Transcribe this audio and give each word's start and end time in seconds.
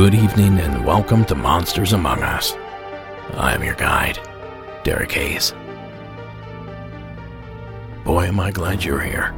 Good 0.00 0.14
evening 0.14 0.58
and 0.60 0.86
welcome 0.86 1.26
to 1.26 1.34
Monsters 1.34 1.92
Among 1.92 2.22
Us. 2.22 2.54
I 3.34 3.52
am 3.52 3.62
your 3.62 3.74
guide, 3.74 4.18
Derek 4.82 5.12
Hayes. 5.12 5.52
Boy, 8.02 8.24
am 8.24 8.40
I 8.40 8.50
glad 8.50 8.82
you're 8.82 9.02
here. 9.02 9.34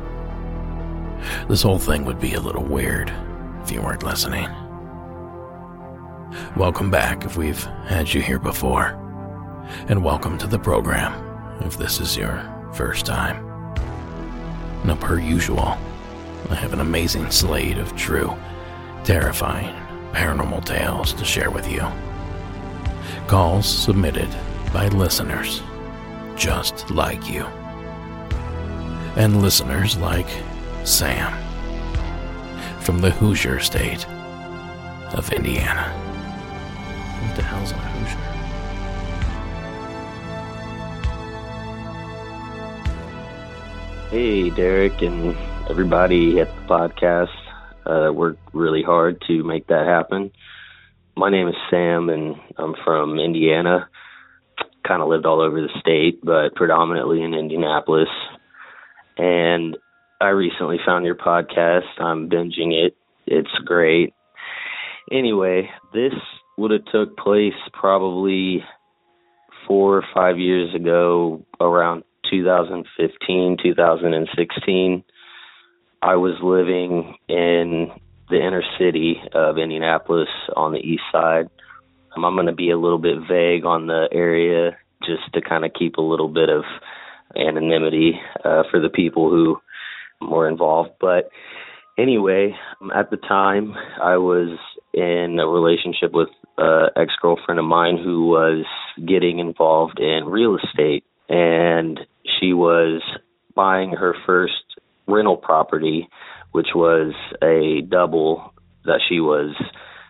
This 1.49 1.63
whole 1.63 1.81
thing 1.81 2.05
would 2.05 2.21
be 2.21 2.35
a 2.35 2.41
little 2.41 2.63
weird 2.63 3.13
if 3.65 3.73
you 3.73 3.83
weren't 3.83 4.05
listening. 4.05 4.49
Welcome 6.57 6.93
back 6.93 7.25
if 7.25 7.37
we've 7.37 7.65
had 7.89 8.15
you 8.15 8.23
here 8.23 8.39
before, 8.39 8.91
and 9.89 10.05
welcome 10.05 10.39
to 10.39 10.47
the 10.47 10.61
program 10.61 11.13
if 11.63 11.77
this 11.77 11.99
is 11.99 12.17
your 12.17 12.41
first 12.73 13.05
time. 13.05 13.45
Now, 14.85 14.95
per 14.95 15.19
usual, 15.19 15.77
I 16.51 16.55
have 16.55 16.73
an 16.73 16.81
amazing 16.81 17.33
slate 17.33 17.79
of 17.79 17.97
true, 17.97 18.37
terrifying, 19.03 19.75
paranormal 20.13 20.65
tales 20.65 21.13
to 21.15 21.25
share 21.25 21.51
with 21.51 21.71
you. 21.71 21.83
Calls 23.27 23.67
submitted 23.67 24.29
by 24.73 24.89
listeners 24.89 25.63
just 26.37 26.91
like 26.91 27.29
you. 27.31 27.45
And 29.17 29.43
listeners 29.43 29.97
like 29.99 30.29
Sam 30.85 31.33
from 32.81 33.01
the 33.01 33.11
Hoosier 33.11 33.61
state 33.61 34.07
of 35.15 35.33
Indiana. 35.33 35.93
What 37.23 37.37
the 37.37 37.43
hell's 37.43 37.71
a 37.71 37.75
Hoosier? 37.75 38.19
Hey, 44.11 44.51
Derek, 44.51 45.01
and 45.01 45.37
everybody 45.71 46.41
at 46.41 46.55
the 46.55 46.63
podcast 46.63 47.42
uh, 47.87 48.13
worked 48.13 48.41
really 48.53 48.83
hard 48.83 49.23
to 49.27 49.43
make 49.43 49.67
that 49.69 49.87
happen. 49.87 50.31
My 51.17 51.31
name 51.31 51.49
is 51.49 51.55
Sam, 51.71 52.09
and 52.09 52.37
I'm 52.57 52.75
from 52.85 53.19
Indiana. 53.19 53.89
Kind 54.87 55.03
of 55.03 55.09
lived 55.09 55.27
all 55.27 55.41
over 55.41 55.61
the 55.61 55.81
state, 55.81 56.25
but 56.25 56.55
predominantly 56.55 57.23
in 57.23 57.35
Indianapolis. 57.35 58.09
And 59.19 59.77
I 60.21 60.29
recently 60.29 60.79
found 60.85 61.05
your 61.05 61.15
podcast. 61.15 62.01
I'm 62.01 62.29
binging 62.31 62.73
it. 62.73 62.97
It's 63.27 63.51
great. 63.65 64.15
Anyway, 65.11 65.69
this 65.93 66.15
would 66.57 66.71
have 66.71 66.85
took 66.87 67.17
place 67.17 67.53
probably 67.73 68.65
four 69.67 69.99
or 69.99 70.05
five 70.15 70.39
years 70.39 70.75
ago, 70.75 71.45
around 71.61 72.05
2015, 72.31 73.59
2016. 73.63 75.05
I 76.03 76.17
was 76.17 76.35
living 76.43 77.15
in 77.29 77.93
the 78.29 78.37
inner 78.37 78.65
city 78.77 79.21
of 79.35 79.57
Indianapolis 79.57 80.29
on 80.57 80.73
the 80.73 80.81
east 80.81 81.05
side. 81.13 81.49
Um, 82.17 82.25
I'm 82.25 82.35
going 82.35 82.47
to 82.47 82.53
be 82.53 82.71
a 82.71 82.79
little 82.79 82.99
bit 82.99 83.19
vague 83.29 83.65
on 83.65 83.87
the 83.87 84.09
area 84.11 84.77
just 85.07 85.33
to 85.35 85.41
kind 85.41 85.65
of 85.65 85.73
keep 85.79 85.97
a 85.97 86.03
little 86.03 86.29
bit 86.29 86.49
of 86.49 86.65
anonymity 87.37 88.21
uh, 88.45 88.65
for 88.69 88.81
the 88.81 88.89
people 88.89 89.31
who 89.31 89.61
were 90.21 90.49
involved. 90.49 90.91
But 91.01 91.31
anyway, 91.97 92.57
um, 92.81 92.91
at 92.91 93.11
the 93.11 93.17
time, 93.17 93.75
I 94.03 94.17
was 94.17 94.59
in 94.93 95.39
a 95.39 95.47
relationship 95.47 96.13
with 96.13 96.29
an 96.59 96.89
ex 96.97 97.13
girlfriend 97.23 97.61
of 97.61 97.65
mine 97.65 97.97
who 97.97 98.27
was 98.27 98.65
getting 99.07 99.39
involved 99.39 100.01
in 100.01 100.25
real 100.27 100.57
estate. 100.57 101.05
And 101.29 102.01
she 102.41 102.53
was 102.53 103.03
buying 103.55 103.91
her 103.91 104.15
first 104.27 104.65
rental 105.07 105.37
property, 105.37 106.09
which 106.53 106.69
was 106.75 107.15
a 107.43 107.83
double 107.89 108.53
that 108.85 109.01
she 109.09 109.21
was 109.21 109.55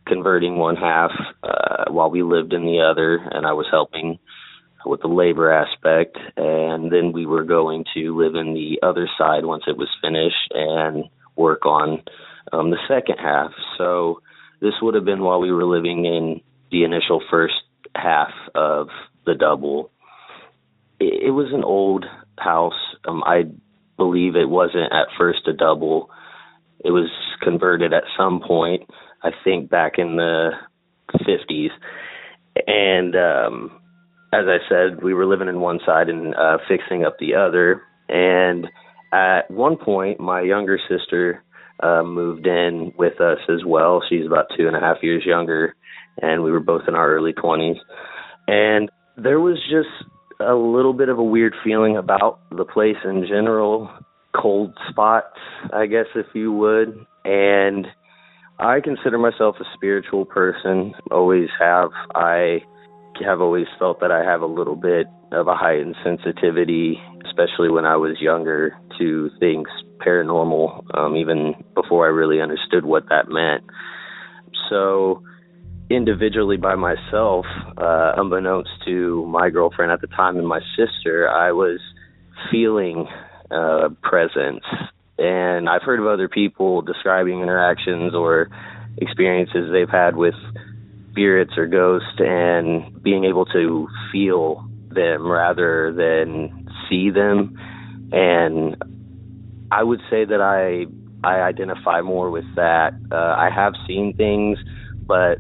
converting 0.06 0.56
one 0.56 0.76
half 0.76 1.12
uh, 1.42 1.84
while 1.90 2.10
we 2.10 2.22
lived 2.22 2.52
in 2.52 2.64
the 2.64 2.80
other, 2.80 3.16
and 3.16 3.46
I 3.46 3.52
was 3.52 3.66
helping 3.70 4.18
with 4.84 5.00
the 5.00 5.08
labor 5.08 5.52
aspect. 5.52 6.18
And 6.36 6.90
then 6.90 7.12
we 7.12 7.26
were 7.26 7.44
going 7.44 7.84
to 7.94 8.16
live 8.16 8.34
in 8.34 8.54
the 8.54 8.80
other 8.82 9.08
side 9.18 9.44
once 9.44 9.64
it 9.66 9.76
was 9.76 9.88
finished 10.02 10.50
and 10.50 11.04
work 11.36 11.64
on 11.64 12.02
um, 12.52 12.70
the 12.70 12.78
second 12.88 13.18
half. 13.18 13.52
So 13.78 14.20
this 14.60 14.74
would 14.82 14.94
have 14.94 15.04
been 15.04 15.22
while 15.22 15.40
we 15.40 15.52
were 15.52 15.64
living 15.64 16.04
in 16.04 16.40
the 16.70 16.84
initial 16.84 17.22
first 17.30 17.54
half 17.94 18.30
of 18.54 18.88
the 19.26 19.34
double. 19.34 19.90
It, 20.98 21.28
it 21.28 21.30
was 21.30 21.52
an 21.52 21.64
old 21.64 22.04
house. 22.38 22.72
Um, 23.06 23.22
I 23.24 23.44
believe 23.96 24.36
it 24.36 24.48
wasn't 24.48 24.92
at 24.92 25.08
first 25.18 25.46
a 25.46 25.52
double. 25.52 26.10
It 26.84 26.90
was 26.90 27.10
converted 27.42 27.92
at 27.92 28.04
some 28.16 28.40
point, 28.40 28.82
I 29.22 29.30
think 29.44 29.70
back 29.70 29.92
in 29.98 30.16
the 30.16 30.50
50s. 31.14 31.70
And 32.66 33.16
um 33.16 33.78
as 34.34 34.46
I 34.46 34.58
said, 34.66 35.02
we 35.02 35.12
were 35.12 35.26
living 35.26 35.48
in 35.48 35.60
one 35.60 35.78
side 35.84 36.08
and 36.08 36.34
uh 36.34 36.58
fixing 36.68 37.04
up 37.04 37.18
the 37.18 37.34
other. 37.34 37.82
And 38.08 38.66
at 39.12 39.50
one 39.50 39.76
point, 39.76 40.20
my 40.20 40.40
younger 40.40 40.78
sister 40.88 41.44
uh, 41.82 42.02
moved 42.02 42.46
in 42.46 42.92
with 42.96 43.20
us 43.20 43.38
as 43.48 43.64
well. 43.66 44.02
She's 44.08 44.26
about 44.26 44.46
two 44.56 44.66
and 44.66 44.76
a 44.76 44.80
half 44.80 45.02
years 45.02 45.24
younger, 45.26 45.74
and 46.20 46.42
we 46.42 46.50
were 46.50 46.60
both 46.60 46.82
in 46.88 46.94
our 46.94 47.10
early 47.12 47.32
20s. 47.32 47.78
And 48.48 48.90
there 49.16 49.40
was 49.40 49.58
just 49.70 49.88
a 50.42 50.54
little 50.54 50.92
bit 50.92 51.08
of 51.08 51.18
a 51.18 51.22
weird 51.22 51.54
feeling 51.64 51.96
about 51.96 52.40
the 52.50 52.64
place 52.64 52.96
in 53.04 53.26
general, 53.26 53.90
cold 54.34 54.76
spots, 54.90 55.38
I 55.72 55.86
guess, 55.86 56.06
if 56.14 56.26
you 56.34 56.52
would. 56.52 57.06
And 57.24 57.86
I 58.58 58.80
consider 58.80 59.18
myself 59.18 59.56
a 59.60 59.64
spiritual 59.74 60.24
person, 60.24 60.94
always 61.10 61.48
have. 61.58 61.90
I 62.14 62.60
have 63.24 63.40
always 63.40 63.66
felt 63.78 64.00
that 64.00 64.10
I 64.10 64.24
have 64.24 64.40
a 64.40 64.46
little 64.46 64.76
bit 64.76 65.06
of 65.32 65.48
a 65.48 65.54
heightened 65.54 65.96
sensitivity, 66.04 67.00
especially 67.24 67.70
when 67.70 67.84
I 67.84 67.96
was 67.96 68.20
younger, 68.20 68.76
to 68.98 69.30
things 69.38 69.68
paranormal, 70.04 70.84
um, 70.96 71.16
even 71.16 71.54
before 71.74 72.06
I 72.06 72.10
really 72.10 72.40
understood 72.40 72.84
what 72.84 73.08
that 73.08 73.28
meant. 73.28 73.64
So, 74.68 75.22
individually 75.90 76.56
by 76.56 76.74
myself, 76.74 77.46
uh, 77.76 78.12
unbeknownst 78.16 78.70
to 78.86 79.26
my 79.26 79.50
girlfriend 79.50 79.92
at 79.92 80.00
the 80.00 80.06
time 80.06 80.38
and 80.38 80.46
my 80.46 80.60
sister, 80.76 81.28
I 81.28 81.52
was 81.52 81.80
feeling 82.50 83.06
uh, 83.50 83.90
presence. 84.02 84.64
And 85.18 85.68
I've 85.68 85.82
heard 85.82 86.00
of 86.00 86.06
other 86.06 86.28
people 86.28 86.82
describing 86.82 87.40
interactions 87.40 88.14
or 88.14 88.48
experiences 88.98 89.70
they've 89.72 89.88
had 89.88 90.16
with 90.16 90.34
spirits 91.10 91.52
or 91.56 91.66
ghosts 91.66 92.18
and 92.18 93.02
being 93.02 93.24
able 93.24 93.44
to 93.46 93.88
feel 94.10 94.66
them 94.90 95.30
rather 95.30 95.92
than 95.92 96.68
see 96.88 97.10
them. 97.10 97.58
And 98.12 98.76
I 99.70 99.82
would 99.82 100.00
say 100.10 100.24
that 100.24 100.40
I 100.40 100.86
I 101.24 101.40
identify 101.40 102.00
more 102.00 102.30
with 102.30 102.44
that. 102.56 102.94
Uh, 103.10 103.14
I 103.14 103.48
have 103.54 103.74
seen 103.86 104.16
things, 104.16 104.58
but 105.06 105.38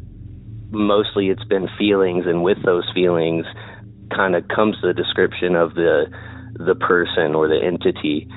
mostly 0.72 1.28
it's 1.28 1.44
been 1.44 1.68
feelings, 1.78 2.24
and 2.26 2.42
with 2.42 2.62
those 2.64 2.90
feelings, 2.94 3.46
kind 4.14 4.34
of 4.34 4.48
comes 4.48 4.76
the 4.82 4.92
description 4.92 5.54
of 5.54 5.74
the 5.74 6.06
the 6.54 6.74
person 6.74 7.34
or 7.34 7.48
the 7.48 7.58
entity. 7.62 8.28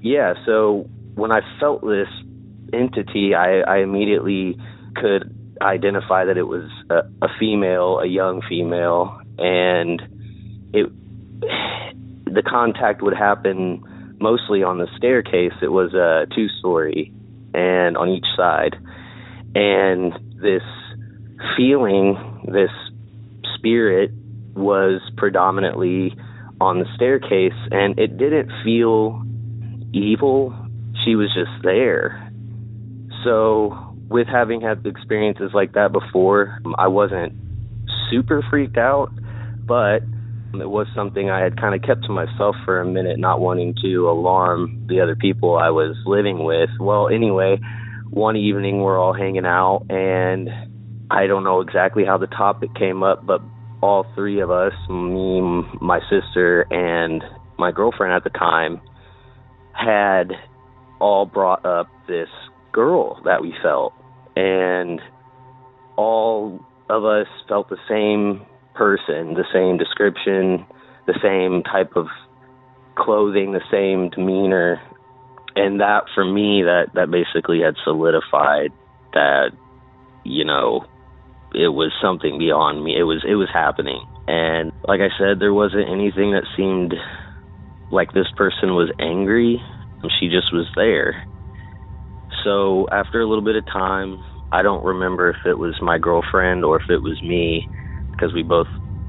Yeah, 0.00 0.34
so 0.46 0.88
when 1.14 1.32
I 1.32 1.40
felt 1.58 1.82
this 1.82 2.08
entity, 2.72 3.34
I, 3.34 3.60
I 3.60 3.78
immediately 3.78 4.56
could 4.96 5.34
identify 5.60 6.24
that 6.24 6.36
it 6.36 6.46
was 6.46 6.68
a, 6.90 7.00
a 7.24 7.28
female, 7.38 7.98
a 7.98 8.06
young 8.06 8.42
female, 8.48 9.20
and 9.38 10.02
it 10.72 10.86
the 12.24 12.42
contact 12.42 13.02
would 13.02 13.14
happen 13.14 13.82
mostly 14.20 14.62
on 14.62 14.78
the 14.78 14.88
staircase. 14.96 15.52
It 15.60 15.72
was 15.72 15.92
a 15.94 16.26
two 16.34 16.48
story 16.58 17.12
and 17.52 17.96
on 17.96 18.08
each 18.08 18.24
side. 18.36 18.76
And 19.54 20.14
this 20.40 20.62
feeling, 21.56 22.42
this 22.46 22.70
spirit 23.56 24.10
was 24.54 25.00
predominantly 25.16 26.14
on 26.60 26.78
the 26.78 26.86
staircase 26.94 27.58
and 27.70 27.98
it 27.98 28.18
didn't 28.18 28.50
feel 28.64 29.22
evil. 29.92 30.54
She 31.04 31.16
was 31.16 31.28
just 31.34 31.62
there. 31.62 32.30
So, 33.24 33.96
with 34.08 34.26
having 34.26 34.60
had 34.60 34.86
experiences 34.86 35.52
like 35.54 35.72
that 35.72 35.92
before, 35.92 36.58
I 36.76 36.88
wasn't 36.88 37.32
super 38.10 38.44
freaked 38.50 38.76
out, 38.76 39.10
but 39.64 40.02
it 40.54 40.68
was 40.68 40.86
something 40.94 41.30
I 41.30 41.40
had 41.40 41.58
kind 41.58 41.74
of 41.74 41.82
kept 41.82 42.04
to 42.04 42.12
myself 42.12 42.56
for 42.64 42.80
a 42.80 42.84
minute, 42.84 43.18
not 43.18 43.40
wanting 43.40 43.74
to 43.82 44.10
alarm 44.10 44.86
the 44.88 45.00
other 45.00 45.16
people 45.16 45.56
I 45.56 45.70
was 45.70 45.96
living 46.04 46.44
with. 46.44 46.68
Well, 46.78 47.08
anyway, 47.08 47.58
one 48.10 48.36
evening 48.36 48.80
we're 48.80 48.98
all 48.98 49.14
hanging 49.14 49.46
out, 49.46 49.86
and 49.88 50.50
I 51.12 51.26
don't 51.26 51.44
know 51.44 51.60
exactly 51.60 52.06
how 52.06 52.16
the 52.16 52.26
topic 52.26 52.74
came 52.74 53.02
up, 53.02 53.26
but 53.26 53.42
all 53.82 54.06
three 54.14 54.40
of 54.40 54.50
us, 54.50 54.72
me, 54.88 55.42
my 55.78 56.00
sister, 56.08 56.62
and 56.70 57.22
my 57.58 57.70
girlfriend 57.70 58.14
at 58.14 58.24
the 58.24 58.30
time, 58.30 58.80
had 59.74 60.32
all 61.02 61.26
brought 61.26 61.66
up 61.66 61.88
this 62.08 62.30
girl 62.72 63.20
that 63.26 63.42
we 63.42 63.52
felt. 63.62 63.92
And 64.36 65.02
all 65.96 66.64
of 66.88 67.04
us 67.04 67.26
felt 67.46 67.68
the 67.68 67.76
same 67.90 68.46
person, 68.74 69.34
the 69.34 69.44
same 69.52 69.76
description, 69.76 70.64
the 71.06 71.18
same 71.22 71.62
type 71.62 71.94
of 71.94 72.06
clothing, 72.94 73.52
the 73.52 73.60
same 73.70 74.08
demeanor. 74.08 74.80
And 75.56 75.78
that 75.80 76.04
for 76.14 76.24
me 76.24 76.62
that 76.62 76.86
that 76.94 77.10
basically 77.10 77.60
had 77.60 77.74
solidified 77.84 78.72
that 79.12 79.50
you 80.24 80.46
know 80.46 80.86
it 81.54 81.68
was 81.68 81.92
something 82.02 82.38
beyond 82.38 82.82
me. 82.82 82.96
It 82.98 83.04
was 83.04 83.24
it 83.28 83.34
was 83.34 83.48
happening. 83.52 84.00
And 84.26 84.72
like 84.86 85.00
I 85.00 85.10
said, 85.18 85.38
there 85.40 85.54
wasn't 85.54 85.90
anything 85.90 86.32
that 86.32 86.46
seemed 86.56 86.94
like 87.90 88.12
this 88.12 88.30
person 88.36 88.74
was 88.74 88.92
angry. 88.98 89.62
She 90.20 90.28
just 90.28 90.52
was 90.52 90.66
there. 90.76 91.24
So 92.44 92.86
after 92.90 93.20
a 93.20 93.28
little 93.28 93.44
bit 93.44 93.56
of 93.56 93.64
time, 93.66 94.18
I 94.50 94.62
don't 94.62 94.84
remember 94.84 95.30
if 95.30 95.36
it 95.46 95.58
was 95.58 95.76
my 95.80 95.98
girlfriend 95.98 96.64
or 96.64 96.76
if 96.76 96.84
it 96.88 97.02
was 97.02 97.20
me, 97.22 97.68
because 98.10 98.34
we 98.34 98.42
both 98.42 98.66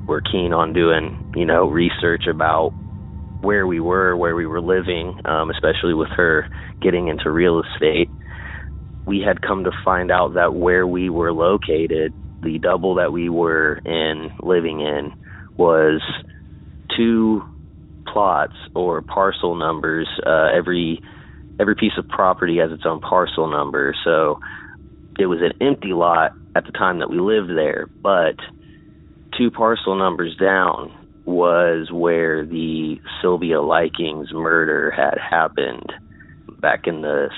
were 0.08 0.22
keen 0.22 0.54
on 0.54 0.74
doing, 0.74 1.18
you 1.36 1.46
know, 1.46 1.70
research 1.70 2.26
about 2.30 2.74
where 3.42 3.68
we 3.68 3.80
were, 3.80 4.16
where 4.16 4.36
we 4.36 4.46
were 4.46 4.62
living, 4.62 5.16
um, 5.26 5.50
especially 5.50 5.94
with 5.94 6.10
her 6.16 6.48
getting 6.82 7.08
into 7.08 7.30
real 7.30 7.62
estate. 7.62 8.10
We 9.06 9.22
had 9.26 9.42
come 9.42 9.66
to 9.66 9.72
find 9.84 10.12
out 10.12 10.36
that 10.36 10.54
where 10.54 10.88
we 10.88 11.10
were 11.10 11.34
located, 11.34 12.14
the 12.44 12.60
double 12.60 12.96
that 12.96 13.12
we 13.12 13.30
were 13.30 13.76
in 13.86 14.32
living 14.42 14.82
in, 14.82 15.14
was 15.58 16.02
two 16.96 17.44
plots 18.08 18.56
or 18.76 19.02
parcel 19.02 19.56
numbers. 19.56 20.08
Uh, 20.26 20.50
every 20.56 21.02
every 21.60 21.76
piece 21.76 21.94
of 21.98 22.08
property 22.08 22.58
has 22.58 22.72
its 22.72 22.84
own 22.86 23.00
parcel 23.00 23.50
number, 23.50 23.96
so 24.04 24.40
it 25.20 25.28
was 25.28 25.40
an 25.42 25.54
empty 25.66 25.94
lot 25.94 26.34
at 26.56 26.66
the 26.66 26.72
time 26.72 27.00
that 27.00 27.10
we 27.10 27.20
lived 27.20 27.50
there, 27.50 27.88
but 28.02 28.36
two 29.38 29.52
parcel 29.52 29.96
numbers 29.96 30.36
down 30.38 30.92
was 31.26 31.90
where 31.92 32.46
the 32.46 32.98
Sylvia 33.22 33.62
Likens 33.62 34.34
murder 34.34 34.92
had 34.92 35.18
happened 35.18 35.92
back 36.60 36.86
in 36.86 37.02
the 37.02 37.30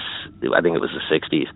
I 0.55 0.61
think 0.61 0.75
it 0.75 0.81
was 0.81 0.91
the 0.91 1.15
60s. 1.15 1.47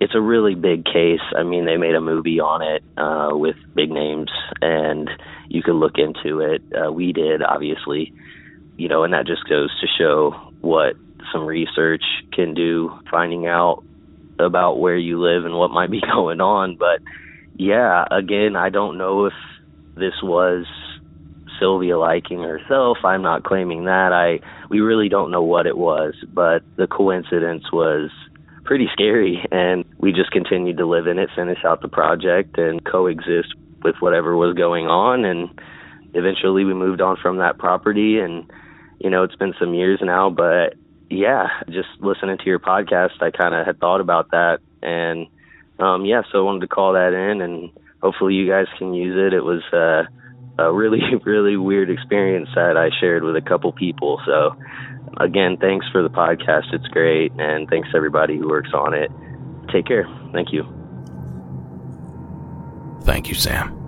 It's 0.00 0.14
a 0.14 0.20
really 0.20 0.54
big 0.54 0.84
case. 0.84 1.20
I 1.36 1.44
mean, 1.44 1.64
they 1.64 1.76
made 1.76 1.94
a 1.94 2.00
movie 2.00 2.40
on 2.40 2.62
it 2.62 2.82
uh 2.96 3.30
with 3.36 3.56
big 3.74 3.90
names 3.90 4.30
and 4.60 5.10
you 5.48 5.62
can 5.62 5.74
look 5.74 5.98
into 5.98 6.40
it. 6.40 6.62
Uh 6.74 6.92
we 6.92 7.12
did 7.12 7.42
obviously. 7.42 8.12
You 8.76 8.88
know, 8.88 9.04
and 9.04 9.12
that 9.14 9.26
just 9.26 9.48
goes 9.48 9.70
to 9.80 9.86
show 9.98 10.32
what 10.60 10.96
some 11.32 11.46
research 11.46 12.02
can 12.32 12.54
do 12.54 12.98
finding 13.10 13.46
out 13.46 13.84
about 14.38 14.80
where 14.80 14.96
you 14.96 15.20
live 15.20 15.44
and 15.44 15.54
what 15.54 15.70
might 15.70 15.90
be 15.90 16.00
going 16.12 16.40
on. 16.40 16.76
But 16.76 17.00
yeah, 17.56 18.04
again, 18.10 18.56
I 18.56 18.70
don't 18.70 18.98
know 18.98 19.26
if 19.26 19.32
this 19.96 20.14
was 20.22 20.66
Sylvia 21.58 21.98
Likens 21.98 22.44
herself. 22.44 22.98
I'm 23.04 23.22
not 23.22 23.44
claiming 23.44 23.84
that. 23.84 24.12
I 24.12 24.40
we 24.68 24.80
really 24.80 25.08
don't 25.08 25.30
know 25.30 25.42
what 25.42 25.66
it 25.66 25.76
was, 25.76 26.14
but 26.32 26.62
the 26.76 26.86
coincidence 26.86 27.70
was 27.72 28.10
pretty 28.64 28.88
scary 28.92 29.44
and 29.50 29.84
we 29.98 30.12
just 30.12 30.30
continued 30.30 30.78
to 30.78 30.86
live 30.86 31.06
in 31.06 31.18
it, 31.18 31.28
finish 31.36 31.64
out 31.64 31.82
the 31.82 31.88
project 31.88 32.58
and 32.58 32.84
coexist 32.84 33.54
with 33.82 33.96
whatever 34.00 34.36
was 34.36 34.54
going 34.54 34.86
on 34.86 35.24
and 35.24 35.60
eventually 36.14 36.64
we 36.64 36.74
moved 36.74 37.00
on 37.00 37.16
from 37.20 37.38
that 37.38 37.58
property 37.58 38.18
and 38.18 38.50
you 38.98 39.10
know, 39.10 39.22
it's 39.22 39.36
been 39.36 39.54
some 39.58 39.74
years 39.74 40.00
now, 40.02 40.30
but 40.30 40.74
yeah, 41.10 41.48
just 41.68 41.88
listening 42.00 42.38
to 42.38 42.44
your 42.46 42.58
podcast, 42.58 43.20
I 43.20 43.30
kind 43.30 43.54
of 43.54 43.66
had 43.66 43.78
thought 43.78 44.00
about 44.00 44.30
that, 44.30 44.60
and 44.82 45.26
um, 45.78 46.04
yeah, 46.04 46.22
so 46.30 46.38
I 46.38 46.42
wanted 46.42 46.60
to 46.60 46.68
call 46.68 46.94
that 46.94 47.12
in, 47.12 47.40
and 47.40 47.70
hopefully 48.02 48.34
you 48.34 48.48
guys 48.48 48.66
can 48.78 48.94
use 48.94 49.16
it. 49.16 49.34
It 49.34 49.42
was 49.42 49.62
uh, 49.72 50.10
a 50.58 50.72
really, 50.72 51.00
really 51.24 51.56
weird 51.56 51.90
experience 51.90 52.48
that 52.54 52.76
I 52.76 52.90
shared 53.00 53.22
with 53.24 53.36
a 53.36 53.42
couple 53.42 53.72
people. 53.72 54.20
So 54.26 54.56
again, 55.18 55.56
thanks 55.60 55.86
for 55.90 56.02
the 56.02 56.10
podcast. 56.10 56.72
It's 56.72 56.86
great, 56.88 57.32
and 57.38 57.68
thanks 57.68 57.90
to 57.90 57.96
everybody 57.96 58.38
who 58.38 58.48
works 58.48 58.70
on 58.74 58.94
it. 58.94 59.10
Take 59.72 59.86
care. 59.86 60.06
Thank 60.32 60.52
you. 60.52 60.64
Thank 63.02 63.28
you, 63.28 63.34
Sam. 63.34 63.80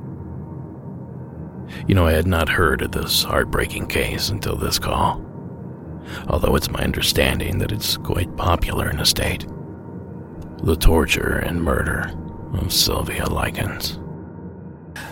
You 1.88 1.94
know, 1.94 2.06
I 2.06 2.12
had 2.12 2.26
not 2.26 2.48
heard 2.48 2.82
of 2.82 2.92
this 2.92 3.22
heartbreaking 3.22 3.88
case 3.88 4.28
until 4.28 4.56
this 4.56 4.78
call 4.78 5.26
although 6.28 6.56
it's 6.56 6.70
my 6.70 6.80
understanding 6.80 7.58
that 7.58 7.72
it's 7.72 7.96
quite 7.96 8.34
popular 8.36 8.90
in 8.90 8.98
the 8.98 9.06
state. 9.06 9.46
The 10.62 10.76
torture 10.76 11.38
and 11.38 11.62
murder 11.62 12.12
of 12.54 12.72
Sylvia 12.72 13.26
Likens. 13.26 13.98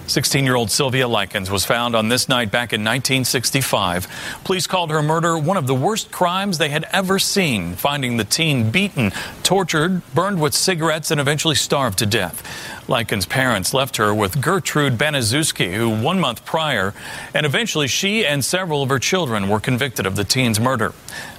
16 0.07 0.45
year 0.45 0.55
old 0.55 0.71
Sylvia 0.71 1.09
Likens 1.09 1.51
was 1.51 1.65
found 1.65 1.95
on 1.95 2.09
this 2.09 2.29
night 2.29 2.51
back 2.51 2.73
in 2.73 2.83
1965. 2.83 4.07
Police 4.45 4.67
called 4.67 4.91
her 4.91 5.03
murder 5.03 5.39
one 5.39 5.57
of 5.57 5.67
the 5.67 5.75
worst 5.75 6.11
crimes 6.11 6.59
they 6.59 6.69
had 6.69 6.85
ever 6.93 7.19
seen, 7.19 7.75
finding 7.75 8.17
the 8.17 8.25
teen 8.25 8.71
beaten, 8.71 9.13
tortured, 9.43 10.03
burned 10.15 10.41
with 10.41 10.55
cigarettes, 10.55 11.11
and 11.11 11.21
eventually 11.21 11.55
starved 11.55 11.99
to 11.99 12.07
death. 12.07 12.43
Likens' 12.87 13.25
parents 13.25 13.73
left 13.73 13.97
her 13.97 14.15
with 14.15 14.41
Gertrude 14.41 14.99
Baniszewski, 14.99 15.75
who 15.75 15.89
one 15.89 16.21
month 16.21 16.45
prior, 16.45 16.93
and 17.33 17.47
eventually 17.47 17.89
she 17.89 18.27
and 18.27 18.45
several 18.45 18.83
of 18.83 18.91
her 18.91 18.99
children 18.99 19.49
were 19.49 19.61
convicted 19.61 20.05
of 20.05 20.17
the 20.17 20.25
teen's 20.25 20.61
murder. 20.61 20.93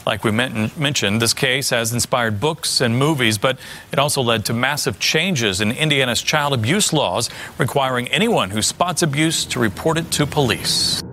Like 0.06 0.24
we 0.24 0.32
mentioned, 0.32 1.22
this 1.22 1.34
case 1.34 1.70
has 1.70 1.94
inspired 1.94 2.40
books 2.40 2.82
and 2.82 2.98
movies, 2.98 3.38
but 3.38 3.60
it 3.92 4.00
also 4.00 4.22
led 4.22 4.46
to 4.46 4.54
massive 4.54 5.00
changes 5.00 5.62
in 5.62 5.72
Indiana's 5.72 6.22
child 6.22 6.54
abuse 6.54 6.92
laws, 6.92 7.30
requiring 7.58 8.08
anyone 8.08 8.50
who 8.50 8.62
spots 8.62 9.04
abuse 9.04 9.46
to 9.46 9.60
report 9.60 9.98
it 9.98 10.10
to 10.12 10.26
police. 10.26 11.04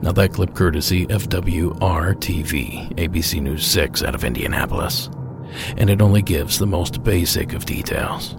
Now, 0.00 0.12
that 0.12 0.32
clip 0.32 0.54
courtesy 0.54 1.04
of 1.10 1.28
WRTV, 1.28 2.94
ABC 2.96 3.40
News 3.40 3.64
6 3.66 4.02
out 4.02 4.14
of 4.14 4.24
Indianapolis. 4.24 5.10
And 5.76 5.90
it 5.90 6.02
only 6.02 6.22
gives 6.22 6.58
the 6.58 6.66
most 6.66 7.04
basic 7.04 7.52
of 7.52 7.66
details. 7.66 8.36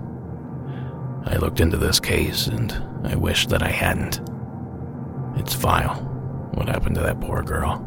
I 1.25 1.37
looked 1.37 1.59
into 1.59 1.77
this 1.77 1.99
case 1.99 2.47
and 2.47 2.71
I 3.03 3.15
wish 3.15 3.47
that 3.47 3.63
I 3.63 3.69
hadn't. 3.69 4.21
It's 5.37 5.53
vile 5.53 5.95
what 6.53 6.67
happened 6.67 6.95
to 6.95 7.01
that 7.01 7.19
poor 7.21 7.41
girl, 7.41 7.83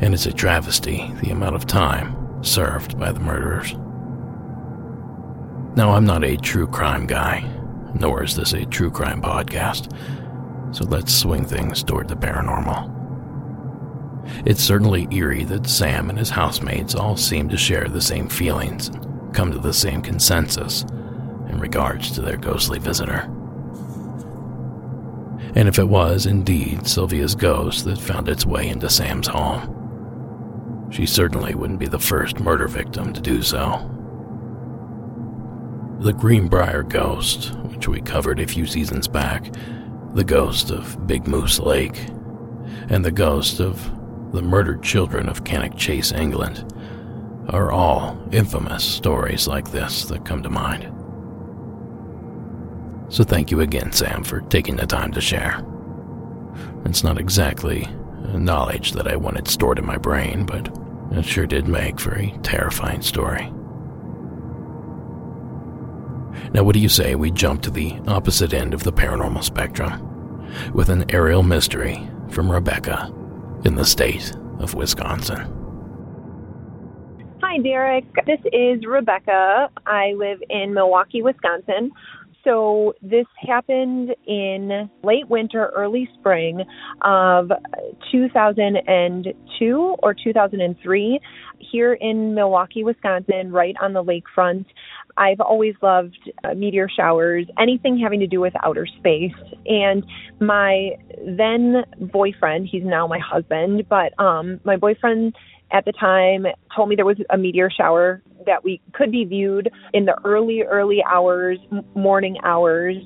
and 0.00 0.12
it's 0.12 0.26
a 0.26 0.32
travesty 0.32 1.12
the 1.22 1.30
amount 1.30 1.54
of 1.54 1.66
time 1.66 2.42
served 2.42 2.98
by 2.98 3.12
the 3.12 3.20
murderers. 3.20 3.74
Now, 5.76 5.92
I'm 5.92 6.04
not 6.04 6.24
a 6.24 6.36
true 6.36 6.66
crime 6.66 7.06
guy, 7.06 7.48
nor 7.94 8.24
is 8.24 8.34
this 8.34 8.52
a 8.52 8.66
true 8.66 8.90
crime 8.90 9.22
podcast, 9.22 9.94
so 10.74 10.84
let's 10.84 11.14
swing 11.14 11.44
things 11.44 11.82
toward 11.82 12.08
the 12.08 12.16
paranormal. 12.16 12.96
It's 14.46 14.62
certainly 14.62 15.06
eerie 15.10 15.44
that 15.44 15.68
Sam 15.68 16.10
and 16.10 16.18
his 16.18 16.30
housemates 16.30 16.94
all 16.94 17.16
seem 17.16 17.48
to 17.50 17.56
share 17.56 17.88
the 17.88 18.00
same 18.00 18.28
feelings 18.28 18.88
and 18.88 19.34
come 19.34 19.52
to 19.52 19.58
the 19.58 19.72
same 19.72 20.02
consensus 20.02 20.84
in 21.50 21.60
regards 21.60 22.10
to 22.12 22.20
their 22.20 22.36
ghostly 22.36 22.78
visitor. 22.78 23.28
And 25.54 25.68
if 25.68 25.78
it 25.78 25.88
was 25.88 26.26
indeed 26.26 26.86
Sylvia's 26.86 27.34
ghost 27.34 27.84
that 27.84 27.98
found 27.98 28.28
its 28.28 28.46
way 28.46 28.68
into 28.68 28.88
Sam's 28.88 29.26
home, 29.26 30.88
she 30.90 31.06
certainly 31.06 31.54
wouldn't 31.54 31.80
be 31.80 31.88
the 31.88 31.98
first 31.98 32.40
murder 32.40 32.68
victim 32.68 33.12
to 33.12 33.20
do 33.20 33.42
so. 33.42 33.86
The 36.00 36.12
Greenbrier 36.12 36.82
ghost, 36.84 37.52
which 37.64 37.88
we 37.88 38.00
covered 38.00 38.40
a 38.40 38.46
few 38.46 38.64
seasons 38.64 39.08
back, 39.08 39.52
the 40.14 40.24
ghost 40.24 40.70
of 40.70 41.06
Big 41.06 41.26
Moose 41.26 41.58
Lake, 41.58 42.06
and 42.88 43.04
the 43.04 43.12
ghost 43.12 43.60
of 43.60 43.82
the 44.32 44.42
murdered 44.42 44.82
children 44.82 45.28
of 45.28 45.44
Cannock 45.44 45.76
Chase, 45.76 46.12
England, 46.12 46.72
are 47.48 47.72
all 47.72 48.16
infamous 48.30 48.84
stories 48.84 49.48
like 49.48 49.70
this 49.72 50.04
that 50.04 50.24
come 50.24 50.42
to 50.42 50.50
mind. 50.50 50.99
So 53.10 53.24
thank 53.24 53.50
you 53.50 53.60
again, 53.60 53.92
Sam, 53.92 54.22
for 54.22 54.40
taking 54.42 54.76
the 54.76 54.86
time 54.86 55.12
to 55.12 55.20
share. 55.20 55.64
It's 56.84 57.02
not 57.02 57.18
exactly 57.18 57.88
knowledge 58.34 58.92
that 58.92 59.08
I 59.08 59.16
wanted 59.16 59.48
stored 59.48 59.78
in 59.78 59.86
my 59.86 59.96
brain, 59.96 60.46
but 60.46 60.68
it 61.10 61.24
sure 61.24 61.46
did 61.46 61.66
make 61.66 61.98
for 61.98 62.14
a 62.14 62.30
terrifying 62.42 63.02
story. 63.02 63.52
Now, 66.52 66.62
what 66.62 66.74
do 66.74 66.80
you 66.80 66.88
say 66.88 67.16
we 67.16 67.32
jump 67.32 67.62
to 67.62 67.70
the 67.70 67.98
opposite 68.06 68.54
end 68.54 68.74
of 68.74 68.84
the 68.84 68.92
paranormal 68.92 69.42
spectrum 69.42 70.06
with 70.72 70.88
an 70.88 71.10
aerial 71.10 71.42
mystery 71.42 72.08
from 72.28 72.50
Rebecca 72.50 73.12
in 73.64 73.74
the 73.74 73.84
state 73.84 74.32
of 74.60 74.74
Wisconsin? 74.74 75.56
Hi, 77.42 77.58
Derek. 77.58 78.04
This 78.26 78.40
is 78.52 78.86
Rebecca. 78.86 79.68
I 79.84 80.12
live 80.16 80.40
in 80.48 80.72
Milwaukee, 80.72 81.22
Wisconsin. 81.22 81.90
So 82.44 82.94
this 83.02 83.26
happened 83.46 84.14
in 84.26 84.90
late 85.02 85.28
winter, 85.28 85.70
early 85.74 86.08
spring 86.18 86.64
of 87.02 87.50
2002 88.10 89.96
or 90.02 90.14
2003 90.14 91.20
here 91.58 91.92
in 91.94 92.34
Milwaukee, 92.34 92.82
Wisconsin, 92.82 93.52
right 93.52 93.76
on 93.80 93.92
the 93.92 94.02
lakefront. 94.02 94.64
I've 95.16 95.40
always 95.40 95.74
loved 95.82 96.16
uh, 96.44 96.54
meteor 96.54 96.88
showers, 96.88 97.46
anything 97.58 97.98
having 97.98 98.20
to 98.20 98.26
do 98.26 98.40
with 98.40 98.54
outer 98.64 98.86
space. 98.86 99.34
And 99.66 100.04
my 100.40 100.92
then 101.26 101.84
boyfriend, 102.00 102.68
he's 102.70 102.84
now 102.84 103.06
my 103.06 103.18
husband, 103.18 103.86
but 103.88 104.18
um 104.18 104.60
my 104.64 104.76
boyfriend 104.76 105.36
at 105.72 105.84
the 105.84 105.92
time 105.92 106.46
told 106.74 106.88
me 106.88 106.96
there 106.96 107.04
was 107.04 107.16
a 107.30 107.38
meteor 107.38 107.70
shower 107.70 108.22
that 108.46 108.64
we 108.64 108.80
could 108.92 109.12
be 109.12 109.24
viewed 109.24 109.70
in 109.92 110.04
the 110.04 110.16
early 110.24 110.62
early 110.62 111.02
hours 111.08 111.58
morning 111.94 112.36
hours. 112.42 112.96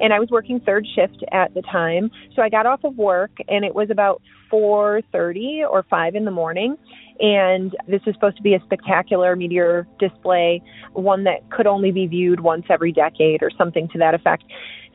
And 0.00 0.12
i 0.12 0.18
was 0.18 0.28
working 0.30 0.60
third 0.60 0.86
shift 0.94 1.24
at 1.32 1.54
the 1.54 1.62
time. 1.62 2.10
So 2.34 2.42
i 2.42 2.48
got 2.48 2.66
off 2.66 2.84
of 2.84 2.96
work 2.96 3.30
and 3.48 3.64
it 3.64 3.74
was 3.74 3.90
about 3.90 4.22
4:30 4.52 5.64
or 5.70 5.84
5 5.88 6.14
in 6.14 6.24
the 6.24 6.30
morning. 6.30 6.76
And 7.20 7.76
this 7.86 8.00
is 8.06 8.14
supposed 8.14 8.38
to 8.38 8.42
be 8.42 8.54
a 8.54 8.60
spectacular 8.64 9.36
meteor 9.36 9.86
display 9.98 10.62
one 10.94 11.24
that 11.24 11.48
could 11.50 11.66
only 11.66 11.92
be 11.92 12.06
viewed 12.06 12.40
once 12.40 12.64
every 12.70 12.92
decade 12.92 13.42
or 13.42 13.50
something 13.56 13.88
to 13.88 13.98
that 13.98 14.14
effect. 14.14 14.44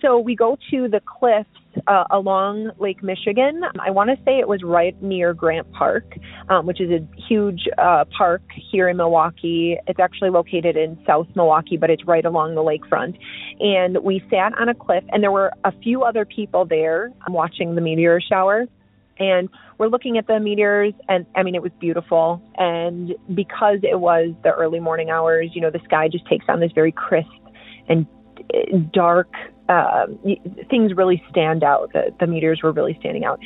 So 0.02 0.20
we 0.20 0.36
go 0.36 0.58
to 0.72 0.88
the 0.88 1.02
cliffs 1.06 1.50
uh, 1.88 2.06
along 2.12 2.72
Lake 2.80 3.04
Michigan. 3.04 3.62
I 3.80 3.92
want 3.92 4.10
to 4.10 4.16
say 4.26 4.40
it 4.40 4.48
was 4.48 4.64
right 4.64 5.00
near 5.02 5.34
Grant 5.34 5.72
Park, 5.72 6.06
um, 6.50 6.66
which 6.66 6.82
is 6.82 6.90
a 6.92 7.08
huge 7.28 7.68
uh, 7.78 8.06
park 8.18 8.42
here 8.72 8.90
in 8.90 8.98
Milwaukee. 8.98 9.78
It's 9.88 10.00
actually 10.00 10.30
located 10.30 10.78
in 10.78 10.98
South 11.06 11.28
Milwaukee, 11.36 11.78
but 11.78 11.90
it's 11.90 12.06
right 12.06 12.26
along 12.26 12.56
the 12.56 12.62
lakefront. 12.62 13.18
And 13.60 14.04
we 14.04 14.24
sat 14.30 14.58
on 14.60 14.70
a 14.70 14.76
cliff, 14.76 15.04
and 15.10 15.24
there 15.24 15.32
were 15.32 15.52
a 15.64 15.72
few 15.84 16.04
other 16.04 16.26
people 16.26 16.66
there 16.66 17.12
watching 17.28 17.76
the 17.76 17.82
meteor 17.82 18.20
shower 18.22 18.66
and 19.18 19.50
we're 19.78 19.88
looking 19.88 20.18
at 20.18 20.28
the 20.28 20.40
meteors 20.40 20.94
and 21.08 21.26
i 21.36 21.44
mean 21.44 21.56
it 21.56 21.62
was 21.62 21.72
beautiful 21.80 22.42
and 22.58 23.16
because 23.34 23.80
it 23.84 24.00
was 24.00 24.32
the 24.44 24.52
early 24.52 24.80
morning 24.80 25.10
hours 25.10 25.52
you 25.54 25.62
know 25.62 25.72
the 25.72 25.80
sky 25.86 26.08
just 26.08 26.26
takes 26.28 26.46
on 26.50 26.60
this 26.60 26.72
very 26.74 26.92
crisp 26.92 27.30
and 27.88 28.06
uh, 28.54 28.78
dark 28.94 29.30
uh, 29.70 30.06
things 30.70 30.94
really 30.96 31.22
stand 31.30 31.64
out. 31.64 31.92
The, 31.94 32.14
the 32.20 32.28
meteors 32.28 32.62
were 32.64 32.72
really 32.72 32.96
standing 33.00 33.26
out. 33.26 33.40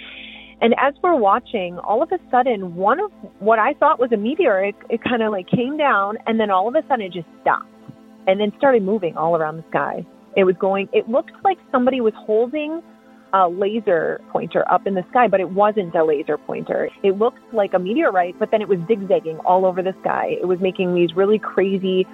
And 0.62 0.76
as 0.78 0.94
we're 1.02 1.16
watching, 1.16 1.78
all 1.80 2.04
of 2.04 2.12
a 2.12 2.20
sudden, 2.30 2.76
one 2.76 3.00
of 3.00 3.12
what 3.40 3.60
I 3.60 3.74
thought 3.76 3.98
was 4.00 4.12
a 4.12 4.18
meteor, 4.18 4.64
it, 4.66 4.76
it 4.90 5.02
kind 5.04 5.24
of 5.24 5.32
like 5.32 5.48
came 5.48 5.78
down, 5.78 6.18
and 6.28 6.40
then 6.40 6.52
all 6.52 6.68
of 6.68 6.76
a 6.76 6.86
sudden 6.88 7.06
it 7.06 7.14
just 7.14 7.28
stopped, 7.42 7.70
and 8.28 8.40
then 8.40 8.52
started 8.58 8.84
moving 8.84 9.16
all 9.16 9.38
around 9.38 9.58
the 9.58 9.64
sky. 9.70 10.06
It 10.36 10.44
was 10.44 10.56
going. 10.60 10.90
It 10.92 11.08
looked 11.10 11.32
like 11.44 11.58
somebody 11.72 12.02
was 12.02 12.14
holding 12.16 12.82
a 13.32 13.48
laser 13.48 14.20
pointer 14.32 14.70
up 14.72 14.86
in 14.86 14.96
the 14.96 15.06
sky, 15.12 15.28
but 15.28 15.40
it 15.40 15.50
wasn't 15.50 15.96
a 15.96 16.04
laser 16.04 16.38
pointer. 16.38 16.90
It 17.04 17.18
looked 17.18 17.54
like 17.54 17.74
a 17.74 17.80
meteorite, 17.80 18.38
but 18.40 18.52
then 18.52 18.62
it 18.62 18.68
was 18.68 18.80
zigzagging 18.88 19.38
all 19.46 19.66
over 19.66 19.82
the 19.82 19.94
sky. 20.02 20.36
It 20.42 20.48
was 20.48 20.60
making 20.60 20.96
these 20.96 21.16
really 21.16 21.40
crazy 21.40 22.06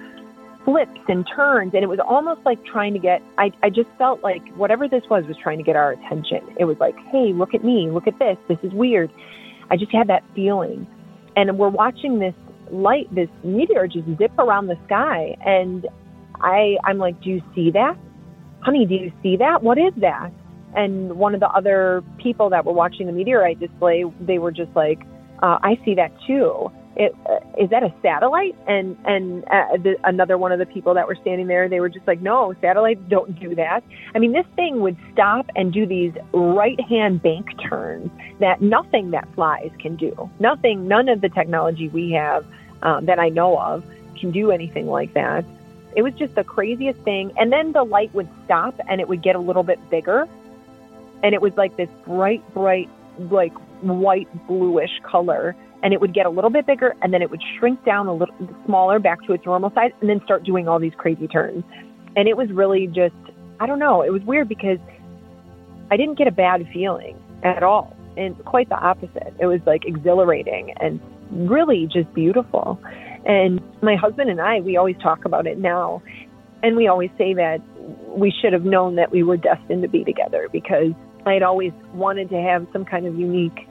flips 0.66 1.00
and 1.08 1.24
turns 1.34 1.72
and 1.74 1.84
it 1.84 1.86
was 1.86 2.00
almost 2.00 2.40
like 2.44 2.62
trying 2.64 2.92
to 2.92 2.98
get 2.98 3.22
I, 3.38 3.52
I 3.62 3.70
just 3.70 3.88
felt 3.98 4.22
like 4.24 4.42
whatever 4.56 4.88
this 4.88 5.04
was 5.08 5.24
was 5.26 5.36
trying 5.40 5.58
to 5.58 5.64
get 5.64 5.76
our 5.76 5.92
attention. 5.92 6.40
It 6.58 6.64
was 6.64 6.76
like 6.80 6.96
hey 7.12 7.32
look 7.32 7.54
at 7.54 7.64
me 7.64 7.88
look 7.88 8.08
at 8.08 8.18
this 8.18 8.36
this 8.48 8.58
is 8.64 8.72
weird. 8.72 9.10
I 9.70 9.76
just 9.76 9.92
had 9.92 10.08
that 10.08 10.24
feeling. 10.34 10.86
And 11.36 11.56
we're 11.56 11.68
watching 11.68 12.18
this 12.18 12.34
light 12.70 13.06
this 13.14 13.28
meteor 13.44 13.86
just 13.86 14.06
zip 14.18 14.32
around 14.40 14.66
the 14.66 14.76
sky 14.86 15.36
and 15.46 15.86
i 16.40 16.76
i'm 16.84 16.98
like 16.98 17.18
do 17.22 17.30
you 17.30 17.42
see 17.54 17.70
that? 17.70 17.96
Honey 18.60 18.84
do 18.86 18.96
you 18.96 19.12
see 19.22 19.36
that? 19.36 19.62
What 19.62 19.78
is 19.78 19.94
that? 19.98 20.32
And 20.74 21.16
one 21.16 21.32
of 21.32 21.40
the 21.40 21.48
other 21.48 22.02
people 22.18 22.50
that 22.50 22.64
were 22.64 22.72
watching 22.72 23.06
the 23.06 23.12
meteorite 23.12 23.60
display 23.60 24.04
they 24.20 24.40
were 24.40 24.50
just 24.50 24.74
like 24.74 25.00
uh, 25.44 25.58
i 25.62 25.78
see 25.84 25.94
that 25.94 26.10
too 26.26 26.72
it, 26.96 27.14
uh, 27.28 27.40
is 27.58 27.68
that 27.70 27.82
a 27.82 27.92
satellite? 28.00 28.56
And 28.66 28.96
and 29.04 29.44
uh, 29.44 29.76
the, 29.76 29.96
another 30.04 30.38
one 30.38 30.50
of 30.50 30.58
the 30.58 30.66
people 30.66 30.94
that 30.94 31.06
were 31.06 31.14
standing 31.14 31.46
there, 31.46 31.68
they 31.68 31.80
were 31.80 31.90
just 31.90 32.06
like, 32.06 32.22
no, 32.22 32.54
satellites 32.60 33.00
don't 33.08 33.38
do 33.38 33.54
that. 33.54 33.84
I 34.14 34.18
mean, 34.18 34.32
this 34.32 34.46
thing 34.56 34.80
would 34.80 34.96
stop 35.12 35.46
and 35.54 35.72
do 35.72 35.86
these 35.86 36.12
right 36.32 36.80
hand 36.88 37.22
bank 37.22 37.48
turns 37.68 38.10
that 38.40 38.62
nothing 38.62 39.10
that 39.10 39.28
flies 39.34 39.70
can 39.78 39.96
do. 39.96 40.30
Nothing, 40.40 40.88
none 40.88 41.08
of 41.08 41.20
the 41.20 41.28
technology 41.28 41.88
we 41.88 42.12
have 42.12 42.46
um, 42.82 43.06
that 43.06 43.18
I 43.18 43.28
know 43.28 43.58
of 43.58 43.84
can 44.18 44.30
do 44.30 44.50
anything 44.50 44.86
like 44.86 45.12
that. 45.14 45.44
It 45.94 46.02
was 46.02 46.14
just 46.14 46.34
the 46.34 46.44
craziest 46.44 47.00
thing. 47.00 47.32
And 47.38 47.52
then 47.52 47.72
the 47.72 47.84
light 47.84 48.14
would 48.14 48.28
stop 48.44 48.78
and 48.88 49.00
it 49.00 49.08
would 49.08 49.22
get 49.22 49.36
a 49.36 49.38
little 49.38 49.62
bit 49.62 49.78
bigger. 49.90 50.26
And 51.22 51.34
it 51.34 51.40
was 51.40 51.52
like 51.56 51.76
this 51.76 51.88
bright, 52.06 52.42
bright, 52.54 52.88
like 53.18 53.52
white 53.82 54.28
bluish 54.46 55.00
color 55.02 55.56
and 55.82 55.92
it 55.92 56.00
would 56.00 56.14
get 56.14 56.26
a 56.26 56.30
little 56.30 56.50
bit 56.50 56.66
bigger 56.66 56.94
and 57.02 57.12
then 57.12 57.22
it 57.22 57.30
would 57.30 57.42
shrink 57.58 57.84
down 57.84 58.06
a 58.06 58.12
little 58.14 58.34
smaller 58.64 58.98
back 58.98 59.22
to 59.26 59.32
its 59.32 59.44
normal 59.44 59.70
size 59.74 59.90
and 60.00 60.10
then 60.10 60.20
start 60.24 60.44
doing 60.44 60.68
all 60.68 60.78
these 60.78 60.94
crazy 60.96 61.28
turns. 61.28 61.64
And 62.16 62.28
it 62.28 62.36
was 62.36 62.50
really 62.50 62.86
just, 62.86 63.14
I 63.60 63.66
don't 63.66 63.78
know, 63.78 64.02
it 64.02 64.12
was 64.12 64.22
weird 64.22 64.48
because 64.48 64.78
I 65.90 65.96
didn't 65.96 66.18
get 66.18 66.26
a 66.26 66.32
bad 66.32 66.66
feeling 66.72 67.16
at 67.42 67.62
all. 67.62 67.96
And 68.16 68.36
quite 68.44 68.68
the 68.70 68.76
opposite. 68.76 69.34
It 69.38 69.46
was 69.46 69.60
like 69.66 69.84
exhilarating 69.84 70.72
and 70.80 71.00
really 71.30 71.86
just 71.92 72.12
beautiful. 72.14 72.80
And 73.26 73.60
my 73.82 73.96
husband 73.96 74.30
and 74.30 74.40
I, 74.40 74.60
we 74.60 74.76
always 74.76 74.96
talk 75.02 75.24
about 75.24 75.46
it 75.46 75.58
now. 75.58 76.02
And 76.62 76.76
we 76.76 76.88
always 76.88 77.10
say 77.18 77.34
that 77.34 77.60
we 78.08 78.32
should 78.40 78.54
have 78.54 78.64
known 78.64 78.96
that 78.96 79.12
we 79.12 79.22
were 79.22 79.36
destined 79.36 79.82
to 79.82 79.88
be 79.88 80.04
together 80.04 80.48
because 80.50 80.92
I 81.26 81.34
had 81.34 81.42
always 81.42 81.72
wanted 81.92 82.30
to 82.30 82.40
have 82.40 82.66
some 82.72 82.84
kind 82.84 83.06
of 83.06 83.18
unique 83.18 83.68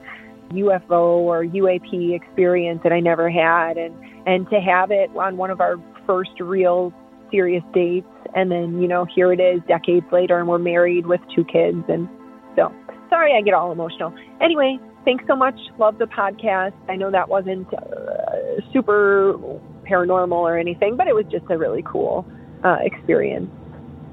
UFO 0.51 1.19
or 1.19 1.43
UAP 1.43 2.15
experience 2.15 2.81
that 2.83 2.91
I 2.91 2.99
never 2.99 3.29
had, 3.29 3.77
and 3.77 3.95
and 4.25 4.49
to 4.49 4.59
have 4.59 4.91
it 4.91 5.09
on 5.15 5.37
one 5.37 5.51
of 5.51 5.61
our 5.61 5.75
first 6.05 6.39
real 6.39 6.93
serious 7.31 7.63
dates, 7.73 8.07
and 8.33 8.51
then 8.51 8.81
you 8.81 8.87
know 8.87 9.05
here 9.05 9.31
it 9.31 9.39
is 9.39 9.61
decades 9.67 10.05
later, 10.11 10.39
and 10.39 10.47
we're 10.47 10.59
married 10.59 11.05
with 11.05 11.21
two 11.35 11.43
kids, 11.43 11.83
and 11.87 12.07
so 12.55 12.73
sorry 13.09 13.33
I 13.35 13.41
get 13.41 13.53
all 13.53 13.71
emotional. 13.71 14.13
Anyway, 14.41 14.79
thanks 15.03 15.23
so 15.27 15.35
much. 15.35 15.59
Love 15.77 15.97
the 15.97 16.05
podcast. 16.05 16.73
I 16.89 16.95
know 16.95 17.11
that 17.11 17.29
wasn't 17.29 17.67
uh, 17.73 18.61
super 18.73 19.39
paranormal 19.87 20.31
or 20.31 20.57
anything, 20.57 20.95
but 20.95 21.07
it 21.07 21.15
was 21.15 21.25
just 21.31 21.45
a 21.49 21.57
really 21.57 21.83
cool 21.83 22.25
uh, 22.63 22.77
experience. 22.81 23.49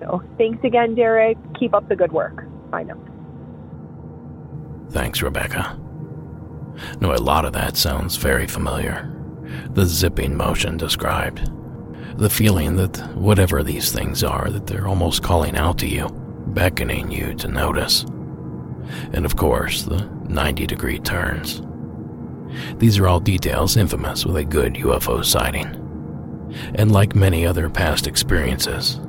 So 0.01 0.23
thanks 0.37 0.63
again, 0.65 0.95
Derek. 0.95 1.39
Keep 1.59 1.75
up 1.75 1.89
the 1.89 1.97
good 1.97 2.13
work. 2.13 2.45
Bye 2.71 2.83
now. 2.83 2.99
Thanks, 4.91 5.23
Rebecca. 5.23 5.79
No, 7.01 7.15
a 7.15 7.17
lot 7.17 7.45
of 7.45 7.53
that 7.53 7.77
sounds 7.77 8.17
very 8.17 8.47
familiar. 8.47 9.11
The 9.71 9.87
zipping 9.87 10.37
motion 10.37 10.77
described. 10.77 11.51
The 12.19 12.31
feeling 12.31 12.77
that 12.77 12.97
whatever 13.15 13.63
these 13.63 13.93
things 13.93 14.23
are, 14.23 14.51
that 14.51 14.67
they're 14.67 14.87
almost 14.87 15.23
calling 15.23 15.57
out 15.57 15.79
to 15.79 15.89
you, 15.89 16.09
beckoning 16.49 17.11
you 17.11 17.35
to 17.35 17.49
notice. 17.49 18.05
And 19.13 19.25
of 19.25 19.37
course, 19.37 19.83
the 19.83 20.05
90 20.29 20.67
degree 20.67 20.99
turns. 20.99 21.63
These 22.79 22.99
are 22.99 23.09
all 23.09 23.21
details 23.21 23.77
infamous 23.77 24.27
with 24.27 24.37
a 24.37 24.45
good 24.45 24.75
UFO 24.75 25.25
sighting. 25.25 25.79
And 26.75 26.93
like 26.93 27.15
many 27.15 27.47
other 27.47 27.71
past 27.71 28.07
experiences, 28.07 29.01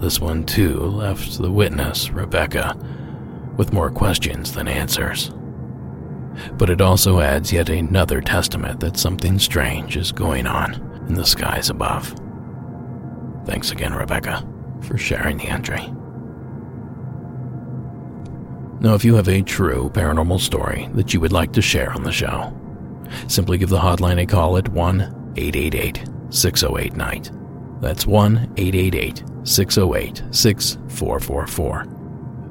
this 0.00 0.20
one 0.20 0.44
too 0.44 0.80
left 0.80 1.38
the 1.38 1.50
witness, 1.50 2.10
Rebecca, 2.10 2.76
with 3.56 3.72
more 3.72 3.90
questions 3.90 4.52
than 4.52 4.68
answers 4.68 5.32
but 6.54 6.70
it 6.70 6.80
also 6.80 7.20
adds 7.20 7.52
yet 7.52 7.68
another 7.68 8.20
testament 8.20 8.80
that 8.80 8.96
something 8.96 9.38
strange 9.38 9.96
is 9.96 10.12
going 10.12 10.46
on 10.46 10.74
in 11.08 11.14
the 11.14 11.24
skies 11.24 11.70
above. 11.70 12.14
Thanks 13.44 13.70
again, 13.70 13.94
Rebecca, 13.94 14.46
for 14.82 14.98
sharing 14.98 15.38
the 15.38 15.48
entry. 15.48 15.82
Now, 18.80 18.94
if 18.94 19.04
you 19.04 19.14
have 19.14 19.28
a 19.28 19.42
true 19.42 19.90
paranormal 19.94 20.40
story 20.40 20.88
that 20.94 21.14
you 21.14 21.20
would 21.20 21.32
like 21.32 21.52
to 21.52 21.62
share 21.62 21.92
on 21.92 22.02
the 22.02 22.12
show, 22.12 22.52
simply 23.26 23.58
give 23.58 23.70
the 23.70 23.78
hotline 23.78 24.20
a 24.20 24.26
call 24.26 24.58
at 24.58 24.68
1 24.68 25.32
888 25.36 26.04
608 26.30 26.96
Night. 26.96 27.30
That's 27.80 28.06
1 28.06 28.54
888 28.56 29.22
608 29.44 30.22
6444. 30.30 31.86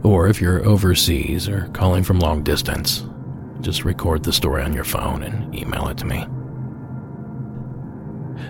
Or 0.04 0.28
if 0.28 0.40
you're 0.40 0.66
overseas 0.66 1.50
or 1.50 1.68
calling 1.74 2.04
from 2.04 2.20
long 2.20 2.44
distance, 2.44 3.06
just 3.66 3.84
record 3.84 4.24
the 4.24 4.32
story 4.32 4.62
on 4.62 4.74
your 4.74 4.84
phone 4.84 5.24
and 5.24 5.54
email 5.56 5.88
it 5.88 5.98
to 5.98 6.06
me. 6.06 6.28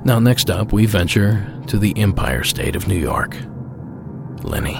Now, 0.04 0.20
next 0.20 0.50
up, 0.50 0.74
we 0.74 0.86
venture 0.86 1.48
to 1.68 1.78
the 1.78 1.98
Empire 1.98 2.44
State 2.44 2.76
of 2.76 2.90
New 2.90 2.98
York. 2.98 3.38
Lenny, 4.44 4.76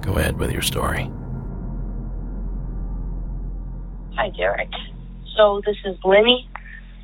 go 0.00 0.14
ahead 0.16 0.38
with 0.38 0.50
your 0.50 0.62
story. 0.62 1.10
Hi, 4.16 4.30
Derek. 4.30 4.70
So, 5.36 5.60
this 5.66 5.76
is 5.84 5.98
Lenny. 6.02 6.48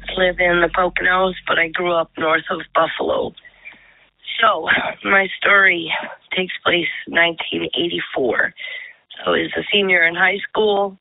I 0.08 0.18
live 0.18 0.36
in 0.38 0.62
the 0.62 0.70
Poconos, 0.74 1.34
but 1.46 1.58
I 1.58 1.68
grew 1.68 1.92
up 1.92 2.10
north 2.16 2.44
of 2.50 2.60
Buffalo. 2.74 3.34
So, 4.40 4.66
my 5.04 5.28
story 5.38 5.92
takes 6.34 6.54
place 6.64 6.88
1984. 7.08 8.54
I 9.26 9.30
was 9.30 9.52
a 9.54 9.62
senior 9.70 10.06
in 10.06 10.14
high 10.14 10.38
school, 10.48 10.98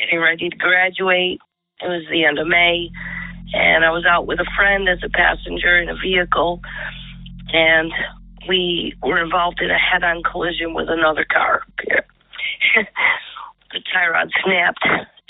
getting 0.00 0.18
ready 0.18 0.48
to 0.48 0.56
graduate. 0.56 1.40
It 1.82 1.86
was 1.86 2.04
the 2.10 2.24
end 2.24 2.38
of 2.38 2.46
May, 2.46 2.90
and 3.52 3.84
I 3.84 3.90
was 3.90 4.04
out 4.08 4.26
with 4.26 4.40
a 4.40 4.50
friend 4.56 4.88
as 4.88 4.98
a 5.04 5.10
passenger 5.10 5.78
in 5.78 5.88
a 5.88 5.94
vehicle, 5.94 6.60
and 7.52 7.92
we 8.48 8.94
were 9.02 9.22
involved 9.22 9.60
in 9.60 9.70
a 9.70 9.78
head-on 9.78 10.22
collision 10.22 10.74
with 10.74 10.88
another 10.88 11.26
car. 11.30 11.62
the 12.76 13.80
tie 13.92 14.08
rod 14.08 14.30
snapped, 14.42 14.84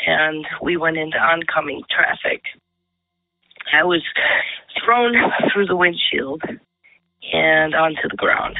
and 0.06 0.46
we 0.62 0.76
went 0.76 0.96
into 0.96 1.18
oncoming 1.18 1.82
traffic. 1.90 2.42
I 3.72 3.84
was 3.84 4.02
thrown 4.84 5.14
through 5.52 5.66
the 5.66 5.76
windshield 5.76 6.42
and 7.32 7.74
onto 7.74 8.08
the 8.08 8.16
ground 8.16 8.56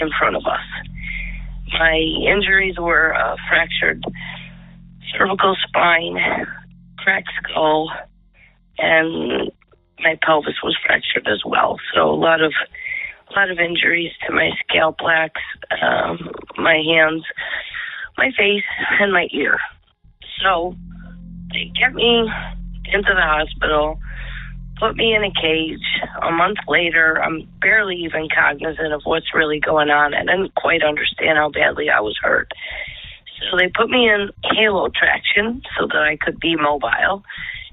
in 0.00 0.10
front 0.18 0.36
of 0.36 0.44
us. 0.46 0.60
My 1.72 1.96
injuries 2.28 2.76
were 2.78 3.10
a 3.10 3.36
fractured 3.48 4.04
cervical 5.16 5.56
spine, 5.66 6.18
cracked 6.98 7.30
skull, 7.42 7.90
and 8.78 9.50
my 10.00 10.18
pelvis 10.22 10.62
was 10.62 10.76
fractured 10.84 11.26
as 11.28 11.42
well. 11.44 11.78
So 11.94 12.10
a 12.10 12.16
lot 12.16 12.40
of 12.42 12.52
a 13.30 13.32
lot 13.38 13.50
of 13.50 13.58
injuries 13.58 14.12
to 14.26 14.32
my 14.32 14.50
scalp 14.64 14.98
plaques, 14.98 15.40
um, 15.82 16.30
my 16.56 16.82
hands, 16.84 17.22
my 18.18 18.30
face, 18.36 18.64
and 18.98 19.12
my 19.12 19.28
ear. 19.32 19.58
So 20.42 20.74
they 21.52 21.70
get 21.78 21.94
me 21.94 22.28
into 22.92 23.14
the 23.14 23.22
hospital 23.22 24.00
put 24.80 24.96
me 24.96 25.14
in 25.14 25.22
a 25.22 25.30
cage. 25.30 25.84
A 26.22 26.30
month 26.32 26.58
later, 26.66 27.22
I'm 27.22 27.46
barely 27.60 27.96
even 27.96 28.28
cognizant 28.34 28.92
of 28.92 29.02
what's 29.04 29.34
really 29.34 29.60
going 29.60 29.90
on. 29.90 30.14
I 30.14 30.20
didn't 30.20 30.54
quite 30.54 30.82
understand 30.82 31.36
how 31.36 31.50
badly 31.50 31.90
I 31.90 32.00
was 32.00 32.18
hurt. 32.20 32.50
So 33.40 33.56
they 33.56 33.68
put 33.68 33.88
me 33.88 34.08
in 34.08 34.30
halo 34.42 34.88
traction 34.88 35.62
so 35.78 35.86
that 35.86 36.02
I 36.02 36.16
could 36.16 36.38
be 36.40 36.56
mobile. 36.56 37.24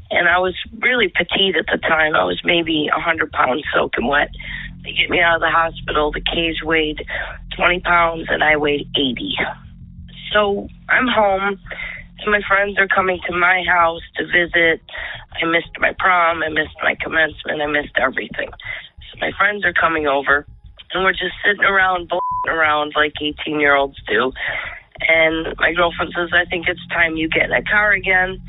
And 0.10 0.30
I 0.30 0.40
was 0.40 0.56
really 0.80 1.10
petite 1.10 1.58
at 1.58 1.66
the 1.68 1.78
time. 1.78 2.16
I 2.16 2.24
was 2.24 2.40
maybe 2.46 2.90
100 2.94 3.32
pounds 3.32 3.64
soaking 3.74 4.08
wet. 4.08 4.30
They 4.84 4.94
get 4.94 5.10
me 5.10 5.20
out 5.20 5.36
of 5.36 5.42
the 5.42 5.52
hospital. 5.52 6.12
The 6.12 6.22
cage 6.22 6.64
weighed 6.64 7.06
20 7.58 7.82
pounds 7.82 8.28
and 8.30 8.44
I 8.44 8.56
weighed 8.56 8.88
80. 8.96 9.36
So 10.32 10.68
I'm 10.88 11.08
home 11.08 11.60
and 12.20 12.32
my 12.32 12.42
friends 12.48 12.78
are 12.80 12.88
coming 12.88 13.20
to 13.28 13.36
my 13.36 13.64
house 13.68 14.02
to 14.16 14.26
visit. 14.26 14.82
I 15.42 15.46
missed 15.46 15.76
my 15.80 15.94
prom, 16.00 16.42
I 16.44 16.50
missed 16.50 16.78
my 16.82 16.96
commencement, 17.00 17.62
I 17.62 17.68
missed 17.68 17.98
everything. 17.98 18.50
So 19.12 19.20
my 19.20 19.32
friends 19.38 19.64
are 19.66 19.74
coming 19.74 20.08
over, 20.08 20.46
and 20.94 21.04
we're 21.04 21.12
just 21.12 21.36
sitting 21.46 21.64
around, 21.64 22.12
around 22.48 22.94
like 22.96 23.14
18 23.22 23.60
year 23.60 23.76
olds 23.76 23.98
do. 24.08 24.32
And 25.00 25.56
my 25.58 25.74
girlfriend 25.74 26.14
says, 26.16 26.30
I 26.34 26.46
think 26.46 26.68
it's 26.68 26.86
time 26.88 27.18
you 27.18 27.30
get 27.30 27.46
in 27.46 27.54
a 27.54 27.64
car 27.64 27.92
again. 27.92 28.42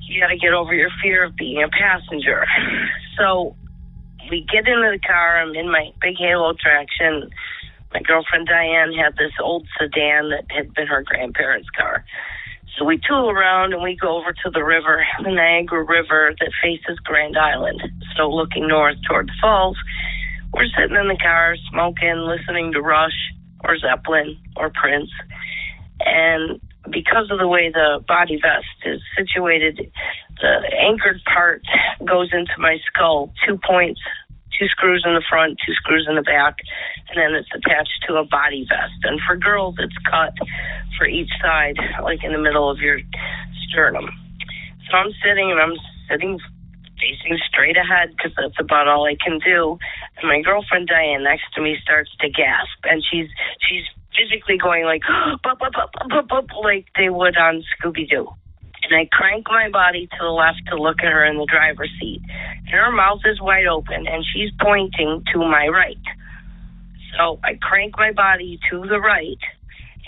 You 0.00 0.20
got 0.20 0.28
to 0.28 0.36
get 0.36 0.52
over 0.52 0.74
your 0.74 0.90
fear 1.02 1.24
of 1.24 1.36
being 1.36 1.62
a 1.62 1.68
passenger. 1.68 2.46
So 3.18 3.54
we 4.30 4.40
get 4.50 4.66
into 4.66 4.88
the 4.90 4.98
car. 5.06 5.38
I'm 5.38 5.54
in 5.54 5.70
my 5.70 5.92
big 6.00 6.16
halo 6.16 6.54
traction. 6.54 7.28
My 7.92 8.00
girlfriend 8.00 8.46
Diane 8.46 8.94
had 8.94 9.16
this 9.16 9.32
old 9.38 9.68
sedan 9.78 10.30
that 10.30 10.46
had 10.48 10.72
been 10.72 10.86
her 10.86 11.02
grandparents' 11.02 11.68
car. 11.76 12.06
So 12.78 12.86
we 12.86 12.98
tool 13.06 13.28
around 13.28 13.74
and 13.74 13.82
we 13.82 13.96
go 13.96 14.16
over 14.16 14.32
to 14.32 14.50
the 14.50 14.64
river, 14.64 15.04
the 15.22 15.30
Niagara 15.30 15.84
River 15.84 16.34
that 16.40 16.50
faces 16.62 16.98
Grand 17.04 17.36
Island. 17.36 17.82
So 18.16 18.30
looking 18.30 18.66
north 18.66 18.96
toward 19.06 19.28
the 19.28 19.34
falls, 19.40 19.76
we're 20.54 20.66
sitting 20.78 20.96
in 20.96 21.08
the 21.08 21.18
car 21.20 21.56
smoking, 21.70 22.16
listening 22.16 22.72
to 22.72 22.80
Rush 22.80 23.32
or 23.64 23.76
Zeppelin 23.78 24.38
or 24.56 24.70
Prince. 24.70 25.10
And 26.04 26.60
because 26.90 27.30
of 27.30 27.38
the 27.38 27.48
way 27.48 27.70
the 27.70 28.04
body 28.06 28.38
vest 28.40 28.66
is 28.84 29.00
situated, 29.16 29.92
the 30.40 30.76
anchored 30.78 31.20
part 31.32 31.62
goes 32.04 32.30
into 32.32 32.52
my 32.58 32.78
skull, 32.88 33.32
two 33.46 33.58
points 33.66 34.00
two 34.58 34.68
screws 34.68 35.02
in 35.06 35.14
the 35.14 35.24
front, 35.28 35.58
two 35.64 35.74
screws 35.74 36.06
in 36.08 36.14
the 36.14 36.22
back, 36.22 36.58
and 37.08 37.16
then 37.16 37.34
it's 37.34 37.48
attached 37.54 38.04
to 38.06 38.16
a 38.16 38.24
body 38.24 38.66
vest. 38.68 38.94
And 39.04 39.20
for 39.26 39.36
girls, 39.36 39.76
it's 39.78 39.96
cut 40.08 40.34
for 40.98 41.06
each 41.06 41.30
side, 41.42 41.76
like 42.02 42.22
in 42.22 42.32
the 42.32 42.38
middle 42.38 42.70
of 42.70 42.78
your 42.78 43.00
sternum. 43.68 44.08
So 44.90 44.96
I'm 44.96 45.12
sitting 45.24 45.50
and 45.50 45.60
I'm 45.60 45.76
sitting 46.08 46.38
facing 47.00 47.38
straight 47.48 47.76
ahead 47.76 48.14
because 48.14 48.32
that's 48.36 48.60
about 48.60 48.86
all 48.86 49.06
I 49.06 49.16
can 49.18 49.40
do. 49.44 49.78
And 50.18 50.28
my 50.28 50.40
girlfriend 50.42 50.86
Diane 50.86 51.24
next 51.24 51.50
to 51.54 51.60
me 51.60 51.76
starts 51.82 52.10
to 52.20 52.28
gasp, 52.28 52.78
and 52.84 53.02
she's 53.02 53.28
she's 53.68 53.84
physically 54.16 54.58
going 54.58 54.84
like, 54.84 55.02
bup, 55.42 55.58
bup, 55.58 55.72
bup, 55.72 55.90
bup, 56.08 56.28
bup, 56.28 56.46
like 56.62 56.86
they 56.96 57.08
would 57.08 57.36
on 57.36 57.64
Scooby 57.80 58.08
Doo 58.08 58.28
and 58.84 58.94
I 58.94 59.08
crank 59.12 59.46
my 59.48 59.68
body 59.70 60.06
to 60.06 60.16
the 60.20 60.30
left 60.30 60.60
to 60.68 60.76
look 60.76 60.98
at 61.00 61.12
her 61.12 61.24
in 61.24 61.38
the 61.38 61.46
driver's 61.46 61.92
seat. 62.00 62.20
And 62.66 62.68
her 62.68 62.90
mouth 62.90 63.20
is 63.24 63.40
wide 63.40 63.66
open 63.66 64.06
and 64.06 64.24
she's 64.32 64.50
pointing 64.60 65.22
to 65.32 65.38
my 65.38 65.68
right. 65.68 66.02
So 67.16 67.38
I 67.44 67.54
crank 67.60 67.96
my 67.96 68.12
body 68.12 68.58
to 68.70 68.86
the 68.86 68.98
right, 68.98 69.38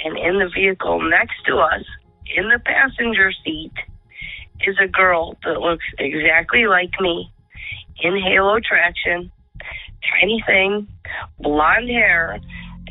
and 0.04 0.16
in 0.16 0.38
the 0.38 0.48
vehicle 0.48 1.02
next 1.02 1.36
to 1.46 1.58
us, 1.58 1.84
in 2.34 2.48
the 2.48 2.58
passenger 2.58 3.30
seat, 3.44 3.72
is 4.66 4.76
a 4.82 4.88
girl 4.88 5.36
that 5.44 5.60
looks 5.60 5.84
exactly 5.98 6.66
like 6.66 6.98
me 7.00 7.30
in 8.00 8.16
halo 8.16 8.58
traction, 8.60 9.30
tiny 10.10 10.42
thing, 10.46 10.88
blonde 11.38 11.90
hair, 11.90 12.40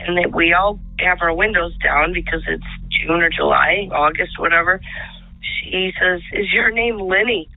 and 0.05 0.17
that 0.17 0.33
we 0.35 0.53
all 0.53 0.79
have 0.99 1.19
our 1.21 1.33
windows 1.33 1.73
down 1.83 2.13
because 2.13 2.41
it's 2.47 2.63
June 2.89 3.21
or 3.21 3.29
July, 3.29 3.89
August, 3.91 4.39
whatever 4.39 4.81
She 5.41 5.91
says, 5.99 6.21
Is 6.33 6.51
your 6.51 6.71
name 6.71 6.99
Lenny? 6.99 7.49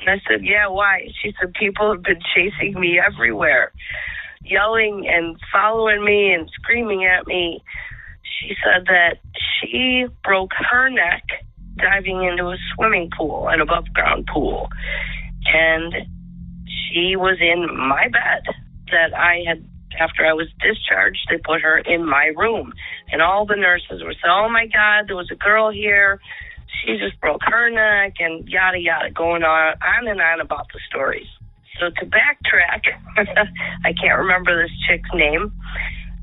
And 0.00 0.10
I 0.10 0.22
said, 0.28 0.44
Yeah, 0.44 0.68
why? 0.68 1.08
She 1.22 1.32
said, 1.40 1.54
People 1.54 1.92
have 1.92 2.02
been 2.02 2.20
chasing 2.34 2.78
me 2.78 2.98
everywhere, 2.98 3.72
yelling 4.42 5.06
and 5.08 5.36
following 5.52 6.04
me 6.04 6.32
and 6.32 6.50
screaming 6.54 7.04
at 7.04 7.26
me. 7.26 7.62
She 8.40 8.54
said 8.64 8.86
that 8.86 9.18
she 9.60 10.06
broke 10.24 10.52
her 10.70 10.88
neck 10.90 11.24
diving 11.76 12.24
into 12.24 12.44
a 12.48 12.56
swimming 12.74 13.10
pool, 13.16 13.48
an 13.48 13.60
above 13.60 13.92
ground 13.92 14.28
pool. 14.32 14.68
And 15.52 15.94
she 16.66 17.16
was 17.16 17.38
in 17.40 17.66
my 17.76 18.08
bed 18.08 18.54
that 18.90 19.14
I 19.14 19.42
had 19.46 19.64
after 19.98 20.24
I 20.24 20.32
was 20.32 20.48
discharged, 20.60 21.26
they 21.30 21.38
put 21.38 21.60
her 21.62 21.78
in 21.78 22.06
my 22.06 22.32
room. 22.36 22.72
And 23.10 23.20
all 23.20 23.46
the 23.46 23.56
nurses 23.56 24.02
were 24.02 24.14
saying, 24.14 24.32
Oh 24.32 24.48
my 24.48 24.66
God, 24.66 25.08
there 25.08 25.16
was 25.16 25.30
a 25.30 25.36
girl 25.36 25.70
here 25.70 26.20
she 26.84 26.98
just 26.98 27.20
broke 27.20 27.42
her 27.44 27.70
neck 27.70 28.14
and 28.20 28.48
yada 28.48 28.78
yada, 28.78 29.10
going 29.10 29.42
on 29.42 29.74
on 29.82 30.08
and 30.08 30.20
on 30.20 30.40
about 30.40 30.66
the 30.72 30.80
stories. 30.88 31.26
So 31.78 31.90
to 31.90 32.06
backtrack, 32.06 32.82
I 33.84 33.92
can't 33.92 34.18
remember 34.18 34.62
this 34.62 34.72
chick's 34.88 35.08
name. 35.14 35.52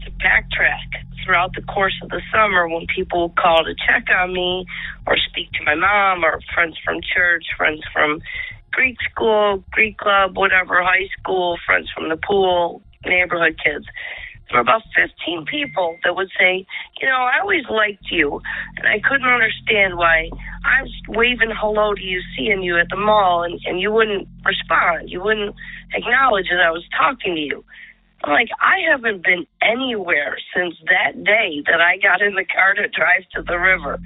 To 0.05 0.11
backtrack 0.11 1.03
throughout 1.25 1.53
the 1.55 1.61
course 1.63 1.95
of 2.01 2.09
the 2.09 2.21
summer, 2.31 2.67
when 2.67 2.85
people 2.93 3.33
call 3.37 3.63
to 3.65 3.73
check 3.75 4.07
on 4.09 4.33
me 4.33 4.65
or 5.05 5.17
speak 5.29 5.51
to 5.53 5.63
my 5.63 5.75
mom 5.75 6.23
or 6.23 6.39
friends 6.53 6.77
from 6.83 7.01
church, 7.01 7.43
friends 7.57 7.81
from 7.91 8.21
Greek 8.71 8.97
school, 9.09 9.63
Greek 9.71 9.97
club, 9.97 10.37
whatever, 10.37 10.81
high 10.81 11.09
school, 11.19 11.57
friends 11.65 11.89
from 11.93 12.09
the 12.09 12.17
pool, 12.17 12.81
neighborhood 13.07 13.59
kids, 13.63 13.85
there 14.49 14.57
were 14.57 14.61
about 14.61 14.83
15 14.95 15.45
people 15.45 15.97
that 16.03 16.15
would 16.15 16.29
say, 16.39 16.65
you 17.01 17.07
know, 17.07 17.19
I 17.19 17.39
always 17.41 17.65
liked 17.69 18.11
you, 18.11 18.39
and 18.77 18.87
I 18.87 18.99
couldn't 19.03 19.27
understand 19.27 19.97
why 19.97 20.29
I 20.63 20.83
was 20.83 20.93
waving 21.09 21.51
hello 21.51 21.93
to 21.93 22.01
you, 22.01 22.21
seeing 22.37 22.63
you 22.63 22.79
at 22.79 22.87
the 22.89 22.95
mall, 22.95 23.43
and, 23.43 23.59
and 23.65 23.81
you 23.81 23.91
wouldn't 23.91 24.27
respond. 24.45 25.09
You 25.09 25.21
wouldn't 25.21 25.55
acknowledge 25.93 26.47
that 26.49 26.61
I 26.61 26.71
was 26.71 26.85
talking 26.97 27.35
to 27.35 27.41
you. 27.41 27.63
I'm 28.23 28.33
like, 28.33 28.49
I 28.59 28.89
haven't 28.89 29.23
been 29.23 29.45
anywhere 29.61 30.37
since 30.55 30.75
that 30.85 31.23
day 31.23 31.61
that 31.67 31.81
I 31.81 31.97
got 31.97 32.21
in 32.21 32.33
the 32.33 32.45
car 32.45 32.73
to 32.73 32.87
drive 32.87 33.23
to 33.35 33.43
the 33.43 33.59
river. 33.59 33.99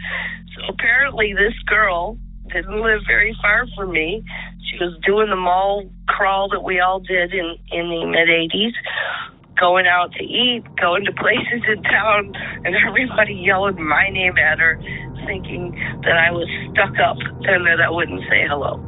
So 0.56 0.74
apparently, 0.74 1.34
this 1.34 1.58
girl 1.66 2.18
didn't 2.52 2.82
live 2.82 3.02
very 3.08 3.36
far 3.42 3.68
from 3.76 3.92
me. 3.92 4.24
She 4.72 4.78
was 4.78 4.98
doing 5.06 5.30
the 5.30 5.36
mall 5.36 5.90
crawl 6.08 6.48
that 6.50 6.64
we 6.64 6.80
all 6.80 7.00
did 7.00 7.34
in 7.34 7.58
in 7.72 7.90
the 7.90 8.06
mid 8.06 8.28
80s 8.28 8.74
going 9.60 9.86
out 9.86 10.12
to 10.14 10.24
eat, 10.24 10.64
going 10.78 11.06
to 11.06 11.12
places 11.18 11.62
in 11.70 11.84
town, 11.84 12.34
and 12.66 12.76
everybody 12.88 13.36
yelling 13.36 13.82
my 13.82 14.10
name 14.10 14.38
at 14.38 14.60
her, 14.60 14.82
thinking 15.26 15.72
that 16.04 16.18
I 16.18 16.32
was 16.32 16.48
stuck 16.72 16.98
up 17.00 17.18
and 17.44 17.66
that 17.68 17.80
I 17.80 17.90
wouldn't 17.90 18.22
say 18.22 18.46
hello. 18.48 18.82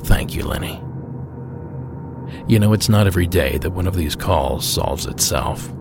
Thank 0.00 0.34
you, 0.34 0.44
Lenny. 0.44 0.82
You 2.46 2.58
know, 2.58 2.74
it's 2.74 2.88
not 2.88 3.06
every 3.06 3.26
day 3.26 3.56
that 3.58 3.70
one 3.70 3.86
of 3.86 3.96
these 3.96 4.14
calls 4.14 4.66
solves 4.66 5.06
itself, 5.06 5.72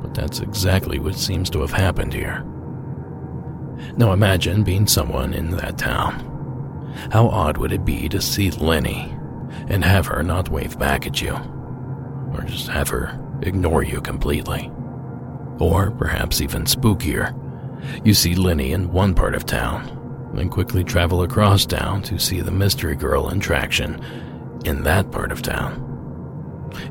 but 0.00 0.14
that's 0.14 0.40
exactly 0.40 0.98
what 0.98 1.14
seems 1.14 1.50
to 1.50 1.60
have 1.60 1.72
happened 1.72 2.14
here. 2.14 2.42
Now 3.96 4.12
imagine 4.12 4.62
being 4.62 4.86
someone 4.86 5.34
in 5.34 5.50
that 5.56 5.76
town. 5.76 6.31
How 7.10 7.28
odd 7.28 7.56
would 7.58 7.72
it 7.72 7.84
be 7.84 8.08
to 8.08 8.20
see 8.20 8.50
Lenny 8.50 9.14
and 9.68 9.84
have 9.84 10.06
her 10.06 10.22
not 10.22 10.48
wave 10.48 10.78
back 10.78 11.06
at 11.06 11.20
you? 11.20 11.38
or 12.34 12.42
just 12.42 12.68
have 12.68 12.88
her 12.88 13.18
ignore 13.42 13.82
you 13.82 14.00
completely. 14.00 14.70
Or 15.58 15.90
perhaps 15.90 16.40
even 16.40 16.64
spookier, 16.64 17.36
you 18.04 18.14
see 18.14 18.34
Lenny 18.34 18.72
in 18.72 18.92
one 18.92 19.14
part 19.14 19.34
of 19.34 19.46
town, 19.46 20.30
then 20.34 20.48
quickly 20.48 20.84
travel 20.84 21.22
across 21.22 21.66
town 21.66 22.02
to 22.02 22.18
see 22.18 22.40
the 22.40 22.50
mystery 22.50 22.96
girl 22.96 23.28
in 23.28 23.40
traction 23.40 24.02
in 24.64 24.82
that 24.84 25.10
part 25.10 25.32
of 25.32 25.42
town. 25.42 25.88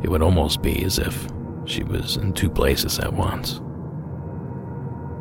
It 0.03 0.09
would 0.09 0.21
almost 0.21 0.61
be 0.61 0.83
as 0.83 0.99
if 0.99 1.27
she 1.65 1.83
was 1.83 2.17
in 2.17 2.33
two 2.33 2.49
places 2.49 2.99
at 2.99 3.13
once. 3.13 3.61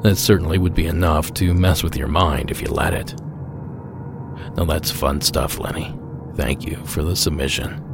That 0.03 0.17
certainly 0.17 0.59
would 0.59 0.75
be 0.75 0.87
enough 0.87 1.33
to 1.35 1.55
mess 1.55 1.83
with 1.83 1.97
your 1.97 2.09
mind 2.09 2.51
if 2.51 2.61
you 2.61 2.69
let 2.69 2.95
it. 2.95 3.15
Now 4.57 4.65
that's 4.65 4.91
fun 4.91 5.21
stuff, 5.21 5.59
Lenny. 5.59 5.95
Thank 6.35 6.67
you 6.67 6.77
for 6.87 7.03
the 7.03 7.17
submission. 7.17 7.85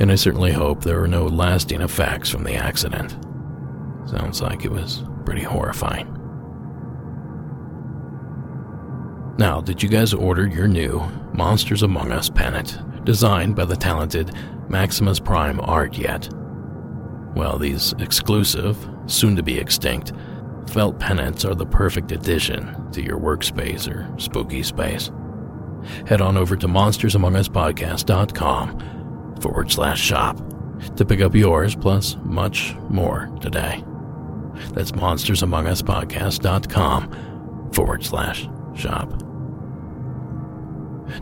And 0.00 0.10
I 0.10 0.16
certainly 0.16 0.52
hope 0.52 0.82
there 0.82 1.02
are 1.02 1.08
no 1.08 1.26
lasting 1.26 1.80
effects 1.80 2.28
from 2.28 2.44
the 2.44 2.54
accident. 2.54 3.12
Sounds 4.06 4.42
like 4.42 4.64
it 4.64 4.70
was 4.70 5.04
pretty 5.24 5.42
horrifying. 5.42 6.08
Now, 9.38 9.60
did 9.60 9.82
you 9.82 9.88
guys 9.88 10.12
order 10.12 10.46
your 10.46 10.68
new 10.68 11.00
Monsters 11.32 11.82
Among 11.82 12.12
Us 12.12 12.28
pennant, 12.28 12.78
designed 13.04 13.56
by 13.56 13.64
the 13.64 13.76
talented 13.76 14.34
Maximus 14.68 15.18
Prime 15.18 15.58
Art 15.60 15.96
yet? 15.96 16.28
Well, 17.34 17.58
these 17.58 17.94
exclusive, 17.98 18.76
soon 19.06 19.34
to 19.36 19.42
be 19.42 19.58
extinct, 19.58 20.12
felt 20.68 21.00
pennants 21.00 21.44
are 21.44 21.54
the 21.54 21.66
perfect 21.66 22.12
addition 22.12 22.90
to 22.92 23.02
your 23.02 23.18
workspace 23.18 23.90
or 23.90 24.06
spooky 24.20 24.62
space. 24.62 25.10
Head 26.06 26.20
on 26.20 26.36
over 26.36 26.56
to 26.56 26.66
monstersamonguspodcast.com 26.66 29.38
forward 29.40 29.72
slash 29.72 30.00
shop 30.00 30.36
to 30.96 31.04
pick 31.04 31.20
up 31.20 31.34
yours 31.34 31.74
plus 31.74 32.16
much 32.24 32.74
more 32.88 33.26
today. 33.40 33.84
That's 34.72 34.92
monstersamonguspodcast.com 34.92 37.70
forward 37.72 38.04
slash 38.04 38.48
shop. 38.74 39.22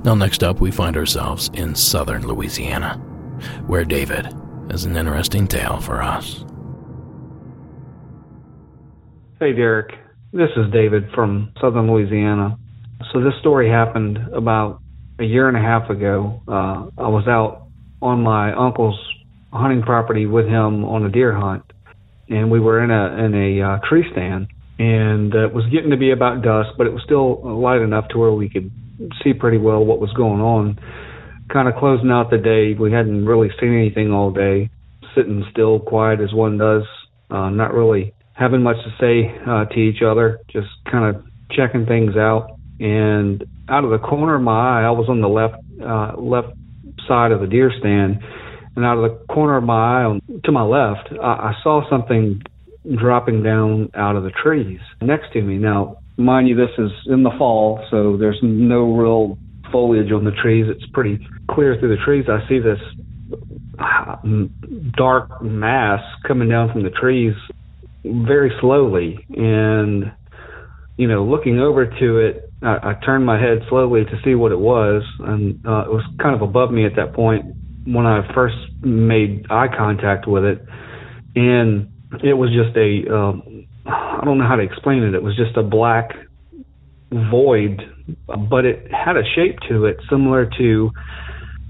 Now, 0.05 0.15
next 0.15 0.45
up, 0.45 0.61
we 0.61 0.71
find 0.71 0.97
ourselves 0.97 1.51
in 1.55 1.75
southern 1.75 2.25
Louisiana, 2.27 2.95
where 3.67 3.85
David 3.85 4.33
has 4.71 4.85
an 4.85 4.97
interesting 4.97 5.49
tale 5.49 5.81
for 5.81 6.03
us. 6.03 6.45
Hey, 9.41 9.53
Derek. 9.53 9.93
This 10.33 10.51
is 10.57 10.71
David 10.73 11.11
from 11.15 11.53
southern 11.61 11.91
Louisiana. 11.91 12.57
So, 13.13 13.21
this 13.21 13.35
story 13.41 13.69
happened 13.69 14.19
about 14.35 14.81
a 15.19 15.25
year 15.25 15.49
and 15.49 15.57
a 15.57 15.61
half 15.61 15.91
ago. 15.91 16.43
Uh, 16.47 16.89
I 16.99 17.09
was 17.09 17.27
out 17.27 17.69
on 18.03 18.23
my 18.23 18.53
uncle's 18.53 18.99
hunting 19.53 19.83
property 19.83 20.27
with 20.27 20.47
him 20.47 20.85
on 20.85 21.05
a 21.05 21.11
deer 21.11 21.35
hunt, 21.35 21.65
and 22.29 22.51
we 22.51 22.61
were 22.61 22.83
in 22.83 22.91
a 22.91 23.25
in 23.25 23.35
a 23.35 23.63
uh, 23.63 23.79
tree 23.89 24.05
stand, 24.13 24.49
and 24.79 25.35
uh, 25.35 25.47
it 25.47 25.55
was 25.55 25.65
getting 25.73 25.91
to 25.91 25.97
be 25.97 26.11
about 26.11 26.43
dusk, 26.43 26.71
but 26.79 26.87
it 26.87 26.93
was 26.93 27.03
still 27.05 27.61
light 27.61 27.81
enough 27.81 28.09
to 28.09 28.19
where 28.19 28.33
we 28.33 28.49
could 28.49 28.71
see 29.25 29.33
pretty 29.33 29.59
well 29.59 29.85
what 29.85 30.01
was 30.01 30.13
going 30.13 30.41
on. 30.41 30.79
Kind 31.53 31.69
of 31.69 31.75
closing 31.77 32.11
out 32.11 32.31
the 32.31 32.39
day, 32.39 32.75
we 32.79 32.93
hadn't 32.93 33.27
really 33.27 33.49
seen 33.61 33.75
anything 33.75 34.13
all 34.13 34.31
day, 34.31 34.71
sitting 35.17 35.45
still, 35.51 35.81
quiet 35.81 36.21
as 36.21 36.33
one 36.33 36.59
does, 36.59 36.85
uh, 37.31 37.51
not 37.51 37.75
really 37.75 38.15
having 38.35 38.63
much 38.63 38.77
to 38.85 38.91
say 39.01 39.35
uh, 39.47 39.65
to 39.67 39.79
each 39.79 40.03
other, 40.03 40.39
just 40.51 40.69
kind 40.91 41.15
of 41.15 41.25
checking 41.51 41.87
things 41.87 42.17
out. 42.17 42.60
And 42.81 43.45
out 43.69 43.85
of 43.85 43.91
the 43.91 43.99
corner 43.99 44.35
of 44.37 44.43
my 44.43 44.81
eye, 44.81 44.83
I 44.85 44.91
was 44.91 45.07
on 45.09 45.21
the 45.21 45.29
left 45.29 45.57
uh, 45.81 46.21
left 46.21 46.57
side 47.07 47.33
of 47.33 47.41
the 47.41 47.47
deer 47.47 47.71
stand, 47.79 48.21
and 48.75 48.85
out 48.85 48.97
of 48.97 49.11
the 49.11 49.25
corner 49.27 49.57
of 49.57 49.65
my 49.65 50.05
eye 50.05 50.21
to 50.45 50.53
my 50.53 50.63
left, 50.63 51.11
I, 51.23 51.53
I 51.53 51.53
saw 51.63 51.89
something 51.91 52.43
dropping 52.99 53.43
down 53.43 53.91
out 53.95 54.17
of 54.17 54.23
the 54.23 54.31
trees 54.31 54.81
next 55.03 55.33
to 55.35 55.43
me. 55.43 55.59
Now, 55.59 55.99
mind 56.17 56.49
you, 56.49 56.57
this 56.57 56.71
is 56.79 56.91
in 57.07 57.23
the 57.23 57.31
fall, 57.37 57.85
so 57.91 58.17
there's 58.17 58.39
no 58.43 58.95
real 58.95 59.39
foliage 59.71 60.11
on 60.13 60.25
the 60.25 60.33
trees. 60.43 60.67
It's 60.69 60.91
pretty 60.93 61.27
clear 61.51 61.77
through 61.79 61.97
the 61.97 62.03
trees. 62.03 62.25
I 62.29 62.49
see 62.49 62.59
this 62.59 62.79
uh, 63.79 64.17
dark 64.97 65.43
mass 65.43 66.01
coming 66.27 66.49
down 66.49 66.73
from 66.73 66.83
the 66.83 66.91
trees 66.91 67.35
very 68.05 68.53
slowly, 68.61 69.27
and 69.31 70.13
you 70.97 71.09
know, 71.09 71.25
looking 71.25 71.59
over 71.59 71.87
to 71.87 72.19
it, 72.19 72.50
I, 72.63 72.91
I 72.91 73.05
turned 73.05 73.25
my 73.25 73.41
head 73.41 73.61
slowly 73.69 74.05
to 74.05 74.21
see 74.25 74.35
what 74.35 74.53
it 74.53 74.59
was, 74.59 75.03
and 75.21 75.65
uh, 75.67 75.83
it 75.83 75.91
was 75.91 76.05
kind 76.21 76.35
of 76.35 76.43
above 76.43 76.71
me 76.71 76.85
at 76.85 76.97
that 76.97 77.15
point 77.15 77.45
when 77.87 78.07
I 78.07 78.23
first 78.35 78.57
made 78.83 79.47
eye 79.51 79.69
contact 79.77 80.27
with 80.29 80.45
it, 80.45 80.65
and 81.35 81.89
it 82.23 82.35
was 82.35 82.51
just 82.51 82.77
a 82.77 83.15
um, 83.15 83.67
I 83.87 84.23
don't 84.25 84.39
know 84.39 84.47
how 84.47 84.57
to 84.57 84.63
explain 84.63 85.03
it. 85.03 85.15
It 85.15 85.23
was 85.23 85.37
just 85.37 85.57
a 85.57 85.63
black 85.63 86.11
void, 87.11 87.81
but 88.27 88.65
it 88.65 88.87
had 88.93 89.17
a 89.17 89.23
shape 89.35 89.59
to 89.69 89.87
it 89.87 89.97
similar 90.09 90.49
to. 90.59 90.91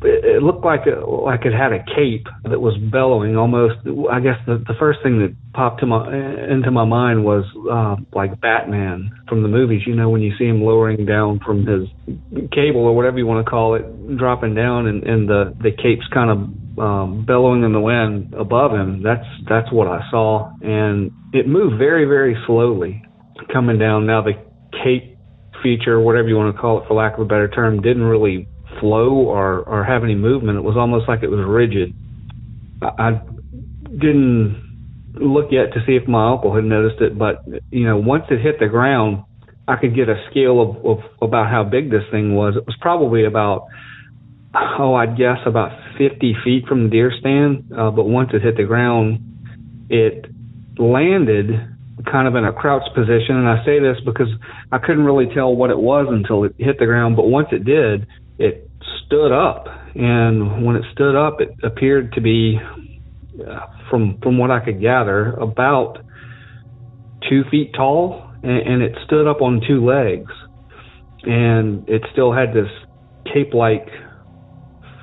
It 0.03 0.43
looked 0.43 0.65
like 0.65 0.87
it, 0.87 0.97
like 1.07 1.45
it 1.45 1.53
had 1.53 1.73
a 1.73 1.85
cape 1.85 2.27
that 2.45 2.59
was 2.59 2.75
bellowing 2.91 3.37
almost. 3.37 3.77
I 4.11 4.21
guess 4.21 4.41
the 4.47 4.57
the 4.67 4.73
first 4.79 5.01
thing 5.03 5.19
that 5.21 5.37
popped 5.53 5.81
to 5.81 5.87
my 5.87 6.09
into 6.09 6.71
my 6.71 6.87
mind 6.87 7.23
was 7.23 7.45
uh, 7.71 7.97
like 8.17 8.41
Batman 8.41 9.11
from 9.29 9.43
the 9.43 9.49
movies. 9.49 9.83
You 9.87 9.95
know, 9.95 10.09
when 10.09 10.23
you 10.23 10.33
see 10.39 10.47
him 10.47 10.63
lowering 10.63 11.05
down 11.05 11.41
from 11.45 11.67
his 11.67 11.89
cable 12.51 12.81
or 12.81 12.97
whatever 12.97 13.19
you 13.19 13.27
want 13.27 13.45
to 13.45 13.51
call 13.51 13.75
it, 13.75 14.17
dropping 14.17 14.55
down, 14.55 14.87
and, 14.87 15.03
and 15.03 15.29
the 15.29 15.55
the 15.61 15.71
cape's 15.71 16.09
kind 16.15 16.31
of 16.31 16.39
um, 16.79 17.27
bellowing 17.27 17.63
in 17.63 17.73
the 17.73 17.81
wind 17.81 18.33
above 18.33 18.73
him. 18.73 19.03
That's 19.03 19.27
that's 19.49 19.71
what 19.71 19.87
I 19.87 20.01
saw, 20.11 20.51
and 20.63 21.11
it 21.35 21.47
moved 21.47 21.77
very 21.77 22.07
very 22.07 22.37
slowly, 22.47 23.03
coming 23.53 23.79
down. 23.79 24.07
Now 24.07 24.23
the 24.23 24.33
cape 24.83 25.19
feature, 25.63 26.01
whatever 26.01 26.29
you 26.29 26.37
want 26.37 26.57
to 26.57 26.61
call 26.61 26.81
it, 26.81 26.89
for 26.89 26.95
lack 26.95 27.15
of 27.15 27.21
a 27.21 27.25
better 27.27 27.49
term, 27.49 27.83
didn't 27.83 28.05
really 28.05 28.49
flow 28.81 29.11
or 29.13 29.61
or 29.61 29.85
have 29.85 30.03
any 30.03 30.15
movement. 30.15 30.59
It 30.59 30.63
was 30.63 30.77
almost 30.77 31.09
like 31.09 31.23
it 31.23 31.31
was 31.31 31.45
rigid. 31.47 31.95
I, 32.83 32.87
I 32.99 33.21
didn't 33.91 34.69
look 35.15 35.49
yet 35.51 35.73
to 35.75 35.81
see 35.87 35.97
if 35.97 36.09
my 36.09 36.33
uncle 36.33 36.55
had 36.55 36.65
noticed 36.65 37.01
it, 37.01 37.19
but 37.19 37.45
you 37.71 37.87
know, 37.87 37.99
once 37.99 38.25
it 38.31 38.41
hit 38.41 38.59
the 38.59 38.69
ground, 38.69 39.25
I 39.69 39.77
could 39.77 39.95
get 39.95 40.09
a 40.09 40.25
scale 40.31 40.61
of, 40.61 40.85
of 40.85 40.99
about 41.21 41.51
how 41.51 41.65
big 41.65 41.91
this 41.91 42.05
thing 42.11 42.35
was. 42.35 42.55
It 42.57 42.67
was 42.67 42.77
probably 42.81 43.25
about 43.25 43.69
oh, 44.55 44.95
I'd 44.95 45.17
guess 45.17 45.39
about 45.47 45.71
50 45.99 46.37
feet 46.45 46.67
from 46.67 46.85
the 46.85 46.91
deer 46.91 47.13
stand. 47.19 47.73
Uh, 47.77 47.91
but 47.91 48.05
once 48.05 48.31
it 48.33 48.43
hit 48.43 48.57
the 48.57 48.65
ground, 48.65 49.21
it 49.89 50.27
landed 50.79 51.51
kind 52.11 52.27
of 52.27 52.35
in 52.35 52.45
a 52.45 52.53
crouched 52.53 52.95
position. 52.95 53.37
And 53.37 53.49
I 53.49 53.65
say 53.65 53.79
this 53.79 53.97
because 54.05 54.29
I 54.73 54.79
couldn't 54.79 55.05
really 55.05 55.33
tell 55.35 55.55
what 55.55 55.71
it 55.71 55.79
was 55.79 56.07
until 56.11 56.45
it 56.45 56.55
hit 56.59 56.79
the 56.79 56.87
ground. 56.87 57.17
But 57.17 57.27
once 57.27 57.49
it 57.53 57.65
did, 57.65 58.07
it 58.39 58.70
stood 59.11 59.33
up. 59.33 59.67
And 59.95 60.65
when 60.65 60.77
it 60.77 60.85
stood 60.93 61.17
up, 61.17 61.41
it 61.41 61.51
appeared 61.65 62.13
to 62.13 62.21
be, 62.21 62.61
uh, 63.47 63.67
from 63.91 64.19
from 64.23 64.39
what 64.39 64.51
I 64.51 64.65
could 64.65 64.81
gather, 64.81 65.33
about 65.33 65.99
two 67.29 67.43
feet 67.51 67.73
tall, 67.75 68.31
and, 68.43 68.59
and 68.59 68.83
it 68.83 68.97
stood 69.05 69.27
up 69.27 69.43
on 69.43 69.61
two 69.67 69.85
legs, 69.85 70.31
and 71.25 71.89
it 71.89 72.03
still 72.13 72.33
had 72.33 72.55
this 72.55 72.71
cape-like 73.35 73.89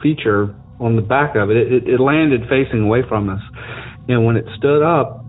feature 0.01 0.55
on 0.79 0.95
the 0.95 1.01
back 1.01 1.35
of 1.35 1.49
it. 1.51 1.57
It, 1.57 1.87
it, 1.87 1.99
landed 1.99 2.41
facing 2.49 2.83
away 2.83 3.01
from 3.07 3.29
us, 3.29 3.41
and 4.07 4.25
when 4.25 4.37
it 4.37 4.45
stood 4.57 4.83
up, 4.83 5.25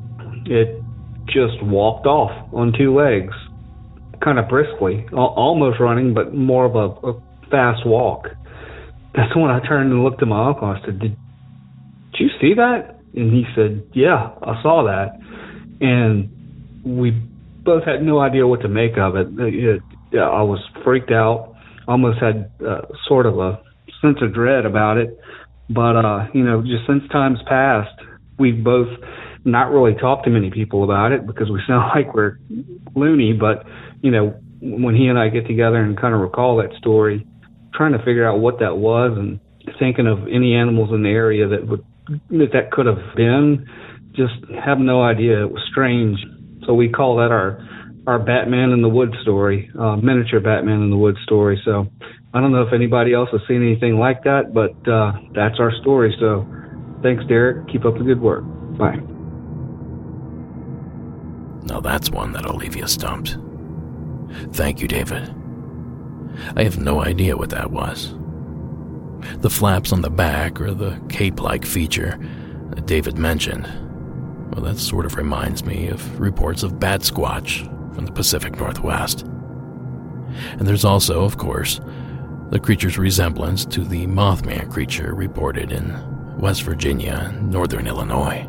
it 0.47 0.81
just 1.27 1.63
walked 1.65 2.07
off 2.07 2.31
on 2.55 2.73
two 2.79 2.95
legs, 2.95 3.35
kind 4.23 4.39
of 4.39 4.49
briskly, 4.49 5.05
almost 5.13 5.81
running, 5.81 6.15
but 6.15 6.33
more 6.33 6.65
of 6.65 6.77
a, 6.77 7.07
a 7.09 7.21
fast 7.51 7.85
walk. 7.85 8.29
That's 9.19 9.35
when 9.35 9.51
I 9.51 9.59
turned 9.67 9.91
and 9.91 10.05
looked 10.05 10.23
at 10.23 10.29
my 10.29 10.47
uncle. 10.47 10.69
I 10.69 10.81
said, 10.85 11.01
"Did, 11.01 11.17
did 12.13 12.21
you 12.21 12.29
see 12.41 12.55
that?" 12.55 13.01
And 13.17 13.33
he 13.33 13.45
said, 13.57 13.83
"Yeah, 13.93 14.31
I 14.41 14.63
saw 14.63 14.85
that." 14.85 15.19
And 15.81 16.31
we 16.85 17.11
both 17.11 17.83
had 17.83 18.01
no 18.01 18.21
idea 18.21 18.47
what 18.47 18.61
to 18.61 18.69
make 18.69 18.97
of 18.97 19.17
it. 19.17 19.27
it 19.39 19.83
yeah, 20.13 20.29
I 20.29 20.43
was 20.43 20.61
freaked 20.85 21.11
out. 21.11 21.57
Almost 21.89 22.21
had 22.21 22.49
uh, 22.65 22.83
sort 23.09 23.27
of 23.27 23.41
a 23.41 23.61
sense 24.01 24.19
of 24.23 24.33
dread 24.33 24.65
about 24.65 24.99
it. 24.99 25.19
But 25.69 25.97
uh, 25.97 26.29
you 26.33 26.45
know, 26.45 26.63
just 26.63 26.87
since 26.87 27.03
times 27.11 27.41
passed, 27.49 28.01
we've 28.39 28.63
both 28.63 28.87
not 29.45 29.73
really 29.73 29.95
talked 29.99 30.27
to 30.27 30.31
many 30.31 30.51
people 30.51 30.85
about 30.85 31.11
it 31.11 31.27
because 31.27 31.51
we 31.51 31.61
sound 31.67 31.91
like 31.93 32.15
we're 32.15 32.39
loony. 32.95 33.33
But 33.33 33.67
you 34.01 34.13
know, 34.13 34.39
when 34.61 34.95
he 34.95 35.09
and 35.09 35.19
I 35.19 35.29
get 35.29 35.49
together 35.49 35.79
and 35.83 35.99
kind 36.01 36.15
of 36.15 36.21
recall 36.21 36.59
that 36.59 36.71
story, 36.79 37.27
trying 37.75 37.93
to 37.93 37.99
figure 37.99 38.29
out 38.29 38.39
what 38.41 38.61
that 38.61 38.77
was 38.77 39.17
and 39.17 39.41
thinking 39.79 40.07
of 40.07 40.27
any 40.29 40.55
animals 40.55 40.91
in 40.93 41.03
the 41.03 41.11
area 41.11 41.49
that 41.49 41.67
would 41.67 41.85
that 42.31 42.51
that 42.53 42.71
could 42.73 42.87
have 42.87 43.15
been, 43.17 43.69
just 44.13 44.35
have 44.65 44.79
no 44.79 45.03
idea. 45.03 45.43
It 45.43 45.53
was 45.53 45.63
strange. 45.71 46.19
So 46.67 46.75
we 46.75 46.89
call 46.89 47.17
that 47.17 47.31
our 47.31 47.59
our 48.07 48.19
Batman 48.19 48.71
in 48.71 48.81
the 48.81 48.89
Woods 48.89 49.13
story, 49.21 49.71
uh, 49.79 49.97
miniature 49.97 50.41
Batman 50.41 50.81
in 50.83 50.91
the 50.91 50.97
Woods 50.97 51.19
story. 51.25 51.61
So 51.65 51.87
I 52.33 52.41
don't 52.41 52.53
know 52.53 52.63
if 52.63 52.73
anybody 52.73 53.13
else 53.13 53.29
has 53.33 53.43
seen 53.47 53.63
anything 53.63 53.99
like 53.99 54.25
that, 54.25 54.55
but 54.55 54.73
uh, 54.91 55.13
that's 55.35 55.61
our 55.61 55.73
story. 55.83 56.17
So 56.19 56.47
thanks, 57.03 57.25
Derek. 57.27 57.69
Keep 57.69 57.85
up 57.85 57.99
the 57.99 58.05
good 58.05 58.21
work. 58.21 58.45
Bye. 58.79 58.97
Now 61.67 61.81
that's 61.81 62.11
one 62.11 62.33
that'll 62.33 62.57
leave 62.57 62.77
you 62.77 62.87
stumped. 62.87 63.37
Thank 64.53 64.81
you, 64.81 64.89
David. 64.89 65.35
I 66.57 66.65
have 66.65 66.79
no 66.79 67.03
idea 67.03 67.37
what 67.37 67.51
that 67.51 67.71
was. 67.71 68.15
The 69.41 69.51
flaps 69.51 69.93
on 69.93 70.03
the 70.03 70.11
back, 70.11 70.61
or 70.61 70.73
the 70.73 71.01
cape 71.09 71.41
like 71.41 71.65
feature 71.65 72.19
that 72.71 72.87
David 72.87 73.19
mentioned, 73.19 73.67
well, 74.53 74.65
that 74.65 74.79
sort 74.79 75.07
of 75.07 75.17
reminds 75.17 75.65
me 75.65 75.89
of 75.89 76.21
reports 76.21 76.63
of 76.63 76.75
Batsquatch 76.75 77.65
from 77.95 78.07
the 78.07 78.13
Pacific 78.13 78.57
Northwest. 78.57 79.23
And 80.53 80.67
there's 80.67 80.85
also, 80.85 81.25
of 81.25 81.37
course, 81.37 81.81
the 82.51 82.61
creature's 82.61 82.97
resemblance 82.99 83.65
to 83.67 83.85
the 83.85 84.07
Mothman 84.07 84.71
creature 84.71 85.15
reported 85.15 85.73
in 85.73 86.39
West 86.39 86.63
Virginia 86.63 87.31
and 87.31 87.51
northern 87.51 87.87
Illinois. 87.87 88.49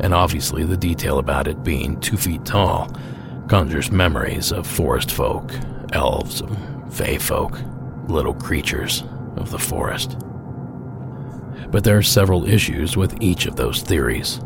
And 0.00 0.14
obviously, 0.14 0.64
the 0.64 0.76
detail 0.76 1.18
about 1.18 1.48
it 1.48 1.64
being 1.64 1.98
two 2.00 2.16
feet 2.16 2.44
tall 2.44 2.94
conjures 3.48 3.90
memories 3.90 4.52
of 4.52 4.66
forest 4.66 5.10
folk, 5.10 5.50
elves, 5.92 6.42
fey 6.90 7.18
folk, 7.18 7.58
little 8.08 8.34
creatures 8.34 9.02
of 9.36 9.50
the 9.50 9.58
forest. 9.58 10.16
But 11.70 11.84
there 11.84 11.98
are 11.98 12.02
several 12.02 12.48
issues 12.48 12.96
with 12.96 13.20
each 13.20 13.46
of 13.46 13.56
those 13.56 13.82
theories. 13.82 14.40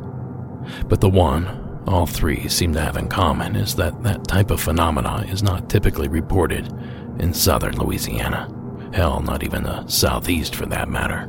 But 0.87 1.01
the 1.01 1.11
one 1.11 1.83
all 1.87 2.07
three 2.07 2.49
seem 2.49 2.75
to 2.75 2.81
have 2.81 2.97
in 2.97 3.09
common 3.09 3.57
is 3.57 3.75
that 3.77 4.03
that 4.03 4.29
type 4.29 4.51
of 4.51 4.61
phenomena 4.61 5.25
is 5.29 5.43
not 5.43 5.71
typically 5.71 6.09
reported 6.09 6.73
in 7.19 7.33
southern 7.33 7.77
Louisiana. 7.77 8.53
Hell, 8.93 9.21
not 9.21 9.43
even 9.43 9.63
the 9.63 9.87
southeast 9.87 10.55
for 10.55 10.67
that 10.67 10.89
matter. 10.89 11.29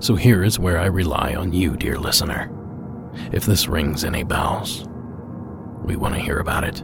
So 0.00 0.14
here 0.16 0.42
is 0.42 0.58
where 0.58 0.78
I 0.78 0.86
rely 0.86 1.34
on 1.34 1.52
you, 1.52 1.76
dear 1.76 1.98
listener. 1.98 2.50
If 3.32 3.44
this 3.44 3.68
rings 3.68 4.04
any 4.04 4.22
bells, 4.22 4.86
we 5.84 5.96
want 5.96 6.14
to 6.14 6.20
hear 6.20 6.38
about 6.38 6.64
it. 6.64 6.82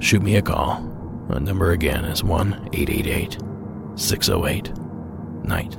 Shoot 0.00 0.22
me 0.22 0.36
a 0.36 0.42
call. 0.42 0.80
The 1.28 1.40
number 1.40 1.72
again 1.72 2.04
is 2.04 2.24
1 2.24 2.70
888 2.72 3.38
608 3.96 4.72
Night. 5.44 5.76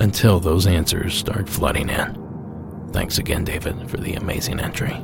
Until 0.00 0.40
those 0.40 0.66
answers 0.66 1.14
start 1.14 1.48
flooding 1.48 1.88
in. 1.88 2.88
Thanks 2.92 3.18
again, 3.18 3.44
David, 3.44 3.90
for 3.90 3.96
the 3.98 4.14
amazing 4.14 4.60
entry. 4.60 4.96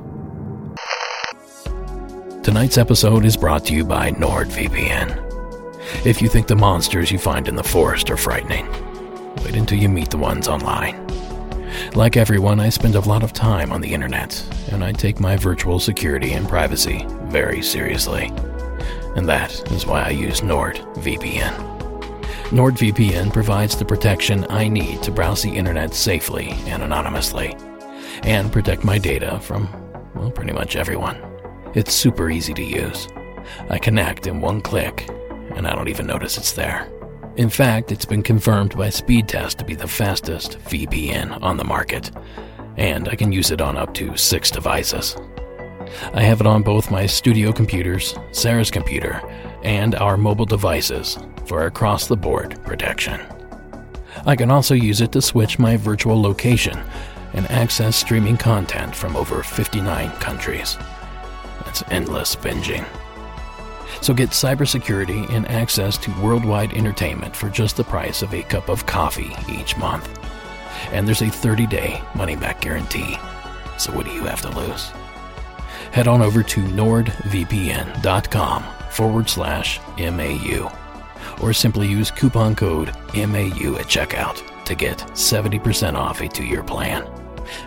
Tonight's 2.42 2.78
episode 2.78 3.24
is 3.24 3.36
brought 3.36 3.64
to 3.66 3.74
you 3.74 3.84
by 3.84 4.10
NordVPN. 4.12 6.06
If 6.06 6.22
you 6.22 6.28
think 6.28 6.46
the 6.46 6.56
monsters 6.56 7.10
you 7.10 7.18
find 7.18 7.46
in 7.48 7.54
the 7.54 7.62
forest 7.62 8.10
are 8.10 8.16
frightening, 8.16 8.66
wait 9.44 9.56
until 9.56 9.78
you 9.78 9.88
meet 9.88 10.10
the 10.10 10.18
ones 10.18 10.48
online. 10.48 11.11
Like 11.94 12.16
everyone, 12.16 12.60
I 12.60 12.68
spend 12.68 12.94
a 12.94 13.00
lot 13.00 13.22
of 13.22 13.32
time 13.32 13.72
on 13.72 13.80
the 13.80 13.92
internet, 13.92 14.42
and 14.70 14.82
I 14.82 14.92
take 14.92 15.20
my 15.20 15.36
virtual 15.36 15.78
security 15.78 16.32
and 16.32 16.48
privacy 16.48 17.06
very 17.24 17.62
seriously. 17.62 18.32
And 19.16 19.28
that 19.28 19.52
is 19.72 19.86
why 19.86 20.02
I 20.02 20.10
use 20.10 20.40
NordVPN. 20.40 21.72
NordVPN 22.50 23.32
provides 23.32 23.76
the 23.76 23.84
protection 23.84 24.46
I 24.50 24.68
need 24.68 25.02
to 25.02 25.10
browse 25.10 25.42
the 25.42 25.50
internet 25.50 25.94
safely 25.94 26.50
and 26.66 26.82
anonymously, 26.82 27.56
and 28.22 28.52
protect 28.52 28.84
my 28.84 28.98
data 28.98 29.40
from, 29.40 29.68
well, 30.14 30.30
pretty 30.30 30.52
much 30.52 30.76
everyone. 30.76 31.16
It's 31.74 31.94
super 31.94 32.30
easy 32.30 32.54
to 32.54 32.62
use. 32.62 33.08
I 33.70 33.78
connect 33.78 34.26
in 34.26 34.40
one 34.40 34.60
click, 34.60 35.08
and 35.54 35.66
I 35.66 35.74
don't 35.74 35.88
even 35.88 36.06
notice 36.06 36.36
it's 36.36 36.52
there. 36.52 36.90
In 37.36 37.48
fact, 37.48 37.90
it's 37.90 38.04
been 38.04 38.22
confirmed 38.22 38.76
by 38.76 38.88
Speedtest 38.88 39.56
to 39.56 39.64
be 39.64 39.74
the 39.74 39.88
fastest 39.88 40.58
VPN 40.66 41.42
on 41.42 41.56
the 41.56 41.64
market, 41.64 42.10
and 42.76 43.08
I 43.08 43.16
can 43.16 43.32
use 43.32 43.50
it 43.50 43.62
on 43.62 43.78
up 43.78 43.94
to 43.94 44.14
six 44.18 44.50
devices. 44.50 45.16
I 46.12 46.22
have 46.22 46.42
it 46.42 46.46
on 46.46 46.62
both 46.62 46.90
my 46.90 47.06
studio 47.06 47.50
computers, 47.50 48.14
Sarah's 48.32 48.70
computer, 48.70 49.22
and 49.62 49.94
our 49.94 50.18
mobile 50.18 50.44
devices 50.44 51.18
for 51.46 51.64
across 51.64 52.06
the 52.06 52.16
board 52.18 52.62
protection. 52.64 53.18
I 54.26 54.36
can 54.36 54.50
also 54.50 54.74
use 54.74 55.00
it 55.00 55.12
to 55.12 55.22
switch 55.22 55.58
my 55.58 55.78
virtual 55.78 56.20
location 56.20 56.78
and 57.32 57.50
access 57.50 57.96
streaming 57.96 58.36
content 58.36 58.94
from 58.94 59.16
over 59.16 59.42
59 59.42 60.10
countries. 60.16 60.76
That's 61.64 61.82
endless 61.90 62.36
binging. 62.36 62.86
So 64.02 64.12
get 64.12 64.30
cybersecurity 64.30 65.30
and 65.30 65.48
access 65.48 65.96
to 65.98 66.10
worldwide 66.20 66.72
entertainment 66.72 67.36
for 67.36 67.48
just 67.48 67.76
the 67.76 67.84
price 67.84 68.20
of 68.20 68.34
a 68.34 68.42
cup 68.42 68.68
of 68.68 68.84
coffee 68.84 69.30
each 69.48 69.76
month. 69.76 70.18
And 70.90 71.06
there's 71.06 71.22
a 71.22 71.30
30 71.30 71.68
day 71.68 72.02
money 72.16 72.34
back 72.34 72.60
guarantee. 72.60 73.16
So 73.78 73.92
what 73.92 74.04
do 74.04 74.12
you 74.12 74.24
have 74.24 74.42
to 74.42 74.50
lose? 74.50 74.90
Head 75.92 76.08
on 76.08 76.20
over 76.20 76.42
to 76.42 76.60
nordvpn.com 76.60 78.64
forward 78.90 79.30
slash 79.30 79.78
MAU 79.98 80.72
or 81.40 81.52
simply 81.52 81.86
use 81.86 82.10
coupon 82.10 82.56
code 82.56 82.88
MAU 83.14 83.76
at 83.76 83.86
checkout 83.86 84.64
to 84.64 84.74
get 84.74 84.98
70% 84.98 85.94
off 85.94 86.20
a 86.20 86.28
two 86.28 86.44
year 86.44 86.64
plan. 86.64 87.08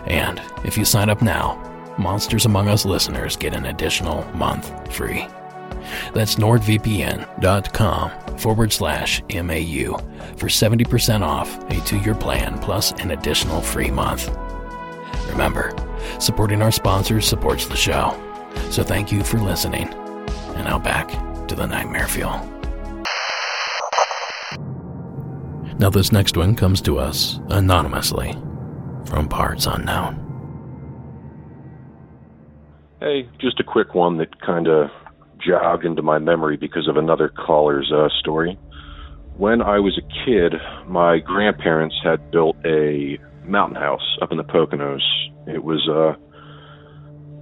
And 0.04 0.42
if 0.64 0.76
you 0.76 0.84
sign 0.84 1.08
up 1.08 1.22
now, 1.22 1.62
Monsters 1.98 2.44
Among 2.44 2.68
Us 2.68 2.84
listeners 2.84 3.36
get 3.36 3.54
an 3.54 3.64
additional 3.66 4.24
month 4.34 4.92
free. 4.92 5.26
That's 6.12 6.36
nordvpn.com 6.36 8.10
forward 8.38 8.72
slash 8.72 9.22
MAU 9.22 9.96
for 10.36 10.48
70% 10.48 11.22
off 11.22 11.58
a 11.70 11.80
two 11.86 11.98
year 12.00 12.14
plan 12.14 12.58
plus 12.58 12.92
an 12.92 13.10
additional 13.12 13.60
free 13.60 13.90
month. 13.90 14.30
Remember, 15.28 15.74
supporting 16.18 16.62
our 16.62 16.72
sponsors 16.72 17.26
supports 17.26 17.66
the 17.66 17.76
show. 17.76 18.14
So 18.70 18.82
thank 18.82 19.12
you 19.12 19.22
for 19.22 19.38
listening. 19.38 19.88
And 20.54 20.64
now 20.64 20.78
back 20.78 21.08
to 21.48 21.54
the 21.54 21.66
Nightmare 21.66 22.08
Fuel. 22.08 22.40
Now, 25.78 25.90
this 25.90 26.10
next 26.10 26.38
one 26.38 26.56
comes 26.56 26.80
to 26.82 26.98
us 26.98 27.38
anonymously 27.50 28.32
from 29.04 29.28
parts 29.28 29.66
unknown. 29.66 30.22
Hey, 33.00 33.28
just 33.38 33.60
a 33.60 33.64
quick 33.64 33.94
one 33.94 34.16
that 34.16 34.40
kind 34.40 34.68
of 34.68 34.90
jogged 35.46 35.84
into 35.84 36.02
my 36.02 36.18
memory 36.18 36.56
because 36.56 36.88
of 36.88 36.96
another 36.96 37.28
caller's 37.28 37.92
uh, 37.94 38.08
story. 38.20 38.58
When 39.36 39.60
I 39.60 39.78
was 39.78 39.98
a 39.98 40.24
kid, 40.24 40.54
my 40.86 41.18
grandparents 41.18 41.94
had 42.02 42.30
built 42.30 42.56
a 42.64 43.18
mountain 43.44 43.76
house 43.76 44.16
up 44.22 44.32
in 44.32 44.38
the 44.38 44.44
Poconos. 44.44 45.02
It 45.46 45.62
was 45.62 45.86
a 45.88 46.16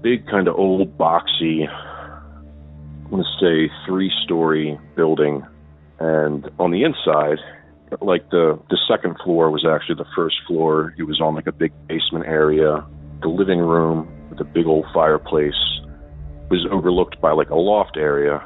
big, 0.02 0.26
kind 0.26 0.48
of 0.48 0.56
old, 0.56 0.98
boxy, 0.98 1.68
I 1.68 3.08
want 3.08 3.24
to 3.24 3.44
say 3.44 3.72
three 3.86 4.10
story 4.24 4.78
building. 4.96 5.42
And 6.00 6.50
on 6.58 6.72
the 6.72 6.82
inside, 6.82 7.38
like 8.00 8.28
the 8.30 8.58
the 8.70 8.78
second 8.88 9.16
floor 9.22 9.50
was 9.50 9.64
actually 9.64 9.96
the 9.96 10.10
first 10.16 10.36
floor. 10.46 10.94
It 10.98 11.04
was 11.04 11.20
on 11.20 11.34
like 11.34 11.46
a 11.46 11.52
big 11.52 11.72
basement 11.86 12.26
area. 12.26 12.84
The 13.22 13.28
living 13.28 13.60
room 13.60 14.08
with 14.30 14.40
a 14.40 14.44
big 14.44 14.66
old 14.66 14.86
fireplace 14.92 15.54
was 16.54 16.66
overlooked 16.70 17.20
by 17.20 17.32
like 17.32 17.50
a 17.50 17.56
loft 17.56 17.96
area, 17.96 18.42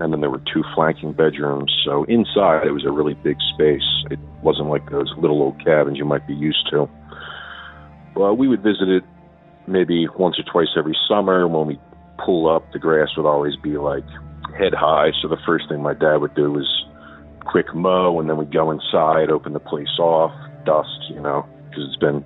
and 0.00 0.12
then 0.12 0.20
there 0.20 0.30
were 0.30 0.42
two 0.52 0.64
flanking 0.74 1.12
bedrooms. 1.12 1.72
So 1.84 2.04
inside 2.04 2.66
it 2.66 2.72
was 2.72 2.84
a 2.84 2.90
really 2.90 3.14
big 3.14 3.36
space. 3.54 3.86
It 4.10 4.18
wasn't 4.42 4.68
like 4.68 4.90
those 4.90 5.12
little 5.18 5.42
old 5.42 5.62
cabins 5.64 5.98
you 5.98 6.04
might 6.04 6.26
be 6.26 6.34
used 6.34 6.66
to. 6.70 6.88
Well, 8.16 8.36
we 8.36 8.48
would 8.48 8.62
visit 8.62 8.88
it 8.88 9.04
maybe 9.66 10.06
once 10.18 10.38
or 10.38 10.44
twice 10.50 10.74
every 10.76 10.96
summer. 11.08 11.46
When 11.46 11.66
we 11.66 11.78
pull 12.24 12.48
up, 12.48 12.72
the 12.72 12.78
grass 12.78 13.08
would 13.16 13.26
always 13.26 13.56
be 13.56 13.76
like 13.76 14.04
head 14.58 14.74
high. 14.74 15.10
So 15.20 15.28
the 15.28 15.40
first 15.46 15.68
thing 15.68 15.82
my 15.82 15.94
dad 15.94 16.16
would 16.16 16.34
do 16.34 16.50
was 16.50 16.68
quick 17.44 17.74
mow, 17.74 18.18
and 18.20 18.28
then 18.28 18.36
we'd 18.36 18.52
go 18.52 18.70
inside, 18.70 19.30
open 19.30 19.52
the 19.52 19.60
place 19.60 19.98
off, 19.98 20.32
dust, 20.64 21.10
you 21.10 21.20
know, 21.20 21.46
because 21.68 21.84
it's 21.88 22.00
been 22.00 22.24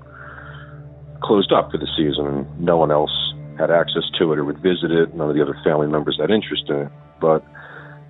closed 1.22 1.52
up 1.52 1.70
for 1.70 1.78
the 1.78 1.88
season, 1.96 2.26
and 2.26 2.60
no 2.60 2.76
one 2.76 2.90
else 2.90 3.25
had 3.58 3.70
access 3.70 4.04
to 4.18 4.32
it 4.32 4.38
or 4.38 4.44
would 4.44 4.58
visit 4.58 4.90
it. 4.90 5.14
None 5.14 5.28
of 5.28 5.34
the 5.34 5.42
other 5.42 5.58
family 5.64 5.86
members 5.86 6.18
had 6.20 6.30
interest 6.30 6.64
in 6.68 6.76
it. 6.76 6.92
But 7.20 7.44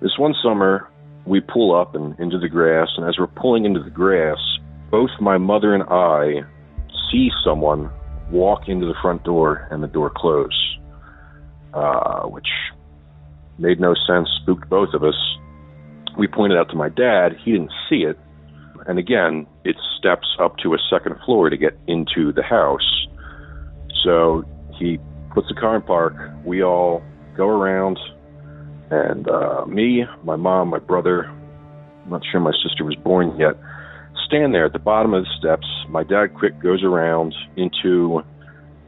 this 0.01 0.17
one 0.17 0.35
summer, 0.43 0.87
we 1.25 1.39
pull 1.41 1.75
up 1.75 1.95
and 1.95 2.17
into 2.19 2.39
the 2.39 2.49
grass, 2.49 2.89
and 2.97 3.07
as 3.07 3.17
we're 3.17 3.27
pulling 3.27 3.65
into 3.65 3.81
the 3.81 3.89
grass, 3.89 4.37
both 4.91 5.09
my 5.19 5.37
mother 5.37 5.73
and 5.73 5.83
I 5.83 6.41
see 7.11 7.29
someone 7.43 7.89
walk 8.31 8.67
into 8.67 8.85
the 8.85 8.95
front 9.01 9.23
door 9.23 9.67
and 9.71 9.83
the 9.83 9.87
door 9.87 10.11
close, 10.15 10.77
uh, 11.73 12.23
which 12.23 12.47
made 13.57 13.79
no 13.79 13.93
sense, 14.07 14.29
spooked 14.41 14.69
both 14.69 14.93
of 14.93 15.03
us 15.03 15.15
we 16.17 16.27
pointed 16.27 16.57
out 16.57 16.69
to 16.69 16.75
my 16.75 16.89
dad. 16.89 17.37
He 17.43 17.51
didn't 17.51 17.71
see 17.89 17.97
it. 17.97 18.17
And 18.87 18.97
again, 18.97 19.45
it 19.63 19.75
steps 19.97 20.27
up 20.39 20.57
to 20.63 20.73
a 20.73 20.77
second 20.89 21.15
floor 21.25 21.49
to 21.49 21.57
get 21.57 21.77
into 21.87 22.31
the 22.33 22.43
house. 22.43 23.07
So 24.03 24.43
he 24.79 24.99
puts 25.37 25.49
the 25.49 25.53
car 25.53 25.75
in 25.75 25.83
park. 25.83 26.15
We 26.43 26.63
all 26.63 27.03
go 27.35 27.47
around, 27.47 27.99
and 28.89 29.29
uh, 29.29 29.67
me, 29.67 30.03
my 30.23 30.35
mom, 30.35 30.69
my 30.69 30.79
brother, 30.79 31.25
I'm 31.25 32.09
not 32.09 32.23
sure 32.31 32.39
my 32.39 32.53
sister 32.63 32.83
was 32.83 32.95
born 32.95 33.37
yet, 33.37 33.53
stand 34.25 34.55
there 34.55 34.65
at 34.65 34.73
the 34.73 34.79
bottom 34.79 35.13
of 35.13 35.25
the 35.25 35.29
steps. 35.37 35.67
My 35.89 36.03
dad 36.03 36.33
quick 36.33 36.59
goes 36.59 36.83
around 36.83 37.35
into 37.55 38.23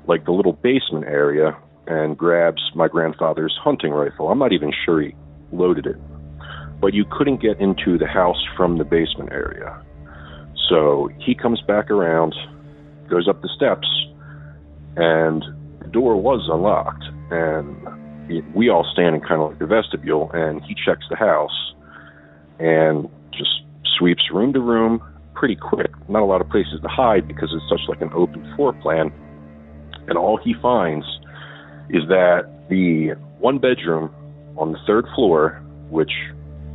like 0.07 0.25
the 0.25 0.31
little 0.31 0.53
basement 0.53 1.05
area 1.05 1.55
and 1.85 2.17
grabs 2.17 2.63
my 2.73 2.87
grandfather's 2.87 3.55
hunting 3.63 3.91
rifle. 3.91 4.29
I'm 4.29 4.39
not 4.39 4.51
even 4.51 4.73
sure 4.85 5.03
he 5.03 5.13
loaded 5.51 5.85
it. 5.85 5.97
But 6.81 6.95
you 6.95 7.05
couldn't 7.11 7.43
get 7.43 7.61
into 7.61 7.99
the 7.99 8.07
house 8.07 8.43
from 8.57 8.79
the 8.79 8.85
basement 8.85 9.31
area. 9.31 9.79
So 10.67 11.11
he 11.19 11.35
comes 11.35 11.61
back 11.61 11.91
around, 11.91 12.33
goes 13.07 13.27
up 13.27 13.39
the 13.43 13.49
steps, 13.55 13.87
and 14.95 15.43
door 15.91 16.21
was 16.21 16.47
unlocked. 16.51 17.03
And 17.31 18.53
we 18.53 18.69
all 18.69 18.85
stand 18.93 19.15
in 19.15 19.21
kind 19.21 19.41
of 19.41 19.49
like 19.49 19.59
the 19.59 19.65
vestibule, 19.65 20.31
and 20.33 20.61
he 20.63 20.75
checks 20.75 21.05
the 21.09 21.15
house 21.15 21.73
and 22.59 23.09
just 23.31 23.63
sweeps 23.97 24.23
room 24.33 24.53
to 24.53 24.59
room 24.59 25.01
pretty 25.33 25.55
quick. 25.55 25.91
Not 26.09 26.21
a 26.21 26.25
lot 26.25 26.41
of 26.41 26.49
places 26.49 26.79
to 26.81 26.87
hide 26.87 27.27
because 27.27 27.49
it's 27.53 27.67
such 27.69 27.87
like 27.87 28.01
an 28.01 28.11
open 28.13 28.53
floor 28.55 28.73
plan. 28.73 29.11
And 30.07 30.17
all 30.17 30.37
he 30.37 30.53
finds 30.61 31.05
is 31.89 32.03
that 32.07 32.49
the 32.69 33.15
one 33.39 33.57
bedroom 33.57 34.13
on 34.57 34.73
the 34.73 34.79
third 34.85 35.05
floor, 35.15 35.61
which, 35.89 36.11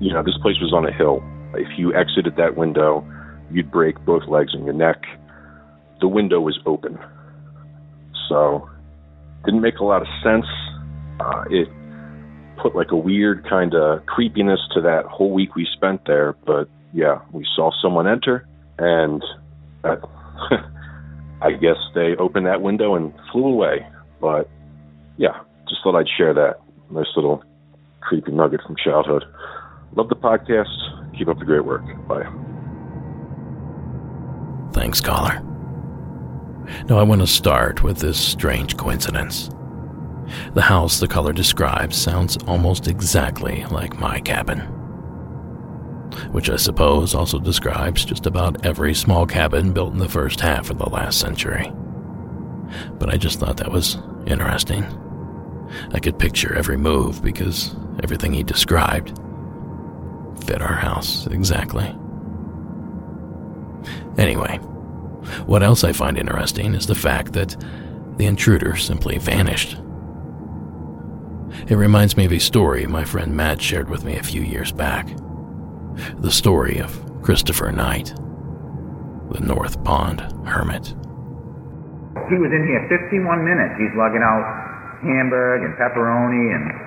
you 0.00 0.12
know, 0.12 0.22
this 0.22 0.36
place 0.42 0.56
was 0.60 0.72
on 0.72 0.86
a 0.86 0.92
hill. 0.92 1.22
If 1.54 1.78
you 1.78 1.94
exited 1.94 2.36
that 2.36 2.56
window, 2.56 3.06
you'd 3.50 3.70
break 3.70 4.02
both 4.04 4.26
legs 4.26 4.54
and 4.54 4.64
your 4.64 4.74
neck. 4.74 5.02
The 6.00 6.08
window 6.08 6.40
was 6.40 6.58
open. 6.66 6.98
So, 8.28 8.68
didn't 9.44 9.60
make 9.60 9.78
a 9.78 9.84
lot 9.84 10.02
of 10.02 10.08
sense. 10.22 10.46
Uh, 11.20 11.44
it 11.50 11.68
put 12.60 12.74
like 12.74 12.90
a 12.90 12.96
weird 12.96 13.46
kind 13.48 13.74
of 13.74 14.04
creepiness 14.06 14.60
to 14.74 14.80
that 14.80 15.04
whole 15.04 15.32
week 15.32 15.54
we 15.54 15.66
spent 15.72 16.06
there. 16.06 16.34
But 16.46 16.68
yeah, 16.92 17.20
we 17.32 17.46
saw 17.54 17.70
someone 17.82 18.06
enter, 18.06 18.46
and 18.78 19.22
that, 19.82 20.00
I 21.42 21.52
guess 21.52 21.76
they 21.94 22.16
opened 22.16 22.46
that 22.46 22.62
window 22.62 22.94
and 22.94 23.12
flew 23.32 23.46
away. 23.46 23.86
But 24.20 24.48
yeah, 25.16 25.40
just 25.68 25.82
thought 25.82 25.96
I'd 25.96 26.08
share 26.16 26.34
that 26.34 26.60
nice 26.90 27.06
little 27.16 27.42
creepy 28.00 28.32
nugget 28.32 28.60
from 28.66 28.76
childhood. 28.76 29.24
Love 29.96 30.08
the 30.08 30.16
podcast. 30.16 31.16
Keep 31.16 31.28
up 31.28 31.38
the 31.38 31.44
great 31.44 31.64
work. 31.64 31.84
Bye. 32.08 32.24
Thanks, 34.72 35.00
caller. 35.00 35.53
Now, 36.88 36.98
I 36.98 37.02
want 37.02 37.20
to 37.20 37.26
start 37.26 37.82
with 37.82 37.98
this 37.98 38.18
strange 38.18 38.76
coincidence. 38.76 39.50
The 40.54 40.62
house 40.62 41.00
the 41.00 41.08
caller 41.08 41.32
describes 41.32 41.96
sounds 41.96 42.36
almost 42.46 42.88
exactly 42.88 43.64
like 43.66 43.98
my 43.98 44.20
cabin, 44.20 44.60
which 46.32 46.48
I 46.48 46.56
suppose 46.56 47.14
also 47.14 47.38
describes 47.38 48.04
just 48.04 48.26
about 48.26 48.64
every 48.64 48.94
small 48.94 49.26
cabin 49.26 49.72
built 49.72 49.92
in 49.92 49.98
the 49.98 50.08
first 50.08 50.40
half 50.40 50.70
of 50.70 50.78
the 50.78 50.88
last 50.88 51.20
century. 51.20 51.70
But 52.98 53.10
I 53.10 53.16
just 53.16 53.38
thought 53.38 53.58
that 53.58 53.70
was 53.70 53.98
interesting. 54.26 54.84
I 55.92 55.98
could 55.98 56.18
picture 56.18 56.54
every 56.54 56.76
move 56.76 57.22
because 57.22 57.74
everything 58.02 58.32
he 58.32 58.42
described 58.42 59.18
fit 60.46 60.62
our 60.62 60.74
house 60.74 61.26
exactly. 61.26 61.94
Anyway, 64.16 64.58
what 65.46 65.62
else 65.62 65.84
I 65.84 65.92
find 65.92 66.18
interesting 66.18 66.74
is 66.74 66.86
the 66.86 66.94
fact 66.94 67.32
that 67.32 67.56
the 68.16 68.26
intruder 68.26 68.76
simply 68.76 69.18
vanished. 69.18 69.76
It 71.68 71.76
reminds 71.76 72.16
me 72.16 72.24
of 72.24 72.32
a 72.32 72.38
story 72.38 72.86
my 72.86 73.04
friend 73.04 73.34
Matt 73.36 73.62
shared 73.62 73.88
with 73.88 74.04
me 74.04 74.16
a 74.16 74.22
few 74.22 74.42
years 74.42 74.72
back. 74.72 75.08
The 76.18 76.30
story 76.30 76.78
of 76.78 77.22
Christopher 77.22 77.72
Knight, 77.72 78.08
the 79.30 79.40
North 79.40 79.82
Pond 79.84 80.20
Hermit. 80.44 80.88
He 82.28 82.36
was 82.36 82.52
in 82.52 82.66
here 82.66 82.86
51 82.88 83.44
minutes. 83.44 83.74
He's 83.78 83.94
lugging 83.96 84.22
out 84.22 84.44
hamburg 85.02 85.62
and 85.62 85.74
pepperoni 85.76 86.54
and 86.54 86.83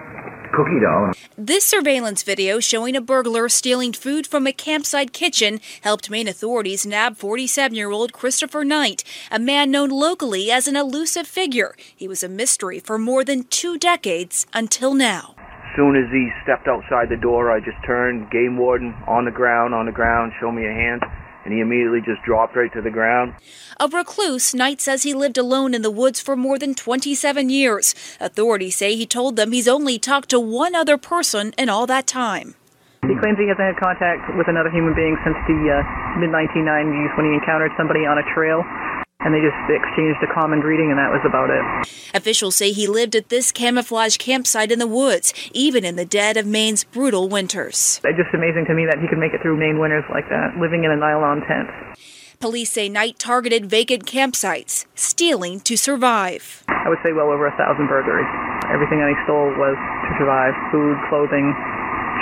cookie 0.57 0.79
dough. 0.79 1.13
This 1.37 1.63
surveillance 1.63 2.23
video 2.23 2.59
showing 2.59 2.95
a 2.95 3.01
burglar 3.01 3.47
stealing 3.47 3.93
food 3.93 4.25
from 4.25 4.47
a 4.47 4.51
campsite 4.51 5.13
kitchen 5.13 5.59
helped 5.81 6.09
Maine 6.09 6.27
authorities 6.27 6.83
nab 6.83 7.15
47 7.15 7.75
year 7.75 7.91
old 7.91 8.11
Christopher 8.11 8.63
Knight, 8.63 9.03
a 9.29 9.37
man 9.37 9.69
known 9.69 9.89
locally 9.89 10.49
as 10.49 10.67
an 10.67 10.75
elusive 10.75 11.27
figure. 11.27 11.75
He 11.95 12.07
was 12.07 12.23
a 12.23 12.29
mystery 12.29 12.79
for 12.79 12.97
more 12.97 13.23
than 13.23 13.43
two 13.43 13.77
decades 13.77 14.47
until 14.51 14.95
now. 14.95 15.35
As 15.37 15.75
soon 15.75 15.95
as 15.95 16.09
he 16.11 16.27
stepped 16.41 16.67
outside 16.67 17.09
the 17.09 17.21
door, 17.21 17.51
I 17.51 17.59
just 17.59 17.77
turned, 17.85 18.31
game 18.31 18.57
warden 18.57 18.95
on 19.05 19.25
the 19.25 19.31
ground, 19.31 19.75
on 19.75 19.85
the 19.85 19.91
ground, 19.91 20.31
show 20.41 20.51
me 20.51 20.65
a 20.65 20.73
hand 20.73 21.03
and 21.47 21.55
he 21.55 21.61
immediately 21.61 22.03
just 22.03 22.19
dropped 22.27 22.57
right 22.57 22.71
to 22.73 22.81
the 22.81 22.91
ground. 22.91 23.31
A 23.79 23.87
recluse, 23.87 24.53
Knight 24.53 24.81
says 24.81 25.03
he 25.03 25.13
lived 25.13 25.37
alone 25.37 25.73
in 25.73 25.81
the 25.81 25.89
woods 25.89 26.19
for 26.19 26.35
more 26.35 26.59
than 26.59 26.75
27 26.75 27.49
years. 27.49 27.95
Authorities 28.19 28.75
say 28.75 28.97
he 28.97 29.05
told 29.05 29.37
them 29.37 29.53
he's 29.53 29.67
only 29.67 29.97
talked 29.97 30.27
to 30.31 30.41
one 30.41 30.75
other 30.75 30.97
person 30.97 31.53
in 31.57 31.69
all 31.69 31.87
that 31.87 32.05
time. 32.05 32.55
He 33.07 33.15
claims 33.15 33.39
he 33.39 33.47
hasn't 33.47 33.63
had 33.63 33.79
contact 33.79 34.27
with 34.35 34.51
another 34.51 34.67
human 34.67 34.91
being 34.91 35.15
since 35.23 35.39
the 35.47 35.55
uh, 35.71 36.19
mid 36.19 36.35
1990s 36.35 37.15
when 37.15 37.31
he 37.31 37.33
encountered 37.39 37.71
somebody 37.79 38.03
on 38.03 38.19
a 38.19 38.25
trail 38.35 38.59
and 39.19 39.33
they 39.33 39.41
just 39.41 39.57
exchanged 39.67 40.21
a 40.23 40.33
common 40.33 40.61
greeting, 40.61 40.89
and 40.89 40.99
that 40.99 41.09
was 41.09 41.21
about 41.25 41.49
it. 41.49 41.63
Officials 42.13 42.55
say 42.55 42.71
he 42.71 42.87
lived 42.87 43.15
at 43.15 43.29
this 43.29 43.51
camouflage 43.51 44.17
campsite 44.17 44.71
in 44.71 44.79
the 44.79 44.87
woods, 44.87 45.33
even 45.53 45.83
in 45.83 45.95
the 45.95 46.05
dead 46.05 46.37
of 46.37 46.45
Maine's 46.45 46.83
brutal 46.83 47.27
winters. 47.27 47.99
It's 48.03 48.17
just 48.17 48.33
amazing 48.33 48.65
to 48.67 48.73
me 48.73 48.85
that 48.85 48.99
he 49.01 49.07
could 49.07 49.17
make 49.17 49.33
it 49.33 49.41
through 49.41 49.57
Maine 49.57 49.79
winters 49.79 50.05
like 50.09 50.29
that, 50.29 50.55
living 50.61 50.83
in 50.83 50.91
a 50.91 50.97
nylon 50.97 51.41
tent. 51.47 51.67
Police 52.39 52.69
say 52.69 52.87
Knight 52.87 53.17
targeted 53.17 53.65
vacant 53.65 54.05
campsites, 54.05 54.85
stealing 54.93 55.59
to 55.61 55.75
survive. 55.75 56.63
I 56.69 56.87
would 56.87 56.99
say 57.01 57.11
well 57.11 57.33
over 57.33 57.47
a 57.47 57.57
thousand 57.57 57.87
burglaries. 57.89 58.29
Everything 58.69 59.01
that 59.01 59.09
he 59.09 59.17
stole 59.25 59.49
was 59.57 59.73
to 59.73 60.11
survive 60.21 60.53
food, 60.69 60.95
clothing, 61.09 61.49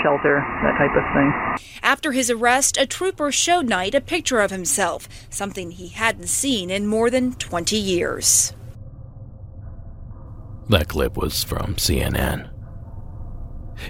shelter, 0.06 0.46
that 0.62 0.78
type 0.78 0.96
of 0.96 1.04
thing. 1.14 1.80
After 1.82 2.12
his 2.12 2.30
arrest, 2.30 2.78
a 2.78 2.86
trooper 2.86 3.32
showed 3.32 3.68
Knight 3.68 3.96
a 3.96 4.02
picture 4.02 4.40
of 4.40 4.52
himself, 4.52 5.10
something 5.30 5.72
he 5.72 5.88
hadn't 5.88 6.28
seen 6.28 6.70
in 6.70 6.86
more 6.86 7.10
than 7.10 7.34
20 7.34 7.76
years. 7.76 8.54
That 10.70 10.88
clip 10.88 11.18
was 11.18 11.44
from 11.44 11.76
CNN. 11.76 12.52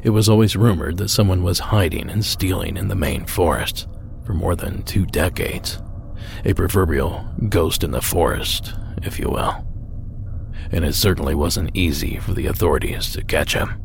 It 0.03 0.11
was 0.11 0.29
always 0.29 0.55
rumored 0.55 0.97
that 0.97 1.09
someone 1.09 1.43
was 1.43 1.59
hiding 1.59 2.09
and 2.09 2.23
stealing 2.23 2.77
in 2.77 2.87
the 2.87 2.95
Maine 2.95 3.25
forest 3.25 3.87
for 4.25 4.33
more 4.33 4.55
than 4.55 4.83
two 4.83 5.05
decades. 5.05 5.81
A 6.43 6.53
proverbial 6.53 7.25
ghost 7.49 7.83
in 7.83 7.91
the 7.91 8.01
forest, 8.01 8.73
if 9.03 9.19
you 9.19 9.29
will. 9.29 9.65
And 10.71 10.83
it 10.83 10.95
certainly 10.95 11.35
wasn't 11.35 11.75
easy 11.75 12.17
for 12.17 12.33
the 12.33 12.47
authorities 12.47 13.11
to 13.13 13.23
catch 13.23 13.53
him. 13.53 13.84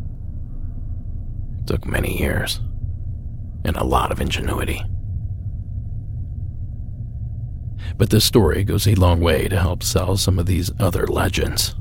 Took 1.71 1.87
many 1.87 2.19
years 2.19 2.59
and 3.65 3.77
a 3.77 3.85
lot 3.85 4.11
of 4.11 4.21
ingenuity. 4.21 4.83
But 7.97 8.11
this 8.11 8.25
story 8.25 8.65
goes 8.65 8.89
a 8.89 8.97
long 8.97 9.21
way 9.21 9.47
to 9.47 9.57
help 9.57 9.85
sell 9.85 10.17
some 10.17 10.41
of 10.41 10.47
these 10.47 10.73
other 10.81 11.07
legends. 11.07 11.77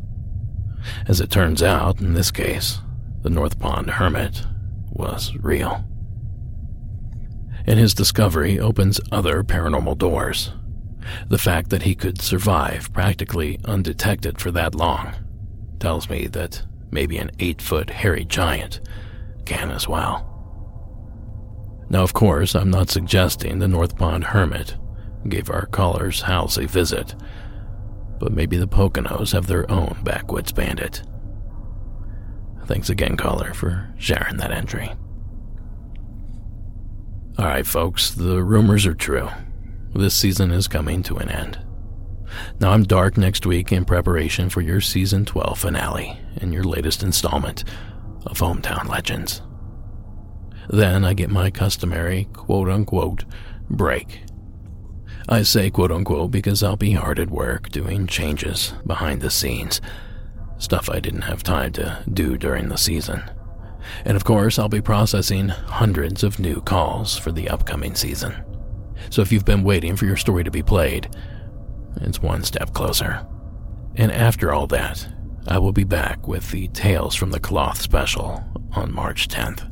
As 1.07 1.19
it 1.19 1.31
turns 1.31 1.63
out, 1.63 2.01
in 2.01 2.13
this 2.13 2.29
case, 2.29 2.77
the 3.23 3.31
North 3.31 3.57
Pond 3.57 3.89
Hermit 3.89 4.43
was 4.91 5.35
real. 5.37 5.83
And 7.65 7.79
his 7.79 7.95
discovery 7.95 8.59
opens 8.59 9.01
other 9.11 9.41
paranormal 9.41 9.97
doors. 9.97 10.51
The 11.29 11.39
fact 11.39 11.71
that 11.71 11.81
he 11.81 11.95
could 11.95 12.21
survive 12.21 12.93
practically 12.93 13.59
undetected 13.65 14.39
for 14.39 14.51
that 14.51 14.75
long 14.75 15.15
tells 15.79 16.11
me 16.11 16.27
that 16.27 16.61
maybe 16.91 17.17
an 17.17 17.31
eight 17.39 17.59
foot 17.59 17.89
hairy 17.89 18.23
giant 18.23 18.81
can 19.49 19.71
as 19.71 19.87
well. 19.87 20.25
Now, 21.89 22.03
of 22.03 22.13
course, 22.13 22.55
I'm 22.55 22.69
not 22.69 22.89
suggesting 22.89 23.57
the 23.57 23.67
North 23.67 23.97
Pond 23.97 24.25
Hermit 24.25 24.77
gave 25.27 25.49
our 25.49 25.65
caller's 25.65 26.21
house 26.21 26.57
a 26.57 26.67
visit, 26.67 27.15
but 28.19 28.31
maybe 28.31 28.57
the 28.57 28.67
Poconos 28.67 29.33
have 29.33 29.47
their 29.47 29.69
own 29.69 29.97
backwoods 30.03 30.51
bandit. 30.51 31.01
Thanks 32.65 32.89
again, 32.89 33.17
caller, 33.17 33.53
for 33.55 33.91
sharing 33.97 34.37
that 34.37 34.51
entry. 34.51 34.91
Alright, 37.39 37.65
folks, 37.65 38.11
the 38.11 38.43
rumors 38.43 38.85
are 38.85 38.93
true. 38.93 39.29
This 39.95 40.13
season 40.13 40.51
is 40.51 40.67
coming 40.67 41.01
to 41.03 41.17
an 41.17 41.29
end. 41.29 41.59
Now, 42.59 42.71
I'm 42.71 42.83
dark 42.83 43.17
next 43.17 43.47
week 43.47 43.71
in 43.71 43.85
preparation 43.85 44.49
for 44.49 44.61
your 44.61 44.81
season 44.81 45.25
12 45.25 45.57
finale 45.57 46.19
and 46.37 46.53
your 46.53 46.63
latest 46.63 47.01
installment 47.01 47.63
of 48.25 48.39
Hometown 48.39 48.87
Legends. 48.87 49.41
Then 50.69 51.03
I 51.03 51.13
get 51.13 51.29
my 51.29 51.49
customary 51.49 52.27
quote 52.33 52.69
unquote 52.69 53.25
break. 53.69 54.21
I 55.27 55.43
say 55.43 55.69
quote 55.69 55.91
unquote 55.91 56.31
because 56.31 56.63
I'll 56.63 56.75
be 56.75 56.91
hard 56.91 57.19
at 57.19 57.29
work 57.29 57.69
doing 57.69 58.07
changes 58.07 58.73
behind 58.85 59.21
the 59.21 59.29
scenes, 59.29 59.81
stuff 60.57 60.89
I 60.89 60.99
didn't 60.99 61.21
have 61.21 61.43
time 61.43 61.71
to 61.73 62.03
do 62.11 62.37
during 62.37 62.69
the 62.69 62.77
season. 62.77 63.23
And 64.05 64.15
of 64.15 64.25
course, 64.25 64.59
I'll 64.59 64.69
be 64.69 64.81
processing 64.81 65.49
hundreds 65.49 66.23
of 66.23 66.39
new 66.39 66.61
calls 66.61 67.17
for 67.17 67.31
the 67.31 67.49
upcoming 67.49 67.95
season. 67.95 68.43
So 69.09 69.21
if 69.21 69.31
you've 69.31 69.45
been 69.45 69.63
waiting 69.63 69.95
for 69.95 70.05
your 70.05 70.17
story 70.17 70.43
to 70.43 70.51
be 70.51 70.61
played, 70.61 71.09
it's 72.01 72.21
one 72.21 72.43
step 72.43 72.73
closer. 72.73 73.25
And 73.95 74.11
after 74.11 74.53
all 74.53 74.67
that, 74.67 75.07
I 75.49 75.57
will 75.57 75.71
be 75.71 75.83
back 75.83 76.27
with 76.27 76.51
the 76.51 76.67
Tales 76.67 77.15
from 77.15 77.31
the 77.31 77.39
Cloth 77.39 77.81
special 77.81 78.43
on 78.73 78.93
March 78.93 79.27
10th. 79.27 79.67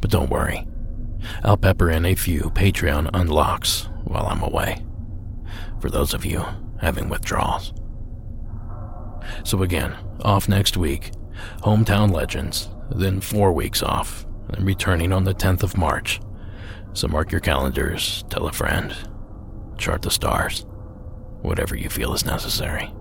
But 0.00 0.12
don't 0.12 0.30
worry, 0.30 0.64
I'll 1.42 1.56
pepper 1.56 1.90
in 1.90 2.06
a 2.06 2.14
few 2.14 2.42
Patreon 2.42 3.10
unlocks 3.14 3.88
while 4.04 4.26
I'm 4.26 4.44
away, 4.44 4.86
for 5.80 5.90
those 5.90 6.14
of 6.14 6.24
you 6.24 6.44
having 6.80 7.08
withdrawals. 7.08 7.74
So 9.42 9.64
again, 9.64 9.96
off 10.22 10.48
next 10.48 10.76
week, 10.76 11.10
Hometown 11.62 12.12
Legends, 12.12 12.68
then 12.94 13.20
four 13.20 13.52
weeks 13.52 13.82
off, 13.82 14.24
and 14.50 14.64
returning 14.64 15.12
on 15.12 15.24
the 15.24 15.34
10th 15.34 15.64
of 15.64 15.76
March. 15.76 16.20
So 16.92 17.08
mark 17.08 17.32
your 17.32 17.40
calendars, 17.40 18.24
tell 18.30 18.46
a 18.46 18.52
friend, 18.52 18.94
chart 19.78 20.02
the 20.02 20.12
stars, 20.12 20.64
whatever 21.42 21.74
you 21.74 21.90
feel 21.90 22.14
is 22.14 22.24
necessary. 22.24 22.92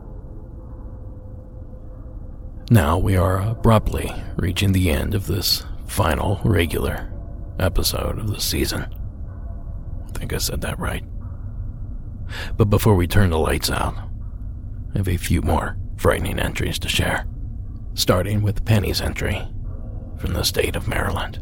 Now 2.69 2.97
we 2.97 3.15
are 3.15 3.39
abruptly 3.39 4.11
reaching 4.35 4.73
the 4.73 4.89
end 4.89 5.15
of 5.15 5.25
this 5.25 5.63
final 5.85 6.41
regular 6.43 7.09
episode 7.59 8.19
of 8.19 8.29
the 8.29 8.41
season. 8.41 8.93
I 10.05 10.11
think 10.11 10.33
I 10.33 10.37
said 10.37 10.59
that 10.61 10.77
right. 10.77 11.05
But 12.57 12.65
before 12.65 12.95
we 12.95 13.07
turn 13.07 13.29
the 13.29 13.39
lights 13.39 13.71
out, 13.71 13.95
I 14.93 14.97
have 14.97 15.07
a 15.07 15.15
few 15.15 15.41
more 15.41 15.77
frightening 15.95 16.39
entries 16.39 16.77
to 16.79 16.89
share, 16.89 17.25
starting 17.93 18.41
with 18.41 18.65
Penny's 18.65 18.99
entry 18.99 19.47
from 20.17 20.33
the 20.33 20.43
state 20.43 20.75
of 20.75 20.89
Maryland. 20.89 21.39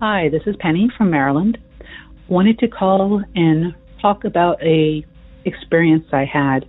Hi, 0.00 0.30
this 0.30 0.42
is 0.46 0.56
Penny 0.56 0.90
from 0.96 1.10
Maryland. 1.10 1.58
Wanted 2.28 2.58
to 2.60 2.68
call 2.68 3.22
and 3.34 3.74
talk 4.00 4.24
about 4.24 4.62
a 4.62 5.04
experience 5.44 6.06
I 6.12 6.24
had 6.24 6.66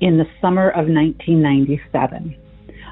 in 0.00 0.18
the 0.18 0.26
summer 0.40 0.70
of 0.70 0.86
1997. 0.86 2.36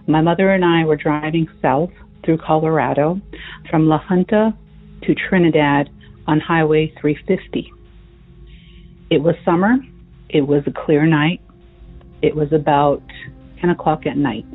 My 0.07 0.21
mother 0.21 0.51
and 0.51 0.65
I 0.65 0.85
were 0.85 0.97
driving 0.97 1.47
south 1.63 1.91
through 2.25 2.39
Colorado 2.39 3.21
from 3.71 3.89
La 3.89 3.99
Junta 4.09 4.57
to 5.03 5.15
Trinidad 5.15 5.89
on 6.27 6.41
Highway 6.41 6.93
350. 7.01 7.73
It 9.11 9.19
was 9.19 9.35
summer. 9.45 9.77
It 10.29 10.43
was 10.43 10.63
a 10.67 10.73
clear 10.73 11.07
night. 11.07 11.41
It 12.23 12.35
was 12.35 12.53
about 12.53 13.03
10 13.61 13.71
o'clock 13.71 14.07
at 14.07 14.17
night. 14.17 14.47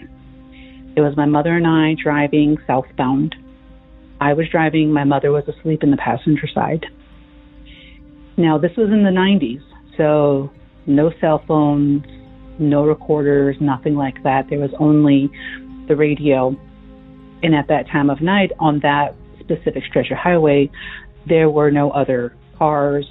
It 0.96 1.02
was 1.02 1.16
my 1.16 1.26
mother 1.26 1.56
and 1.56 1.66
I 1.66 1.96
driving 2.02 2.58
southbound. 2.68 3.36
I 4.20 4.34
was 4.34 4.48
driving, 4.52 4.92
my 4.92 5.06
mother 5.06 5.32
was 5.32 5.44
asleep 5.48 5.84
in 5.84 5.92
the 5.92 5.98
passenger 5.98 6.48
side. 6.54 6.86
Now, 8.38 8.58
this 8.58 8.72
was 8.78 8.90
in 8.90 9.04
the 9.04 9.10
90s, 9.10 9.62
so 9.98 10.52
no 10.86 11.12
cell 11.20 11.44
phones, 11.48 12.04
no 12.62 12.86
recorders, 12.86 13.58
nothing 13.60 13.96
like 13.96 14.22
that. 14.24 14.50
There 14.50 14.60
was 14.60 14.72
only 14.80 15.30
the 15.88 15.96
radio. 15.96 16.56
And 17.44 17.56
at 17.56 17.68
that 17.68 17.88
time 17.88 18.10
of 18.10 18.22
night, 18.22 18.52
on 18.60 18.80
that 18.82 19.16
specific 19.40 19.84
stretch 19.90 20.12
of 20.12 20.18
highway, 20.18 20.70
there 21.28 21.50
were 21.50 21.72
no 21.72 21.92
other 21.92 22.36
cars, 22.58 23.06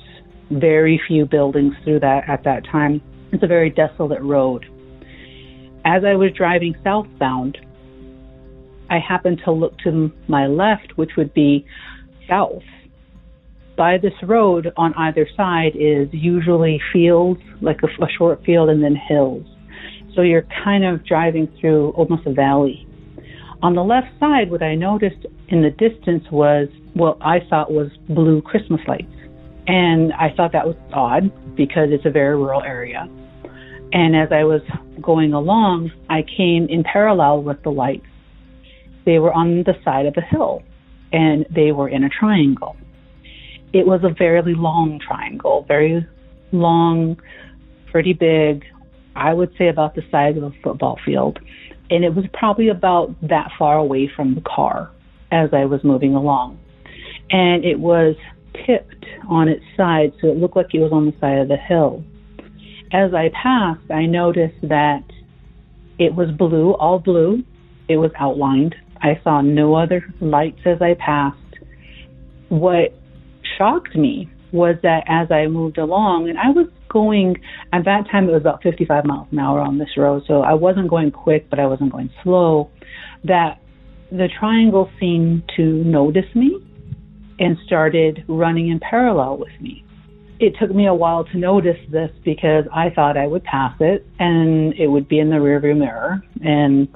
very 0.50 1.00
few 1.06 1.26
buildings 1.26 1.74
through 1.84 2.00
that 2.00 2.28
at 2.28 2.44
that 2.44 2.64
time. 2.64 3.02
It's 3.32 3.42
a 3.42 3.46
very 3.46 3.70
desolate 3.70 4.22
road. 4.22 4.64
As 5.84 6.04
I 6.04 6.14
was 6.14 6.30
driving 6.36 6.74
southbound, 6.84 7.58
I 8.88 8.98
happened 8.98 9.40
to 9.44 9.52
look 9.52 9.78
to 9.78 10.12
my 10.28 10.46
left, 10.46 10.96
which 10.96 11.10
would 11.16 11.32
be 11.32 11.64
south. 12.28 12.62
By 13.80 13.96
this 13.96 14.12
road 14.22 14.70
on 14.76 14.92
either 14.92 15.26
side 15.34 15.72
is 15.74 16.06
usually 16.12 16.78
fields, 16.92 17.40
like 17.62 17.78
a, 17.82 17.86
a 18.04 18.08
short 18.18 18.44
field, 18.44 18.68
and 18.68 18.84
then 18.84 18.94
hills. 18.94 19.46
So 20.14 20.20
you're 20.20 20.46
kind 20.62 20.84
of 20.84 21.02
driving 21.06 21.48
through 21.58 21.92
almost 21.92 22.26
a 22.26 22.32
valley. 22.34 22.86
On 23.62 23.74
the 23.74 23.82
left 23.82 24.08
side, 24.20 24.50
what 24.50 24.62
I 24.62 24.74
noticed 24.74 25.24
in 25.48 25.62
the 25.62 25.70
distance 25.70 26.24
was 26.30 26.68
what 26.92 27.16
I 27.22 27.38
thought 27.48 27.72
was 27.72 27.88
blue 28.06 28.42
Christmas 28.42 28.82
lights. 28.86 29.16
And 29.66 30.12
I 30.12 30.28
thought 30.36 30.52
that 30.52 30.66
was 30.66 30.76
odd 30.92 31.32
because 31.56 31.88
it's 31.90 32.04
a 32.04 32.10
very 32.10 32.36
rural 32.36 32.62
area. 32.62 33.08
And 33.94 34.14
as 34.14 34.28
I 34.30 34.44
was 34.44 34.60
going 35.00 35.32
along, 35.32 35.90
I 36.10 36.20
came 36.36 36.66
in 36.68 36.84
parallel 36.84 37.44
with 37.44 37.62
the 37.62 37.70
lights. 37.70 38.04
They 39.06 39.18
were 39.18 39.32
on 39.32 39.64
the 39.64 39.72
side 39.86 40.04
of 40.04 40.18
a 40.18 40.36
hill 40.36 40.60
and 41.14 41.46
they 41.48 41.72
were 41.72 41.88
in 41.88 42.04
a 42.04 42.10
triangle. 42.10 42.76
It 43.72 43.86
was 43.86 44.00
a 44.02 44.10
very 44.10 44.54
long 44.54 44.98
triangle, 45.06 45.64
very 45.68 46.06
long, 46.52 47.20
pretty 47.90 48.12
big. 48.12 48.64
I 49.14 49.32
would 49.32 49.52
say 49.58 49.68
about 49.68 49.94
the 49.94 50.02
size 50.10 50.36
of 50.36 50.42
a 50.44 50.52
football 50.62 50.98
field. 51.04 51.38
And 51.90 52.04
it 52.04 52.14
was 52.14 52.24
probably 52.32 52.68
about 52.68 53.14
that 53.22 53.50
far 53.58 53.76
away 53.76 54.10
from 54.14 54.34
the 54.34 54.40
car 54.42 54.90
as 55.32 55.50
I 55.52 55.64
was 55.64 55.82
moving 55.84 56.14
along. 56.14 56.58
And 57.30 57.64
it 57.64 57.78
was 57.78 58.16
tipped 58.66 59.06
on 59.28 59.48
its 59.48 59.64
side, 59.76 60.12
so 60.20 60.28
it 60.28 60.36
looked 60.36 60.56
like 60.56 60.74
it 60.74 60.80
was 60.80 60.92
on 60.92 61.06
the 61.06 61.14
side 61.20 61.38
of 61.38 61.48
the 61.48 61.56
hill. 61.56 62.04
As 62.92 63.14
I 63.14 63.30
passed, 63.30 63.90
I 63.90 64.06
noticed 64.06 64.60
that 64.62 65.04
it 65.98 66.14
was 66.14 66.30
blue, 66.30 66.72
all 66.72 66.98
blue. 66.98 67.44
It 67.88 67.98
was 67.98 68.10
outlined. 68.18 68.74
I 69.02 69.20
saw 69.22 69.40
no 69.40 69.74
other 69.74 70.02
lights 70.20 70.60
as 70.64 70.82
I 70.82 70.94
passed. 70.94 71.36
What 72.48 72.99
shocked 73.56 73.96
me 73.96 74.28
was 74.52 74.76
that 74.82 75.04
as 75.06 75.30
I 75.30 75.46
moved 75.46 75.78
along, 75.78 76.28
and 76.28 76.38
I 76.38 76.50
was 76.50 76.66
going, 76.88 77.36
at 77.72 77.84
that 77.84 78.04
time 78.10 78.28
it 78.28 78.32
was 78.32 78.40
about 78.40 78.62
55 78.62 79.04
miles 79.04 79.28
an 79.30 79.38
hour 79.38 79.60
on 79.60 79.78
this 79.78 79.90
road, 79.96 80.24
so 80.26 80.42
I 80.42 80.54
wasn't 80.54 80.90
going 80.90 81.12
quick, 81.12 81.48
but 81.48 81.58
I 81.58 81.66
wasn't 81.66 81.92
going 81.92 82.10
slow, 82.24 82.70
that 83.24 83.60
the 84.10 84.28
triangle 84.38 84.90
seemed 84.98 85.44
to 85.56 85.62
notice 85.62 86.34
me 86.34 86.58
and 87.38 87.56
started 87.64 88.24
running 88.28 88.68
in 88.68 88.80
parallel 88.80 89.38
with 89.38 89.52
me. 89.60 89.84
It 90.40 90.54
took 90.58 90.74
me 90.74 90.86
a 90.86 90.94
while 90.94 91.24
to 91.24 91.38
notice 91.38 91.78
this 91.90 92.10
because 92.24 92.64
I 92.74 92.90
thought 92.90 93.16
I 93.16 93.26
would 93.26 93.44
pass 93.44 93.74
it 93.78 94.06
and 94.18 94.74
it 94.74 94.88
would 94.88 95.08
be 95.08 95.18
in 95.18 95.28
the 95.28 95.36
rearview 95.36 95.76
mirror 95.76 96.22
and 96.42 96.88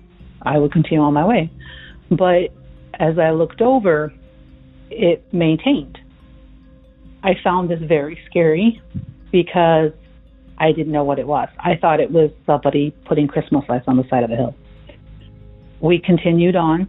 I 0.43 0.59
would 0.59 0.73
continue 0.73 1.03
on 1.03 1.15
my 1.15 1.27
way. 1.27 1.51
But 2.11 2.55
as 2.95 3.19
I 3.19 3.31
looked 3.31 3.61
over, 3.61 4.13
it 4.91 5.25
maintained. 5.33 5.99
I 7.25 7.33
found 7.43 7.71
this 7.71 7.81
very 7.81 8.19
scary 8.31 8.83
because 9.33 9.93
I 10.59 10.73
didn't 10.73 10.93
know 10.93 11.05
what 11.05 11.19
it 11.19 11.27
was. 11.27 11.49
I 11.59 11.77
thought 11.81 11.99
it 11.99 12.11
was 12.11 12.31
somebody 12.47 12.95
putting 13.07 13.27
Christmas 13.27 13.65
lights 13.69 13.87
on 13.89 13.97
the 13.97 14.05
side 14.09 14.23
of 14.23 14.31
the 14.31 14.37
hill. 14.37 14.55
We 15.81 15.99
continued 15.99 16.55
on 16.55 16.87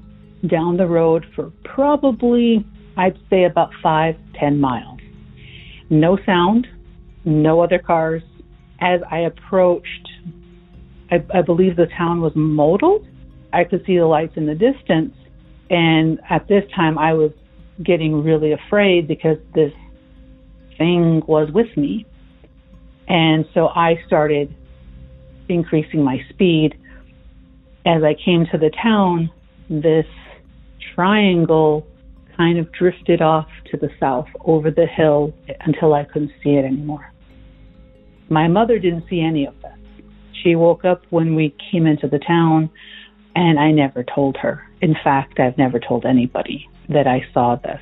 down 0.47 0.77
the 0.77 0.85
road 0.85 1.25
for 1.35 1.51
probably 1.63 2.65
I'd 2.97 3.17
say 3.29 3.45
about 3.45 3.71
five, 3.81 4.15
ten 4.39 4.59
miles. 4.59 4.99
No 5.89 6.17
sound, 6.25 6.67
no 7.23 7.61
other 7.61 7.79
cars. 7.79 8.21
As 8.79 8.99
I 9.09 9.19
approached, 9.19 10.09
I, 11.11 11.23
I 11.33 11.41
believe 11.41 11.75
the 11.75 11.87
town 11.97 12.21
was 12.21 12.33
Model. 12.35 13.05
I 13.53 13.63
could 13.63 13.83
see 13.85 13.97
the 13.97 14.05
lights 14.05 14.33
in 14.35 14.45
the 14.45 14.55
distance. 14.55 15.13
And 15.69 16.19
at 16.29 16.47
this 16.47 16.63
time, 16.75 16.97
I 16.97 17.13
was 17.13 17.31
getting 17.83 18.23
really 18.23 18.51
afraid 18.51 19.07
because 19.07 19.37
this 19.53 19.71
thing 20.77 21.21
was 21.27 21.49
with 21.51 21.75
me. 21.77 22.05
And 23.07 23.45
so 23.53 23.67
I 23.67 23.95
started 24.07 24.53
increasing 25.49 26.03
my 26.03 26.19
speed. 26.29 26.77
As 27.85 28.03
I 28.03 28.15
came 28.15 28.45
to 28.51 28.57
the 28.57 28.71
town, 28.81 29.29
this 29.69 30.07
triangle 30.95 31.85
kind 32.35 32.57
of 32.57 32.71
drifted 32.71 33.21
off 33.21 33.47
to 33.71 33.77
the 33.77 33.89
south 33.99 34.27
over 34.43 34.71
the 34.71 34.85
hill 34.85 35.33
until 35.61 35.93
I 35.93 36.03
couldn't 36.03 36.31
see 36.43 36.55
it 36.55 36.65
anymore. 36.65 37.11
My 38.29 38.47
mother 38.47 38.79
didn't 38.79 39.05
see 39.09 39.21
any 39.21 39.45
of 39.45 39.53
this. 39.61 39.71
She 40.43 40.55
woke 40.55 40.83
up 40.83 41.03
when 41.11 41.35
we 41.35 41.55
came 41.71 41.85
into 41.85 42.07
the 42.07 42.19
town, 42.19 42.69
and 43.35 43.59
I 43.59 43.71
never 43.71 44.03
told 44.03 44.37
her. 44.37 44.63
In 44.81 44.95
fact, 45.03 45.39
I've 45.39 45.57
never 45.57 45.79
told 45.79 46.05
anybody 46.05 46.67
that 46.89 47.07
I 47.07 47.25
saw 47.33 47.55
this. 47.55 47.81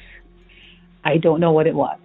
I 1.04 1.18
don't 1.18 1.40
know 1.40 1.52
what 1.52 1.68
it 1.68 1.76
was. 1.76 1.98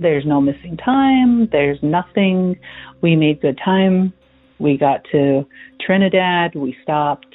There's 0.00 0.24
no 0.24 0.40
missing 0.40 0.76
time, 0.76 1.48
there's 1.50 1.78
nothing. 1.82 2.56
We 3.02 3.16
made 3.16 3.40
good 3.40 3.58
time. 3.64 4.12
We 4.58 4.76
got 4.76 5.00
to 5.12 5.46
Trinidad, 5.84 6.54
we 6.54 6.76
stopped, 6.82 7.34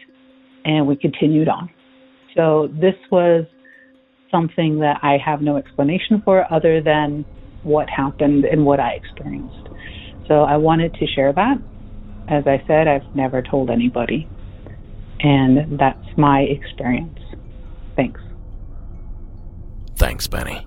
and 0.66 0.88
we 0.88 0.96
continued 0.96 1.50
on. 1.50 1.70
So 2.36 2.70
this 2.74 2.96
was 3.12 3.46
something 4.32 4.80
that 4.80 5.00
I 5.04 5.18
have 5.24 5.42
no 5.42 5.58
explanation 5.58 6.22
for 6.26 6.52
other 6.52 6.82
than 6.82 7.26
what 7.64 7.90
happened 7.90 8.46
and 8.46 8.66
what 8.66 8.80
I 8.80 8.92
experienced. 8.92 9.70
So 10.28 10.42
I 10.42 10.58
wanted 10.58 10.94
to 10.96 11.08
share 11.08 11.34
that. 11.34 11.58
As 12.30 12.46
I 12.48 12.64
said, 12.68 12.88
I've 12.88 13.16
never 13.16 13.42
told 13.42 13.70
anybody. 13.70 14.28
And 15.20 15.80
that's 15.80 16.18
my 16.18 16.42
experience. 16.42 17.20
Thanks. 17.96 18.20
Thanks, 19.96 20.28
Penny. 20.28 20.66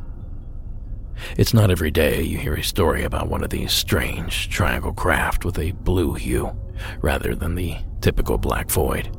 It's 1.36 1.54
not 1.54 1.70
every 1.70 1.90
day 1.90 2.22
you 2.22 2.38
hear 2.38 2.54
a 2.54 2.62
story 2.62 3.04
about 3.04 3.28
one 3.28 3.42
of 3.42 3.50
these 3.50 3.72
strange 3.72 4.48
triangle 4.48 4.92
craft 4.92 5.44
with 5.44 5.58
a 5.58 5.72
blue 5.72 6.14
hue 6.14 6.56
rather 7.00 7.34
than 7.34 7.54
the 7.54 7.76
typical 8.00 8.38
black 8.38 8.70
void. 8.70 9.16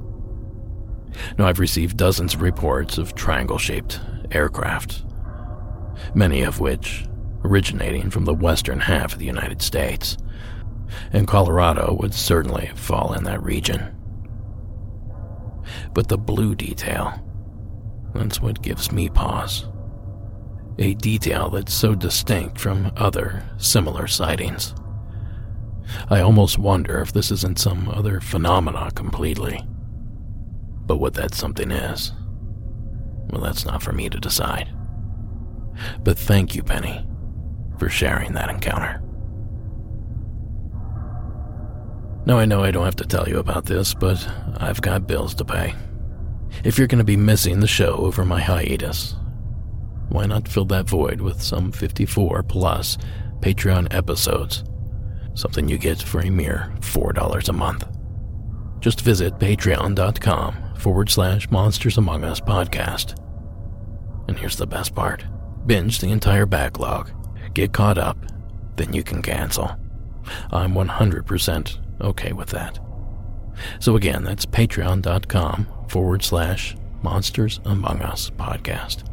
Now, 1.38 1.48
I've 1.48 1.60
received 1.60 1.98
dozens 1.98 2.34
of 2.34 2.41
reports 2.41 2.98
of 2.98 3.16
triangle 3.16 3.58
shaped 3.58 4.00
aircraft, 4.32 5.04
many 6.14 6.41
of 6.41 6.60
which 6.60 7.06
originating 7.43 8.10
from 8.10 8.26
the 8.26 8.34
western 8.34 8.80
half 8.80 9.14
of 9.14 9.20
the 9.20 9.26
United 9.26 9.62
States, 9.62 10.18
and 11.12 11.28
Colorado 11.28 11.98
would 12.00 12.14
certainly 12.14 12.72
fall 12.76 13.14
in 13.14 13.24
that 13.24 13.43
region. 13.43 13.95
But 15.93 16.08
the 16.08 16.18
blue 16.18 16.56
detail, 16.56 17.14
that's 18.14 18.41
what 18.41 18.62
gives 18.62 18.91
me 18.91 19.10
pause. 19.10 19.66
A 20.80 20.93
detail 20.95 21.49
that's 21.49 21.73
so 21.73 21.95
distinct 21.95 22.59
from 22.59 22.91
other 22.97 23.43
similar 23.57 24.07
sightings. 24.07 24.75
I 26.09 26.19
almost 26.19 26.59
wonder 26.59 26.99
if 26.99 27.13
this 27.13 27.32
isn't 27.32 27.59
some 27.59 27.89
other 27.89 28.19
phenomena 28.19 28.91
completely. 28.93 29.65
But 30.86 30.97
what 30.97 31.15
that 31.15 31.34
something 31.34 31.71
is, 31.71 32.13
well, 33.30 33.41
that's 33.41 33.65
not 33.65 33.82
for 33.82 33.91
me 33.91 34.09
to 34.09 34.19
decide. 34.19 34.69
But 36.03 36.17
thank 36.17 36.55
you, 36.55 36.63
Penny, 36.63 37.05
for 37.78 37.89
sharing 37.89 38.34
that 38.34 38.49
encounter. 38.49 39.01
Now, 42.25 42.38
I 42.39 42.45
know 42.45 42.63
I 42.63 42.71
don't 42.71 42.86
have 42.86 42.97
to 42.97 43.05
tell 43.05 43.28
you 43.28 43.39
about 43.39 43.65
this, 43.65 43.93
but 43.93 44.28
I've 44.57 44.82
got 44.82 45.07
bills 45.07 45.34
to 45.36 45.45
pay. 45.45 45.73
If 46.63 46.78
you're 46.78 46.88
going 46.88 46.97
to 46.99 47.05
be 47.05 47.17
missing 47.17 47.61
the 47.61 47.67
show 47.67 47.95
over 47.95 48.25
my 48.25 48.41
hiatus, 48.41 49.15
why 50.10 50.26
not 50.26 50.47
fill 50.47 50.66
that 50.66 50.88
void 50.88 51.22
with 51.22 51.41
some 51.41 51.72
54 51.72 52.43
plus 52.43 52.97
Patreon 53.39 53.93
episodes? 53.93 54.64
Something 55.34 55.68
you 55.68 55.78
get 55.78 56.01
for 56.01 56.22
a 56.22 56.30
mere 56.30 56.74
$4 56.80 57.49
a 57.49 57.53
month. 57.53 57.88
Just 58.80 59.01
visit 59.01 59.38
patreon.com 59.39 60.76
forward 60.76 61.10
slash 61.10 61.49
monsters 61.51 61.97
among 61.97 62.24
us 62.24 62.39
podcast. 62.39 63.22
And 64.28 64.38
here's 64.38 64.58
the 64.58 64.68
best 64.68 64.95
part 64.95 65.26
binge 65.66 65.99
the 65.99 66.12
entire 66.12 66.45
backlog, 66.45 67.12
get 67.53 67.74
caught 67.74 67.97
up, 67.97 68.18
then 68.78 68.93
you 68.93 69.03
can 69.03 69.22
cancel. 69.22 69.76
I'm 70.51 70.74
100% 70.74 72.01
okay 72.01 72.32
with 72.32 72.49
that. 72.49 72.80
So 73.80 73.95
again, 73.95 74.24
that's 74.24 74.45
patreon.com 74.45 75.68
forward 75.89 76.24
slash 76.24 76.76
monsters 77.01 77.60
among 77.66 78.01
us 78.01 78.30
podcast. 78.30 79.03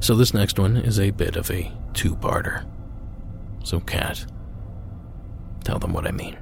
So 0.00 0.14
this 0.14 0.32
next 0.32 0.58
one 0.58 0.76
is 0.76 0.98
a 0.98 1.10
bit 1.10 1.36
of 1.36 1.50
a 1.50 1.72
two 1.92 2.16
parter. 2.16 2.64
So, 3.64 3.80
Kat, 3.80 4.24
tell 5.64 5.78
them 5.78 5.92
what 5.92 6.06
I 6.06 6.12
mean. 6.12 6.36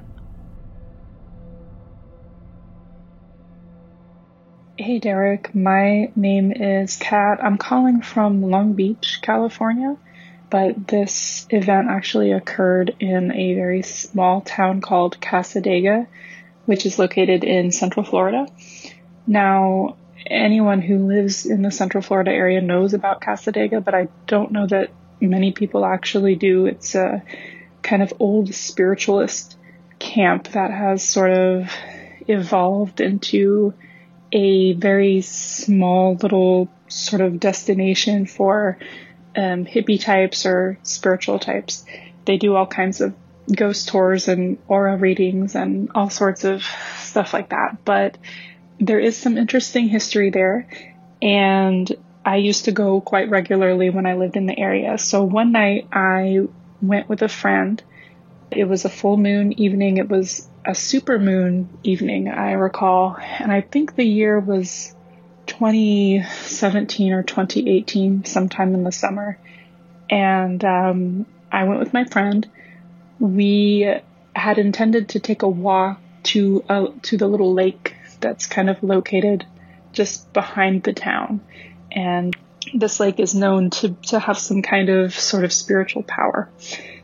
Hey 4.79 4.99
Derek, 4.99 5.55
my 5.55 6.11
name 6.15 6.51
is 6.51 6.97
Kat. 6.97 7.43
I'm 7.43 7.57
calling 7.57 8.03
from 8.03 8.43
Long 8.43 8.73
Beach, 8.73 9.19
California, 9.23 9.97
but 10.51 10.87
this 10.87 11.47
event 11.49 11.87
actually 11.89 12.31
occurred 12.31 12.95
in 12.99 13.31
a 13.31 13.55
very 13.55 13.81
small 13.81 14.41
town 14.41 14.81
called 14.81 15.19
Cassadaga, 15.19 16.05
which 16.65 16.85
is 16.85 16.99
located 16.99 17.43
in 17.43 17.71
Central 17.71 18.05
Florida. 18.05 18.47
Now, 19.25 19.97
anyone 20.29 20.81
who 20.81 21.07
lives 21.07 21.45
in 21.45 21.61
the 21.61 21.71
Central 21.71 22.01
Florida 22.01 22.31
area 22.31 22.61
knows 22.61 22.93
about 22.93 23.21
Cassadaga, 23.21 23.83
but 23.83 23.93
I 23.93 24.07
don't 24.25 24.51
know 24.51 24.67
that 24.67 24.91
many 25.19 25.51
people 25.51 25.85
actually 25.85 26.35
do. 26.35 26.65
It's 26.65 26.95
a 26.95 27.23
kind 27.81 28.03
of 28.03 28.13
old 28.19 28.53
spiritualist 28.53 29.57
camp 29.99 30.49
that 30.49 30.71
has 30.71 31.07
sort 31.07 31.31
of 31.31 31.71
evolved 32.27 33.01
into 33.01 33.73
a 34.31 34.73
very 34.73 35.21
small 35.21 36.15
little 36.15 36.69
sort 36.87 37.21
of 37.21 37.39
destination 37.39 38.25
for 38.25 38.77
um, 39.35 39.65
hippie 39.65 40.01
types 40.01 40.45
or 40.45 40.77
spiritual 40.83 41.39
types. 41.39 41.85
They 42.25 42.37
do 42.37 42.55
all 42.55 42.67
kinds 42.67 43.01
of 43.01 43.15
ghost 43.55 43.87
tours 43.87 44.27
and 44.27 44.57
aura 44.67 44.97
readings 44.97 45.55
and 45.55 45.89
all 45.95 46.09
sorts 46.09 46.43
of 46.43 46.63
stuff 46.97 47.33
like 47.33 47.49
that. 47.49 47.85
But 47.85 48.17
there 48.79 48.99
is 48.99 49.17
some 49.17 49.37
interesting 49.37 49.87
history 49.87 50.29
there. 50.29 50.67
And 51.21 51.91
I 52.25 52.37
used 52.37 52.65
to 52.65 52.71
go 52.71 53.01
quite 53.01 53.29
regularly 53.29 53.89
when 53.89 54.05
I 54.05 54.15
lived 54.15 54.35
in 54.35 54.45
the 54.45 54.57
area. 54.57 54.97
So 54.97 55.23
one 55.23 55.51
night 55.51 55.87
I 55.91 56.47
went 56.81 57.09
with 57.09 57.21
a 57.21 57.29
friend. 57.29 57.81
It 58.51 58.65
was 58.65 58.85
a 58.85 58.89
full 58.89 59.17
moon 59.17 59.59
evening. 59.59 59.97
It 59.97 60.09
was 60.09 60.47
a 60.65 60.75
super 60.75 61.17
moon 61.17 61.69
evening, 61.83 62.27
I 62.27 62.51
recall, 62.51 63.17
and 63.17 63.51
I 63.51 63.61
think 63.61 63.95
the 63.95 64.03
year 64.03 64.39
was 64.39 64.93
2017 65.45 67.13
or 67.13 67.23
2018, 67.23 68.25
sometime 68.25 68.73
in 68.73 68.83
the 68.83 68.91
summer. 68.91 69.39
And 70.09 70.63
um, 70.65 71.25
I 71.51 71.63
went 71.63 71.79
with 71.79 71.93
my 71.93 72.03
friend. 72.03 72.47
We 73.19 73.89
had 74.35 74.57
intended 74.57 75.09
to 75.09 75.19
take 75.19 75.41
a 75.41 75.47
walk 75.47 75.99
to 76.23 76.63
uh, 76.67 76.87
to 77.03 77.17
the 77.17 77.27
little 77.27 77.53
lake 77.53 77.95
that's 78.19 78.45
kind 78.45 78.69
of 78.69 78.81
located 78.83 79.45
just 79.91 80.31
behind 80.33 80.83
the 80.83 80.93
town, 80.93 81.41
and 81.91 82.35
this 82.73 82.99
lake 82.99 83.19
is 83.19 83.33
known 83.33 83.69
to 83.69 83.89
to 84.07 84.19
have 84.19 84.37
some 84.37 84.61
kind 84.61 84.89
of 84.89 85.13
sort 85.13 85.43
of 85.43 85.53
spiritual 85.53 86.03
power. 86.03 86.49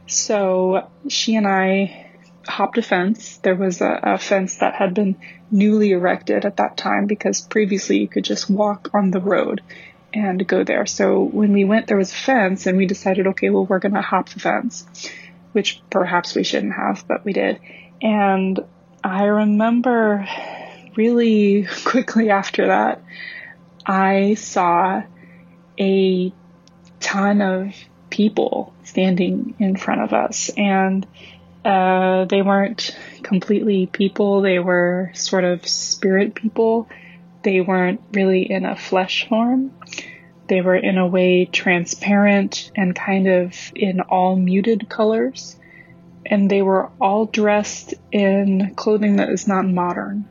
So 0.05 0.89
she 1.07 1.36
and 1.36 1.47
I 1.47 2.07
hopped 2.47 2.78
a 2.78 2.82
fence. 2.82 3.38
There 3.38 3.55
was 3.55 3.82
a, 3.82 3.99
a, 4.03 4.18
fence 4.18 4.57
that 4.57 4.76
had 4.76 4.93
been 4.93 5.16
newly 5.49 5.91
erected 5.91 6.45
at 6.45 6.57
that 6.57 6.76
time 6.78 7.05
because 7.05 7.41
previously 7.41 7.99
you 7.99 8.07
could 8.07 8.26
just 8.26 8.49
walk 8.49 8.89
on 8.93 9.11
the 9.11 9.22
road 9.22 9.61
and 10.14 10.45
go 10.47 10.64
there. 10.64 10.86
So 10.86 11.22
when 11.24 11.53
we 11.53 11.66
went, 11.66 11.88
there 11.88 11.97
was 11.97 12.11
a 12.11 12.16
fence 12.16 12.68
and 12.68 12.78
we 12.78 12.86
decided, 12.86 13.28
okay, 13.28 13.49
well, 13.49 13.66
we're 13.66 13.80
going 13.80 13.93
to 13.93 14.01
hop 14.01 14.30
the 14.30 14.39
fence, 14.39 14.86
which 15.53 15.82
perhaps 15.89 16.36
we 16.36 16.43
shouldn't 16.43 16.74
have, 16.74 17.05
but 17.07 17.26
we 17.26 17.34
did. 17.34 17.59
And 18.01 18.59
I 19.03 19.24
remember 19.24 20.28
really 20.96 21.68
quickly 21.86 22.30
after 22.30 22.68
that, 22.68 23.04
I 23.86 24.36
saw 24.36 25.04
a 25.80 26.34
ton 27.00 27.41
of 27.41 27.74
people 28.10 28.74
standing 28.84 29.56
in 29.60 29.76
front 29.76 30.02
of 30.02 30.14
us 30.14 30.50
and 30.56 31.06
uh, 31.66 32.26
they 32.26 32.41
weren't 32.41 32.96
completely 33.24 33.88
people, 33.88 34.41
they 34.41 34.60
were 34.60 35.12
sort 35.14 35.44
of 35.46 35.66
spirit 35.68 36.36
people. 36.36 36.88
They 37.44 37.60
weren't 37.60 38.02
really 38.14 38.50
in 38.50 38.66
a 38.66 38.76
flesh 38.76 39.28
form. 39.28 39.74
They 40.48 40.62
were 40.62 40.76
in 40.76 40.98
a 40.98 41.08
way 41.08 41.46
transparent 41.46 42.72
and 42.76 42.96
kind 42.96 43.28
of 43.28 43.54
in 43.76 44.00
all 44.00 44.36
muted 44.36 44.89
colors. 44.89 45.58
And 46.26 46.50
they 46.50 46.62
were 46.62 46.89
all 47.02 47.26
dressed 47.26 47.94
in 48.12 48.76
clothing 48.76 49.18
that 49.18 49.30
is 49.30 49.48
not 49.48 49.66
modern. 49.66 50.28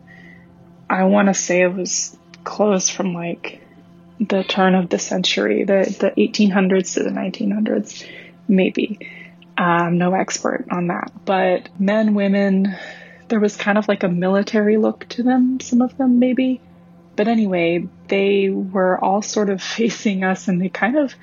I 0.92 1.04
want 1.04 1.28
to 1.28 1.34
say 1.34 1.62
it 1.62 1.74
was 1.74 2.14
clothes 2.44 2.90
from 2.90 3.14
like 3.14 3.62
the 4.20 4.44
turn 4.44 4.74
of 4.74 4.90
the 4.90 4.98
century, 4.98 5.64
the, 5.64 5.96
the 5.98 6.10
1800s 6.10 6.94
to 6.94 7.02
the 7.02 7.10
1900s, 7.10 8.06
maybe. 8.46 8.98
I'm 9.56 9.96
no 9.96 10.12
expert 10.12 10.66
on 10.70 10.88
that, 10.88 11.10
but 11.24 11.68
men, 11.80 12.14
women, 12.14 12.76
there 13.28 13.40
was 13.40 13.56
kind 13.56 13.78
of 13.78 13.88
like 13.88 14.02
a 14.02 14.08
military 14.08 14.76
look 14.76 15.08
to 15.10 15.22
them, 15.22 15.60
some 15.60 15.80
of 15.80 15.96
them 15.96 16.18
maybe. 16.18 16.60
But 17.16 17.26
anyway, 17.26 17.88
they 18.08 18.50
were 18.50 19.02
all 19.02 19.22
sort 19.22 19.48
of 19.48 19.62
facing 19.78 20.24
us 20.24 20.46
and 20.46 20.60
they 20.60 20.68
kind 20.68 20.96
of 20.98 21.14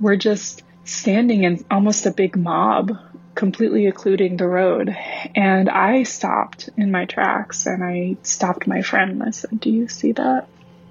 were 0.00 0.16
just 0.16 0.62
standing 0.84 1.44
in 1.44 1.66
almost 1.70 2.06
a 2.06 2.10
big 2.10 2.34
mob, 2.34 2.96
completely 3.38 3.86
occluding 3.86 4.36
the 4.36 4.48
road. 4.48 4.94
And 5.36 5.70
I 5.70 6.02
stopped 6.02 6.70
in 6.76 6.90
my 6.90 7.04
tracks 7.04 7.66
and 7.66 7.84
I 7.84 8.16
stopped 8.24 8.66
my 8.66 8.82
friend 8.82 9.12
and 9.12 9.22
I 9.22 9.30
said, 9.30 9.60
Do 9.60 9.70
you 9.70 9.86
see 9.86 10.10
that? 10.10 10.48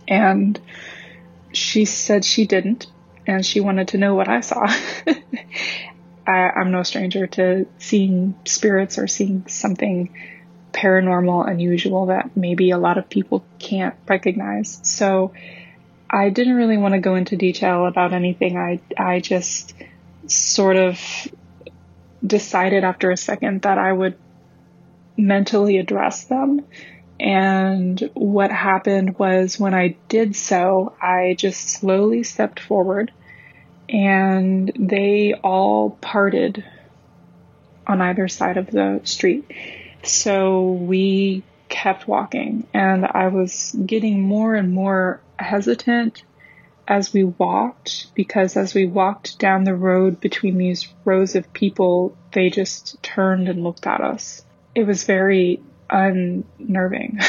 And 0.08 0.58
she 1.52 1.84
said 1.84 2.24
she 2.24 2.46
didn't 2.48 2.88
and 3.28 3.46
she 3.46 3.60
wanted 3.60 3.90
to 3.90 3.98
know 3.98 4.16
what 4.16 4.30
I 4.30 4.40
saw. 4.40 4.66
I, 6.26 6.50
I'm 6.56 6.72
no 6.72 6.84
stranger 6.84 7.28
to 7.28 7.68
seeing 7.80 8.40
spirits 8.46 8.98
or 8.98 9.08
seeing 9.08 9.46
something 9.48 10.16
paranormal, 10.72 11.50
unusual 11.50 12.06
that 12.06 12.38
maybe 12.38 12.72
a 12.72 12.78
lot 12.78 12.98
of 12.98 13.10
people 13.10 13.44
can't 13.60 13.96
recognize. 14.08 14.80
So 14.84 15.34
I 16.10 16.30
didn't 16.30 16.56
really 16.56 16.78
want 16.78 16.94
to 16.94 17.02
go 17.02 17.16
into 17.16 17.36
detail 17.36 17.86
about 17.88 18.14
anything. 18.14 18.58
I 18.58 18.80
I 18.98 19.20
just 19.20 19.74
sort 20.28 20.78
of 20.78 20.98
decided 22.26 22.84
after 22.84 23.12
a 23.12 23.18
second 23.18 23.62
that 23.62 23.78
I 23.78 23.92
would 23.92 24.18
mentally 25.18 25.78
address 25.78 26.26
them. 26.26 26.66
And 27.20 28.10
what 28.14 28.52
happened 28.52 29.18
was 29.18 29.60
when 29.60 29.74
I 29.74 29.98
did 30.08 30.36
so, 30.36 30.96
I 31.02 31.36
just 31.38 31.70
slowly 31.70 32.24
stepped 32.24 32.60
forward 32.60 33.12
and 33.90 34.72
they 34.78 35.34
all 35.34 35.92
parted 35.92 36.64
on 37.88 38.02
either 38.02 38.28
side 38.28 38.58
of 38.58 38.70
the 38.70 39.02
street. 39.04 39.50
So 40.04 40.72
we 40.72 41.44
kept 41.70 42.08
walking, 42.08 42.68
and 42.74 43.06
I 43.06 43.28
was 43.28 43.76
getting 43.86 44.22
more 44.22 44.56
and 44.56 44.72
more 44.74 45.22
hesitant 45.38 46.24
as 46.88 47.14
we 47.14 47.24
walked 47.24 48.14
because 48.16 48.56
as 48.56 48.74
we 48.74 48.86
walked 48.86 49.40
down 49.40 49.64
the 49.64 49.76
road 49.76 50.22
between 50.22 50.58
these 50.58 50.88
rows 51.04 51.36
of 51.36 51.52
people, 51.54 52.16
they 52.32 52.50
just 52.50 53.02
turned 53.04 53.50
and 53.50 53.64
looked 53.64 53.86
at 53.86 54.02
us. 54.02 54.44
It 54.74 54.86
was 54.86 55.04
very 55.04 55.62
unnerving. 55.90 57.20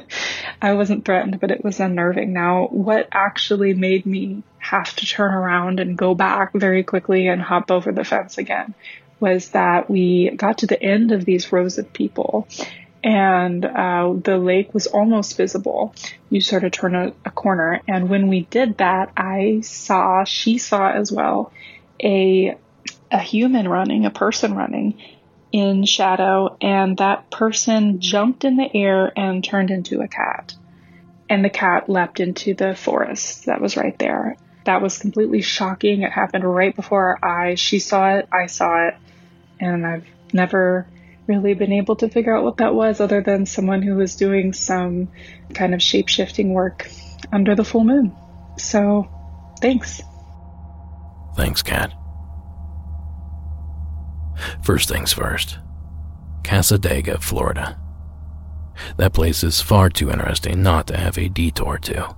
I 0.62 0.74
wasn't 0.74 1.04
threatened, 1.04 1.40
but 1.40 1.50
it 1.50 1.64
was 1.64 1.80
unnerving. 1.80 2.32
Now, 2.32 2.66
what 2.66 3.08
actually 3.12 3.74
made 3.74 4.04
me 4.04 4.42
have 4.58 4.94
to 4.96 5.06
turn 5.06 5.32
around 5.32 5.80
and 5.80 5.96
go 5.96 6.14
back 6.14 6.52
very 6.52 6.82
quickly 6.82 7.28
and 7.28 7.40
hop 7.40 7.70
over 7.70 7.92
the 7.92 8.04
fence 8.04 8.38
again 8.38 8.74
was 9.20 9.50
that 9.50 9.90
we 9.90 10.30
got 10.30 10.58
to 10.58 10.66
the 10.66 10.80
end 10.80 11.12
of 11.12 11.24
these 11.24 11.50
rows 11.52 11.78
of 11.78 11.92
people 11.92 12.46
and 13.02 13.64
uh, 13.64 14.14
the 14.22 14.38
lake 14.38 14.74
was 14.74 14.86
almost 14.86 15.36
visible. 15.36 15.94
You 16.30 16.40
sort 16.40 16.64
of 16.64 16.72
turn 16.72 16.94
a, 16.94 17.12
a 17.24 17.30
corner, 17.30 17.80
and 17.86 18.08
when 18.08 18.28
we 18.28 18.42
did 18.42 18.78
that, 18.78 19.12
I 19.16 19.60
saw, 19.62 20.24
she 20.24 20.58
saw 20.58 20.90
as 20.90 21.12
well, 21.12 21.52
a 22.02 22.56
a 23.10 23.18
human 23.18 23.68
running, 23.68 24.04
a 24.04 24.10
person 24.10 24.54
running 24.54 25.00
in 25.50 25.84
shadow, 25.84 26.56
and 26.60 26.98
that 26.98 27.30
person 27.30 28.00
jumped 28.00 28.44
in 28.44 28.56
the 28.56 28.70
air 28.74 29.10
and 29.16 29.42
turned 29.42 29.70
into 29.70 30.00
a 30.00 30.08
cat. 30.08 30.54
And 31.30 31.44
the 31.44 31.50
cat 31.50 31.88
leapt 31.88 32.20
into 32.20 32.54
the 32.54 32.74
forest 32.74 33.46
that 33.46 33.60
was 33.60 33.76
right 33.76 33.98
there. 33.98 34.36
That 34.64 34.82
was 34.82 34.98
completely 34.98 35.40
shocking. 35.40 36.02
It 36.02 36.12
happened 36.12 36.44
right 36.44 36.74
before 36.74 37.18
our 37.22 37.46
eyes. 37.46 37.60
She 37.60 37.78
saw 37.78 38.16
it, 38.16 38.28
I 38.30 38.46
saw 38.46 38.88
it, 38.88 38.96
and 39.58 39.86
I've 39.86 40.06
never 40.32 40.86
really 41.28 41.54
been 41.54 41.72
able 41.72 41.96
to 41.96 42.08
figure 42.08 42.34
out 42.34 42.42
what 42.42 42.56
that 42.56 42.74
was 42.74 43.00
other 43.00 43.20
than 43.20 43.46
someone 43.46 43.82
who 43.82 43.94
was 43.94 44.16
doing 44.16 44.52
some 44.52 45.08
kind 45.54 45.74
of 45.74 45.82
shape 45.82 46.08
shifting 46.08 46.52
work 46.54 46.90
under 47.30 47.54
the 47.54 47.64
full 47.64 47.84
moon. 47.84 48.16
So, 48.56 49.08
thanks. 49.60 50.00
Thanks, 51.36 51.62
Kat. 51.62 51.92
First 54.62 54.88
things 54.88 55.12
first 55.12 55.58
Cassadaga, 56.42 57.20
Florida. 57.22 57.78
That 58.96 59.12
place 59.12 59.42
is 59.42 59.60
far 59.60 59.90
too 59.90 60.10
interesting 60.10 60.62
not 60.62 60.86
to 60.86 60.96
have 60.96 61.18
a 61.18 61.28
detour 61.28 61.78
to. 61.78 62.14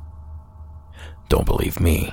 Don't 1.28 1.46
believe 1.46 1.80
me? 1.80 2.12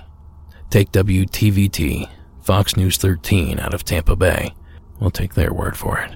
Take 0.70 0.92
WTVT, 0.92 2.10
Fox 2.42 2.78
News 2.78 2.98
13 2.98 3.60
out 3.60 3.74
of 3.74 3.84
Tampa 3.84 4.16
Bay. 4.16 4.54
We'll 5.00 5.12
take 5.12 5.34
their 5.34 5.54
word 5.54 5.78
for 5.78 6.00
it. 6.00 6.12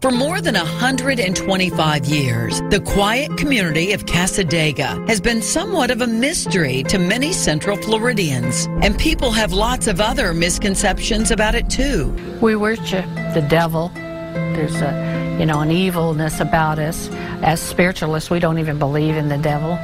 For 0.00 0.10
more 0.10 0.40
than 0.40 0.54
125 0.54 2.06
years, 2.06 2.60
the 2.70 2.80
quiet 2.80 3.36
community 3.36 3.92
of 3.92 4.06
Cassadaga 4.06 5.06
has 5.06 5.20
been 5.20 5.42
somewhat 5.42 5.90
of 5.90 6.00
a 6.00 6.06
mystery 6.06 6.82
to 6.84 6.98
many 6.98 7.34
Central 7.34 7.76
Floridians, 7.76 8.64
and 8.80 8.98
people 8.98 9.30
have 9.30 9.52
lots 9.52 9.86
of 9.86 10.00
other 10.00 10.32
misconceptions 10.32 11.30
about 11.30 11.54
it 11.54 11.68
too. 11.68 12.16
We 12.40 12.56
worship 12.56 13.04
the 13.34 13.46
devil. 13.46 13.90
There's 13.94 14.80
a, 14.80 15.36
you 15.38 15.44
know, 15.44 15.60
an 15.60 15.70
evilness 15.70 16.40
about 16.40 16.78
us. 16.78 17.10
As 17.42 17.60
spiritualists, 17.60 18.30
we 18.30 18.38
don't 18.38 18.58
even 18.58 18.78
believe 18.78 19.16
in 19.16 19.28
the 19.28 19.36
devil. 19.36 19.78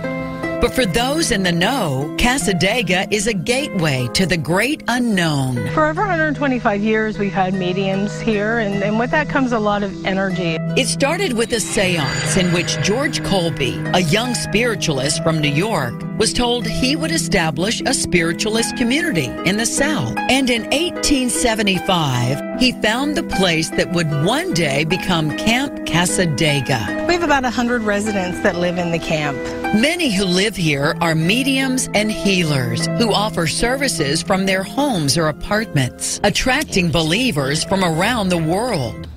But 0.61 0.75
for 0.75 0.87
those 0.87 1.31
in 1.31 1.43
the 1.43 1.53
know, 1.53 2.15
Cassadaga 2.19 3.13
is 3.13 3.27
a 3.27 3.35
gateway 3.35 4.09
to 4.15 4.25
the 4.25 4.39
great 4.39 4.83
unknown. 4.89 5.57
For 5.75 5.87
over 5.87 6.01
125 6.01 6.83
years, 6.83 7.19
we've 7.19 7.33
had 7.33 7.53
mediums 7.53 8.19
here, 8.21 8.59
and, 8.59 8.83
and 8.83 8.99
with 8.99 9.11
that 9.11 9.29
comes 9.29 9.53
a 9.53 9.59
lot 9.59 9.83
of 9.83 10.07
energy. 10.07 10.57
It 10.81 10.87
started 10.87 11.35
with 11.35 11.53
a 11.53 11.61
seance 11.61 12.37
in 12.39 12.53
which 12.53 12.81
George 12.83 13.23
Colby, 13.25 13.79
a 13.93 14.01
young 14.01 14.35
spiritualist 14.35 15.23
from 15.23 15.41
New 15.41 15.51
York, 15.51 15.95
was 16.19 16.33
told 16.33 16.67
he 16.67 16.97
would 16.97 17.11
establish 17.11 17.83
a 17.85 17.93
spiritualist 17.95 18.77
community 18.77 19.27
in 19.45 19.57
the 19.57 19.67
South. 19.67 20.17
And 20.31 20.49
in 20.49 20.63
1875, 20.65 22.61
he 22.61 22.73
found 22.73 23.17
the 23.17 23.23
place 23.23 23.71
that 23.71 23.93
would 23.93 24.11
one 24.25 24.55
day 24.55 24.85
become 24.85 25.37
Camp 25.37 25.87
Cassadaga. 25.87 27.07
We 27.07 27.15
have 27.15 27.23
about 27.23 27.43
100 27.43 27.83
residents 27.83 28.41
that 28.41 28.57
live 28.57 28.79
in 28.79 28.93
the 28.93 28.99
camp. 28.99 29.37
Many 29.75 30.15
who 30.15 30.25
live 30.25 30.57
here 30.57 30.97
are 31.01 31.15
mediums 31.15 31.89
and 31.95 32.11
healers 32.11 32.87
who 32.99 33.13
offer 33.13 33.47
services 33.47 34.23
from 34.23 34.47
their 34.47 34.63
homes 34.63 35.19
or 35.19 35.29
apartments, 35.29 36.21
attracting 36.25 36.91
believers 36.91 37.65
from 37.65 37.85
around 37.85 38.31
the 38.31 38.39
world. 38.39 39.09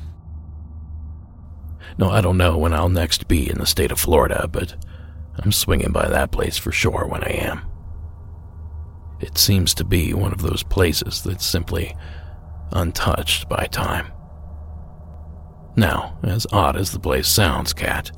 No, 1.98 2.10
I 2.10 2.22
don't 2.22 2.38
know 2.38 2.58
when 2.58 2.74
I'll 2.74 2.90
next 2.90 3.28
be 3.28 3.50
in 3.50 3.58
the 3.58 3.66
state 3.66 3.92
of 3.92 4.00
Florida, 4.00 4.48
but 4.50 4.76
I'm 5.42 5.52
swinging 5.52 5.92
by 5.92 6.08
that 6.08 6.32
place 6.32 6.58
for 6.58 6.72
sure 6.72 7.08
when 7.08 7.24
I 7.24 7.32
am. 7.32 7.62
It 9.20 9.38
seems 9.38 9.74
to 9.76 9.84
be 9.84 10.14
one 10.14 10.32
of 10.34 10.42
those 10.42 10.64
places 10.64 11.24
that's 11.24 11.46
simply 11.46 11.96
untouched 12.72 13.50
by 13.50 13.66
time. 13.66 14.12
Now, 15.76 16.18
as 16.24 16.46
odd 16.52 16.76
as 16.76 16.92
the 16.92 17.00
place 17.00 17.28
sounds, 17.28 17.74
Kat, 17.74 18.12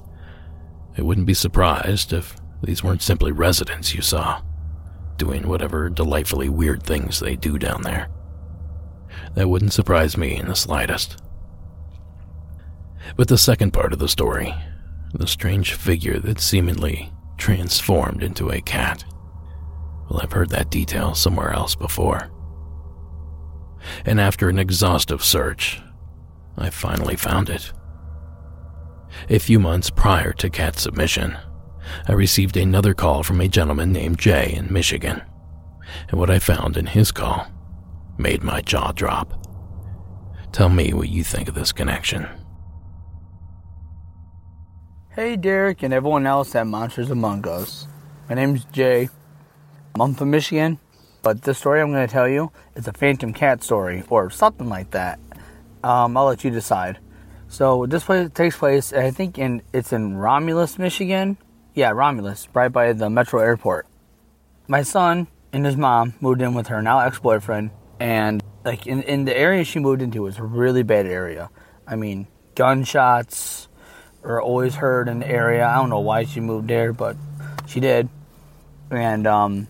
I 0.97 1.01
wouldn't 1.01 1.27
be 1.27 1.33
surprised 1.33 2.11
if 2.11 2.35
these 2.63 2.83
weren't 2.83 3.01
simply 3.01 3.31
residents 3.31 3.93
you 3.93 4.01
saw, 4.01 4.41
doing 5.17 5.47
whatever 5.47 5.89
delightfully 5.89 6.49
weird 6.49 6.83
things 6.83 7.19
they 7.19 7.35
do 7.35 7.57
down 7.57 7.83
there. 7.83 8.09
That 9.35 9.49
wouldn't 9.49 9.73
surprise 9.73 10.17
me 10.17 10.37
in 10.37 10.47
the 10.47 10.55
slightest. 10.55 11.21
But 13.15 13.27
the 13.27 13.37
second 13.37 13.71
part 13.73 13.93
of 13.93 13.99
the 13.99 14.07
story, 14.07 14.53
the 15.13 15.27
strange 15.27 15.73
figure 15.73 16.19
that 16.19 16.39
seemingly 16.39 17.11
transformed 17.37 18.23
into 18.23 18.49
a 18.49 18.61
cat, 18.61 19.03
well, 20.09 20.21
I've 20.21 20.31
heard 20.31 20.49
that 20.49 20.69
detail 20.69 21.15
somewhere 21.15 21.51
else 21.51 21.75
before. 21.75 22.29
And 24.05 24.19
after 24.19 24.49
an 24.49 24.59
exhaustive 24.59 25.23
search, 25.23 25.81
I 26.57 26.69
finally 26.69 27.15
found 27.15 27.49
it. 27.49 27.71
A 29.29 29.39
few 29.39 29.59
months 29.59 29.89
prior 29.89 30.33
to 30.33 30.49
Kat's 30.49 30.81
submission, 30.81 31.37
I 32.07 32.13
received 32.13 32.57
another 32.57 32.93
call 32.93 33.23
from 33.23 33.41
a 33.41 33.47
gentleman 33.47 33.91
named 33.91 34.19
Jay 34.19 34.53
in 34.53 34.71
Michigan, 34.71 35.21
and 36.09 36.19
what 36.19 36.29
I 36.29 36.39
found 36.39 36.77
in 36.77 36.85
his 36.85 37.11
call 37.11 37.47
made 38.17 38.43
my 38.43 38.61
jaw 38.61 38.91
drop. 38.91 39.37
Tell 40.51 40.69
me 40.69 40.93
what 40.93 41.09
you 41.09 41.23
think 41.23 41.47
of 41.47 41.55
this 41.55 41.71
connection. 41.71 42.27
Hey, 45.13 45.35
Derek, 45.35 45.83
and 45.83 45.93
everyone 45.93 46.25
else 46.25 46.55
at 46.55 46.65
Monsters 46.67 47.11
Among 47.11 47.45
Us. 47.45 47.85
My 48.29 48.35
name's 48.35 48.63
Jay. 48.63 49.09
I'm 49.99 50.13
from 50.13 50.31
Michigan, 50.31 50.79
but 51.21 51.41
the 51.41 51.53
story 51.53 51.81
I'm 51.81 51.91
going 51.91 52.07
to 52.07 52.13
tell 52.13 52.29
you 52.29 52.53
is 52.75 52.87
a 52.87 52.93
phantom 52.93 53.33
cat 53.33 53.61
story 53.61 54.05
or 54.09 54.29
something 54.29 54.69
like 54.69 54.91
that. 54.91 55.19
Um, 55.83 56.15
I'll 56.15 56.27
let 56.27 56.45
you 56.45 56.49
decide. 56.49 56.99
So 57.49 57.85
this 57.85 58.05
place 58.05 58.29
takes 58.33 58.55
place, 58.55 58.93
I 58.93 59.11
think, 59.11 59.37
in 59.37 59.63
it's 59.73 59.91
in 59.91 60.15
Romulus, 60.15 60.79
Michigan. 60.79 61.37
Yeah, 61.73 61.89
Romulus, 61.89 62.47
right 62.53 62.71
by 62.71 62.93
the 62.93 63.09
Metro 63.09 63.41
Airport. 63.41 63.87
My 64.69 64.81
son 64.81 65.27
and 65.51 65.65
his 65.65 65.75
mom 65.75 66.13
moved 66.21 66.41
in 66.41 66.53
with 66.53 66.67
her 66.67 66.81
now 66.81 66.99
ex-boyfriend, 66.99 67.71
and 67.99 68.41
like 68.63 68.87
in 68.87 69.03
in 69.03 69.25
the 69.25 69.37
area 69.37 69.65
she 69.65 69.79
moved 69.79 70.01
into 70.01 70.21
was 70.21 70.37
a 70.37 70.43
really 70.43 70.83
bad 70.83 71.05
area. 71.05 71.49
I 71.85 71.97
mean, 71.97 72.27
gunshots 72.55 73.67
are 74.23 74.41
always 74.41 74.75
heard 74.75 75.07
in 75.07 75.19
the 75.19 75.27
area. 75.27 75.67
I 75.67 75.75
don't 75.75 75.89
know 75.89 75.99
why 75.99 76.25
she 76.25 76.39
moved 76.39 76.67
there, 76.67 76.93
but 76.93 77.15
she 77.67 77.79
did. 77.79 78.09
And 78.89 79.25
um, 79.25 79.67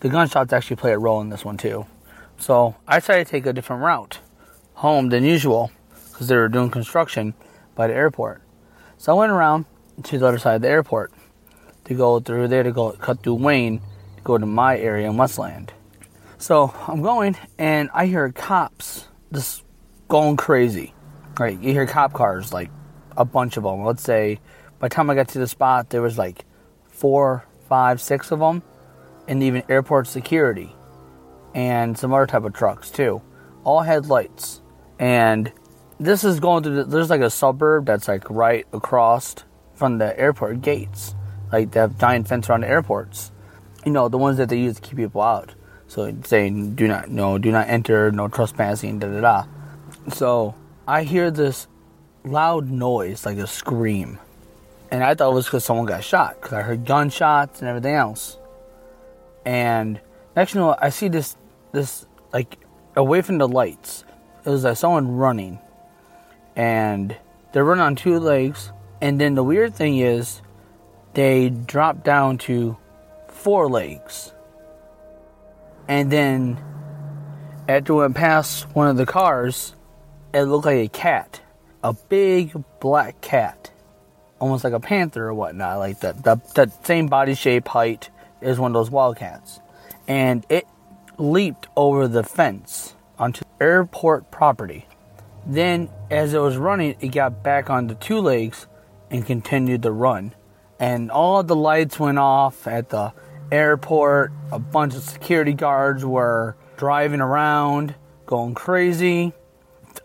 the 0.00 0.08
gunshots 0.08 0.52
actually 0.52 0.76
play 0.76 0.92
a 0.92 0.98
role 0.98 1.20
in 1.20 1.28
this 1.28 1.44
one 1.44 1.56
too. 1.56 1.86
So 2.38 2.74
I 2.88 2.98
decided 2.98 3.26
to 3.26 3.30
take 3.30 3.46
a 3.46 3.52
different 3.52 3.82
route 3.82 4.18
home 4.74 5.10
than 5.10 5.24
usual 5.24 5.70
because 6.10 6.28
they 6.28 6.36
were 6.36 6.48
doing 6.48 6.70
construction 6.70 7.34
by 7.74 7.86
the 7.86 7.94
airport. 7.94 8.42
So 8.98 9.14
I 9.14 9.18
went 9.18 9.32
around 9.32 9.66
to 10.04 10.18
the 10.18 10.26
other 10.26 10.38
side 10.38 10.56
of 10.56 10.62
the 10.62 10.68
airport 10.68 11.12
to 11.84 11.94
go 11.94 12.20
through 12.20 12.48
there 12.48 12.62
to 12.62 12.72
go 12.72 12.92
cut 12.92 13.22
through 13.22 13.34
Wayne 13.34 13.80
to 14.16 14.22
go 14.22 14.38
to 14.38 14.46
my 14.46 14.78
area 14.78 15.08
in 15.08 15.16
Westland. 15.16 15.72
So 16.38 16.74
I'm 16.88 17.02
going 17.02 17.36
and 17.58 17.90
I 17.94 18.06
hear 18.06 18.30
cops 18.32 19.06
just 19.32 19.62
going 20.08 20.36
crazy. 20.36 20.94
Right, 21.38 21.58
you 21.58 21.72
hear 21.72 21.86
cop 21.86 22.12
cars 22.12 22.52
like 22.52 22.70
a 23.16 23.24
bunch 23.24 23.56
of 23.56 23.62
them. 23.64 23.84
Let's 23.84 24.02
say 24.02 24.40
by 24.78 24.88
the 24.88 24.94
time 24.94 25.10
I 25.10 25.14
got 25.14 25.28
to 25.28 25.38
the 25.38 25.46
spot, 25.46 25.90
there 25.90 26.02
was 26.02 26.18
like 26.18 26.44
four, 26.88 27.44
five, 27.68 28.00
six 28.00 28.30
of 28.30 28.38
them, 28.40 28.62
and 29.28 29.42
even 29.42 29.62
airport 29.68 30.06
security 30.06 30.74
and 31.54 31.96
some 31.98 32.12
other 32.12 32.26
type 32.26 32.44
of 32.44 32.52
trucks 32.54 32.90
too. 32.90 33.22
All 33.64 33.82
had 33.82 34.06
lights, 34.06 34.60
and 34.98 35.52
this 36.00 36.24
is 36.24 36.40
going 36.40 36.64
through. 36.64 36.76
The, 36.76 36.84
there's 36.84 37.10
like 37.10 37.20
a 37.20 37.30
suburb 37.30 37.86
that's 37.86 38.08
like 38.08 38.28
right 38.28 38.66
across 38.72 39.36
from 39.74 39.98
the 39.98 40.18
airport 40.18 40.62
gates. 40.62 41.14
Like 41.52 41.70
they 41.70 41.80
have 41.80 41.98
giant 41.98 42.28
fence 42.28 42.48
around 42.48 42.62
the 42.62 42.68
airports. 42.68 43.30
you 43.84 43.92
know, 43.92 44.08
the 44.08 44.18
ones 44.18 44.38
that 44.38 44.48
they 44.48 44.58
use 44.58 44.76
to 44.76 44.80
keep 44.80 44.96
people 44.96 45.20
out. 45.20 45.54
So 45.88 46.14
saying, 46.24 46.74
do 46.74 46.88
not, 46.88 47.10
no, 47.10 47.38
do 47.38 47.50
not 47.50 47.68
enter, 47.68 48.10
no 48.10 48.28
trespassing, 48.28 48.98
da 48.98 49.08
da 49.08 49.20
da. 49.20 49.44
So 50.12 50.54
I 50.86 51.02
hear 51.02 51.30
this 51.30 51.66
loud 52.24 52.70
noise, 52.70 53.26
like 53.26 53.38
a 53.38 53.46
scream. 53.46 54.18
And 54.90 55.02
I 55.02 55.14
thought 55.14 55.30
it 55.30 55.34
was 55.34 55.46
because 55.46 55.64
someone 55.64 55.86
got 55.86 56.04
shot, 56.04 56.40
because 56.40 56.52
I 56.52 56.62
heard 56.62 56.84
gunshots 56.84 57.60
and 57.60 57.68
everything 57.68 57.94
else. 57.94 58.38
And 59.44 60.00
next, 60.36 60.54
you 60.54 60.60
know, 60.60 60.76
I 60.78 60.90
see 60.90 61.08
this, 61.08 61.36
this, 61.72 62.06
like, 62.32 62.58
away 62.94 63.22
from 63.22 63.38
the 63.38 63.48
lights, 63.48 64.04
it 64.44 64.50
was 64.50 64.64
like 64.64 64.76
someone 64.76 65.16
running. 65.16 65.58
And 66.54 67.16
they're 67.52 67.64
running 67.64 67.82
on 67.82 67.96
two 67.96 68.18
legs. 68.18 68.70
And 69.00 69.20
then 69.20 69.34
the 69.34 69.42
weird 69.42 69.74
thing 69.74 69.98
is, 69.98 70.42
they 71.14 71.50
drop 71.50 72.04
down 72.04 72.38
to 72.38 72.76
four 73.28 73.68
legs. 73.68 74.32
And 75.88 76.10
then, 76.10 76.62
after 77.68 77.94
we 77.94 78.00
went 78.00 78.14
past 78.14 78.64
one 78.74 78.88
of 78.88 78.96
the 78.96 79.06
cars, 79.06 79.74
it 80.32 80.42
looked 80.42 80.66
like 80.66 80.76
a 80.76 80.88
cat. 80.88 81.41
A 81.84 81.92
big 81.92 82.54
black 82.80 83.20
cat. 83.20 83.70
Almost 84.38 84.64
like 84.64 84.72
a 84.72 84.80
panther 84.80 85.28
or 85.28 85.34
whatnot, 85.34 85.78
like 85.78 86.00
that. 86.00 86.22
That 86.24 86.86
same 86.86 87.08
body 87.08 87.34
shape, 87.34 87.68
height 87.68 88.10
is 88.40 88.58
one 88.58 88.70
of 88.70 88.74
those 88.74 88.90
wildcats. 88.90 89.60
And 90.06 90.44
it 90.48 90.66
leaped 91.18 91.68
over 91.76 92.08
the 92.08 92.22
fence 92.22 92.94
onto 93.18 93.44
airport 93.60 94.30
property. 94.30 94.86
Then, 95.46 95.90
as 96.10 96.34
it 96.34 96.38
was 96.38 96.56
running, 96.56 96.96
it 97.00 97.08
got 97.08 97.42
back 97.42 97.68
on 97.68 97.88
the 97.88 97.94
two 97.94 98.18
legs 98.18 98.66
and 99.10 99.26
continued 99.26 99.82
the 99.82 99.92
run. 99.92 100.34
And 100.78 101.10
all 101.10 101.42
the 101.42 101.56
lights 101.56 101.98
went 101.98 102.18
off 102.18 102.66
at 102.66 102.90
the 102.90 103.12
airport. 103.50 104.32
A 104.50 104.58
bunch 104.58 104.94
of 104.94 105.02
security 105.02 105.52
guards 105.52 106.04
were 106.04 106.56
driving 106.76 107.20
around, 107.20 107.94
going 108.26 108.54
crazy. 108.54 109.32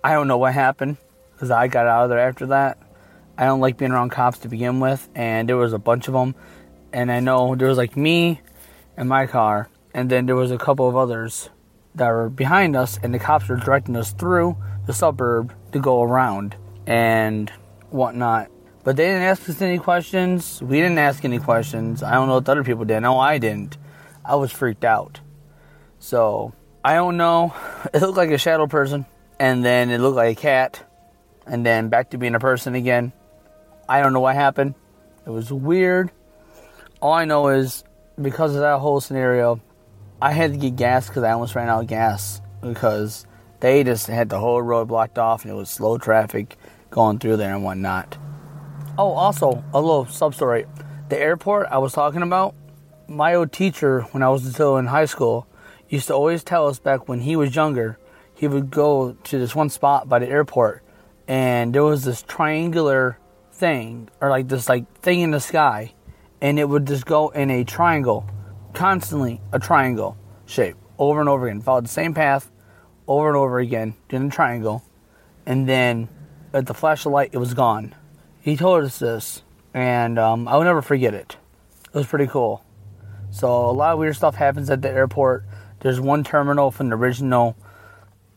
I 0.04 0.14
don't 0.14 0.28
know 0.28 0.38
what 0.38 0.54
happened 0.54 0.98
because 1.38 1.52
I 1.52 1.68
got 1.68 1.86
out 1.86 2.06
of 2.06 2.10
there 2.10 2.20
after 2.20 2.48
that. 2.48 2.80
I 3.38 3.46
don't 3.46 3.60
like 3.60 3.78
being 3.78 3.92
around 3.92 4.10
cops 4.10 4.40
to 4.40 4.50
begin 4.50 4.80
with, 4.80 5.08
and 5.14 5.48
there 5.48 5.56
was 5.56 5.72
a 5.72 5.78
bunch 5.78 6.08
of 6.08 6.16
them. 6.16 6.34
And 6.92 7.12
I 7.12 7.20
know 7.20 7.54
there 7.54 7.68
was 7.68 7.78
like 7.78 7.96
me 7.96 8.42
and 8.98 9.08
my 9.08 9.28
car, 9.28 9.70
and 9.94 10.10
then 10.10 10.26
there 10.26 10.36
was 10.36 10.50
a 10.50 10.58
couple 10.58 10.90
of 10.90 10.98
others 10.98 11.52
that 11.94 12.10
were 12.10 12.30
behind 12.30 12.76
us, 12.76 12.98
and 13.04 13.14
the 13.14 13.20
cops 13.20 13.48
were 13.48 13.56
directing 13.56 13.96
us 13.96 14.12
through 14.14 14.58
the 14.88 14.94
suburb 14.94 15.54
to 15.74 15.80
go 15.80 16.02
around 16.02 16.56
and 16.88 17.52
whatnot. 17.92 18.50
But 18.84 18.96
they 18.96 19.06
didn't 19.06 19.24
ask 19.24 19.48
us 19.48 19.62
any 19.62 19.78
questions. 19.78 20.60
We 20.60 20.78
didn't 20.78 20.98
ask 20.98 21.24
any 21.24 21.38
questions. 21.38 22.02
I 22.02 22.14
don't 22.14 22.28
know 22.28 22.36
what 22.36 22.50
other 22.50 22.64
people 22.64 22.86
did. 22.86 23.02
No, 23.02 23.20
I 23.20 23.38
didn't. 23.38 23.78
I 24.26 24.36
was 24.36 24.52
freaked 24.52 24.86
out. 24.86 25.20
So 26.00 26.54
I 26.84 26.96
don't 26.96 27.18
know. 27.18 27.54
It 27.94 28.02
looked 28.02 28.18
like 28.18 28.32
a 28.32 28.38
shadow 28.40 28.66
person, 28.66 29.06
and 29.40 29.64
then 29.64 29.92
it 29.92 30.00
looked 30.00 30.16
like 30.16 30.38
a 30.38 30.42
cat, 30.42 30.87
and 31.48 31.66
then 31.66 31.90
back 31.90 32.12
to 32.12 32.18
being 32.18 32.36
a 32.36 32.40
person 32.40 32.76
again. 32.76 33.14
I 33.90 34.02
don't 34.02 34.14
know 34.14 34.20
what 34.20 34.36
happened. 34.36 34.76
It 35.26 35.30
was 35.30 35.52
weird. 35.52 36.12
All 37.02 37.14
I 37.14 37.26
know 37.26 37.48
is 37.50 37.84
because 38.22 38.56
of 38.56 38.62
that 38.62 38.80
whole 38.80 39.02
scenario, 39.02 39.62
I 40.22 40.32
had 40.32 40.52
to 40.52 40.58
get 40.58 40.76
gas 40.76 41.08
because 41.08 41.24
I 41.24 41.32
almost 41.32 41.56
ran 41.56 41.70
out 41.70 41.82
of 41.84 41.88
gas 41.88 42.42
because 42.62 43.26
they 43.60 43.84
just 43.84 44.08
had 44.08 44.30
the 44.30 44.40
whole 44.40 44.62
road 44.62 44.88
blocked 44.88 45.18
off 45.18 45.44
and 45.44 45.52
it 45.52 45.56
was 45.56 45.70
slow 45.70 45.98
traffic 45.98 46.58
going 46.90 47.20
through 47.20 47.38
there 47.38 47.54
and 47.54 47.64
whatnot. 47.64 48.18
Oh, 48.98 49.12
also, 49.12 49.64
a 49.74 49.80
little 49.80 50.06
sub 50.08 50.34
story. 50.34 50.66
The 51.10 51.20
airport 51.20 51.68
I 51.70 51.78
was 51.78 51.94
talking 51.94 52.24
about, 52.24 52.56
my 53.08 53.36
old 53.36 53.52
teacher, 53.52 54.02
when 54.12 54.24
I 54.24 54.30
was 54.30 54.44
still 54.52 54.78
in 54.78 54.88
high 54.88 55.06
school, 55.06 55.48
used 55.88 56.08
to 56.08 56.14
always 56.14 56.44
tell 56.44 56.68
us 56.68 56.80
back 56.80 57.08
when 57.08 57.22
he 57.22 57.36
was 57.36 57.56
younger, 57.56 57.98
he 58.34 58.48
would 58.48 58.72
go 58.72 59.14
to 59.14 59.40
this 59.40 59.56
one 59.56 59.70
spot 59.70 60.10
by 60.10 60.20
the 60.20 60.28
airport, 60.28 60.84
and 61.28 61.74
there 61.74 61.84
was 61.84 62.04
this 62.04 62.22
triangular 62.24 63.18
thing, 63.52 64.10
or 64.22 64.30
like 64.30 64.48
this 64.48 64.70
like 64.70 64.92
thing 65.00 65.22
in 65.22 65.32
the 65.32 65.40
sky, 65.40 65.94
and 66.42 66.60
it 66.60 66.68
would 66.68 66.88
just 66.88 67.06
go 67.06 67.30
in 67.30 67.50
a 67.50 67.64
triangle, 67.64 68.26
constantly 68.74 69.42
a 69.52 69.60
triangle 69.60 70.18
shape, 70.46 70.78
over 70.98 71.20
and 71.20 71.30
over 71.30 71.48
again. 71.48 71.62
Followed 71.62 71.86
the 71.86 71.90
same 71.90 72.14
path, 72.14 72.52
over 73.08 73.28
and 73.28 73.38
over 73.38 73.60
again, 73.60 73.96
in 74.10 74.28
a 74.28 74.30
triangle, 74.30 74.84
and 75.46 75.68
then 75.68 76.10
at 76.54 76.66
the 76.66 76.74
flash 76.74 77.06
of 77.06 77.12
light, 77.12 77.32
it 77.34 77.38
was 77.38 77.54
gone 77.54 77.94
he 78.48 78.56
told 78.56 78.86
us 78.86 79.00
this, 79.00 79.44
and 79.74 80.18
um, 80.18 80.48
I'll 80.48 80.64
never 80.64 80.82
forget 80.82 81.14
it. 81.14 81.36
It 81.88 81.94
was 81.94 82.08
pretty 82.08 82.28
cool. 82.28 82.64
So 83.30 83.70
a 83.70 83.72
lot 83.72 83.92
of 83.92 84.00
weird 84.00 84.16
stuff 84.16 84.36
happens 84.36 84.70
at 84.70 84.82
the 84.82 84.90
airport. 84.90 85.44
There's 85.82 86.00
one 86.00 86.24
terminal 86.24 86.72
from 86.72 86.88
the 86.88 86.96
original 86.96 87.58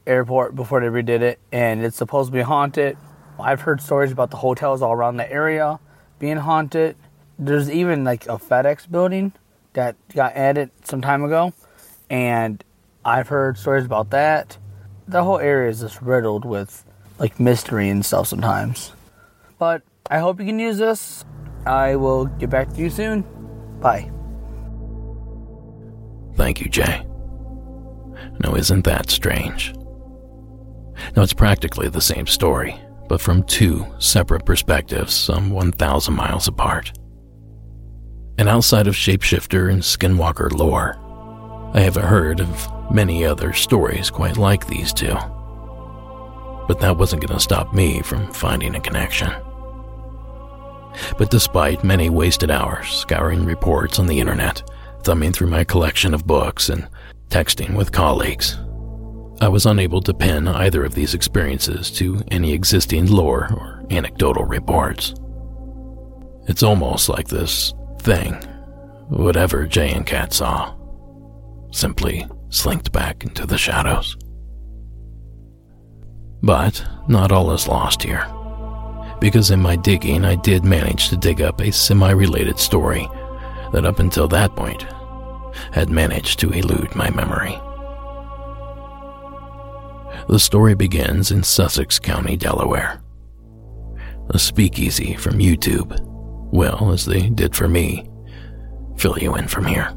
airport 0.07 0.55
before 0.55 0.81
they 0.81 0.87
redid 0.87 1.21
it, 1.21 1.39
and 1.53 1.85
it's 1.85 1.97
supposed 1.97 2.29
to 2.29 2.33
be 2.33 2.43
haunted. 2.43 2.97
I've 3.39 3.63
heard 3.63 3.81
stories 3.81 4.13
about 4.13 4.31
the 4.31 4.37
hotels 4.37 4.83
all 4.83 4.93
around 4.93 5.17
the 5.17 5.31
area 5.31 5.81
being 6.19 6.37
haunted. 6.37 6.97
There's 7.39 7.71
even 7.71 8.05
like 8.05 8.27
a 8.27 8.39
FedEx 8.39 8.91
building 8.91 9.33
that 9.73 9.97
got 10.15 10.35
added 10.35 10.71
some 10.85 11.01
time 11.01 11.25
ago, 11.25 11.53
and 12.11 12.63
I've 13.05 13.29
heard 13.29 13.57
stories 13.57 13.85
about 13.85 14.11
that. 14.11 14.59
The 15.09 15.25
whole 15.25 15.39
area 15.39 15.71
is 15.71 15.81
just 15.81 16.01
riddled 16.03 16.45
with 16.45 16.85
like 17.19 17.41
mystery 17.41 17.89
and 17.89 18.05
stuff 18.05 18.27
sometimes. 18.27 18.93
But 19.59 19.83
I 20.11 20.19
hope 20.19 20.41
you 20.41 20.47
can 20.47 20.59
use 20.59 20.79
this. 20.79 21.25
I 21.67 21.97
will 21.97 22.27
get 22.27 22.51
back 22.51 22.73
to 22.75 22.81
you 22.81 22.91
soon. 22.91 23.25
Bye. 23.81 24.11
Thank 26.37 26.61
you, 26.61 26.71
Jay. 26.71 27.07
Now, 28.43 28.55
isn't 28.55 28.85
that 28.85 29.11
strange? 29.11 29.75
Now, 31.17 31.23
it's 31.23 31.33
practically 31.33 31.89
the 31.89 32.01
same 32.01 32.27
story, 32.27 32.81
but 33.09 33.21
from 33.21 33.43
two 33.45 33.87
separate 33.99 34.45
perspectives, 34.45 35.13
some 35.13 35.51
1,000 35.51 36.15
miles 36.15 36.49
apart. 36.49 36.93
And 38.39 38.49
outside 38.49 38.87
of 38.87 38.95
shapeshifter 38.95 39.71
and 39.71 39.83
skinwalker 39.83 40.53
lore, 40.53 40.97
I 41.75 41.81
have 41.81 41.97
heard 41.97 42.41
of 42.41 42.91
many 42.91 43.25
other 43.25 43.53
stories 43.53 44.11
quite 44.11 44.37
like 44.37 44.67
these 44.67 44.93
two. 44.93 45.15
But 46.67 46.81
that 46.81 46.97
wasn't 46.97 47.27
going 47.27 47.37
to 47.37 47.43
stop 47.43 47.75
me 47.75 48.01
from 48.03 48.33
finding 48.33 48.75
a 48.75 48.81
connection. 48.81 49.31
But 51.19 51.31
despite 51.31 51.85
many 51.85 52.11
wasted 52.11 52.51
hours 52.51 52.89
scouring 52.89 53.45
reports 53.45 53.99
on 53.99 54.07
the 54.07 54.21
internet, 54.21 54.63
thumbing 55.03 55.33
through 55.33 55.49
my 55.49 55.65
collection 55.65 56.15
of 56.15 56.27
books, 56.27 56.69
and 56.69 56.89
texting 57.29 57.77
with 57.77 57.93
colleagues, 57.93 58.57
I 59.41 59.49
was 59.49 59.67
unable 59.67 60.03
to 60.03 60.13
pin 60.13 60.49
either 60.49 60.85
of 60.85 60.95
these 60.95 61.15
experiences 61.15 61.91
to 61.93 62.23
any 62.31 62.53
existing 62.53 63.07
lore 63.07 63.49
or 63.53 63.85
anecdotal 63.91 64.45
reports. 64.45 65.15
It's 66.47 66.63
almost 66.63 67.09
like 67.09 67.29
this 67.29 67.73
thing, 68.01 68.35
whatever 69.09 69.67
Jay 69.67 69.93
and 69.93 70.07
Kat 70.07 70.33
saw, 70.33 70.75
simply 71.71 72.27
slinked 72.51 72.93
back 72.93 73.25
into 73.25 73.47
the 73.47 73.59
shadows. 73.59 74.17
But 76.43 76.85
not 77.09 77.33
all 77.33 77.53
is 77.53 77.69
lost 77.69 78.03
here 78.03 78.27
because 79.21 79.51
in 79.51 79.61
my 79.61 79.77
digging 79.77 80.25
I 80.25 80.35
did 80.35 80.65
manage 80.65 81.09
to 81.11 81.17
dig 81.17 81.43
up 81.43 81.61
a 81.61 81.71
semi 81.71 82.11
related 82.11 82.59
story 82.59 83.09
that 83.73 83.85
up 83.85 83.99
until 83.99 84.27
that 84.29 84.57
point 84.57 84.87
had 85.73 85.91
managed 85.91 86.41
to 86.41 86.51
elude 86.51 86.95
my 86.97 87.11
memory. 87.11 87.61
The 90.29 90.39
story 90.39 90.75
begins 90.75 91.31
in 91.31 91.43
Sussex 91.43 91.99
County, 91.99 92.37
Delaware. 92.37 93.03
A 94.31 94.39
speakeasy 94.39 95.17
from 95.17 95.39
YouTube 95.39 95.99
will, 96.53 96.93
as 96.93 97.05
they 97.05 97.29
did 97.29 97.57
for 97.57 97.69
me, 97.69 98.09
fill 98.97 99.19
you 99.19 99.35
in 99.35 99.49
from 99.49 99.67
here. 99.67 99.93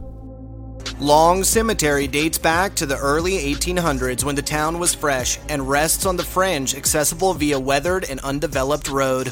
Long 0.99 1.43
Cemetery 1.43 2.07
dates 2.07 2.37
back 2.37 2.75
to 2.75 2.85
the 2.85 2.97
early 2.97 3.33
1800s 3.53 4.23
when 4.23 4.35
the 4.35 4.41
town 4.41 4.79
was 4.79 4.95
fresh 4.95 5.39
and 5.49 5.69
rests 5.69 6.05
on 6.05 6.17
the 6.17 6.23
fringe 6.23 6.75
accessible 6.75 7.33
via 7.33 7.59
weathered 7.59 8.05
and 8.09 8.19
undeveloped 8.21 8.89
road. 8.89 9.31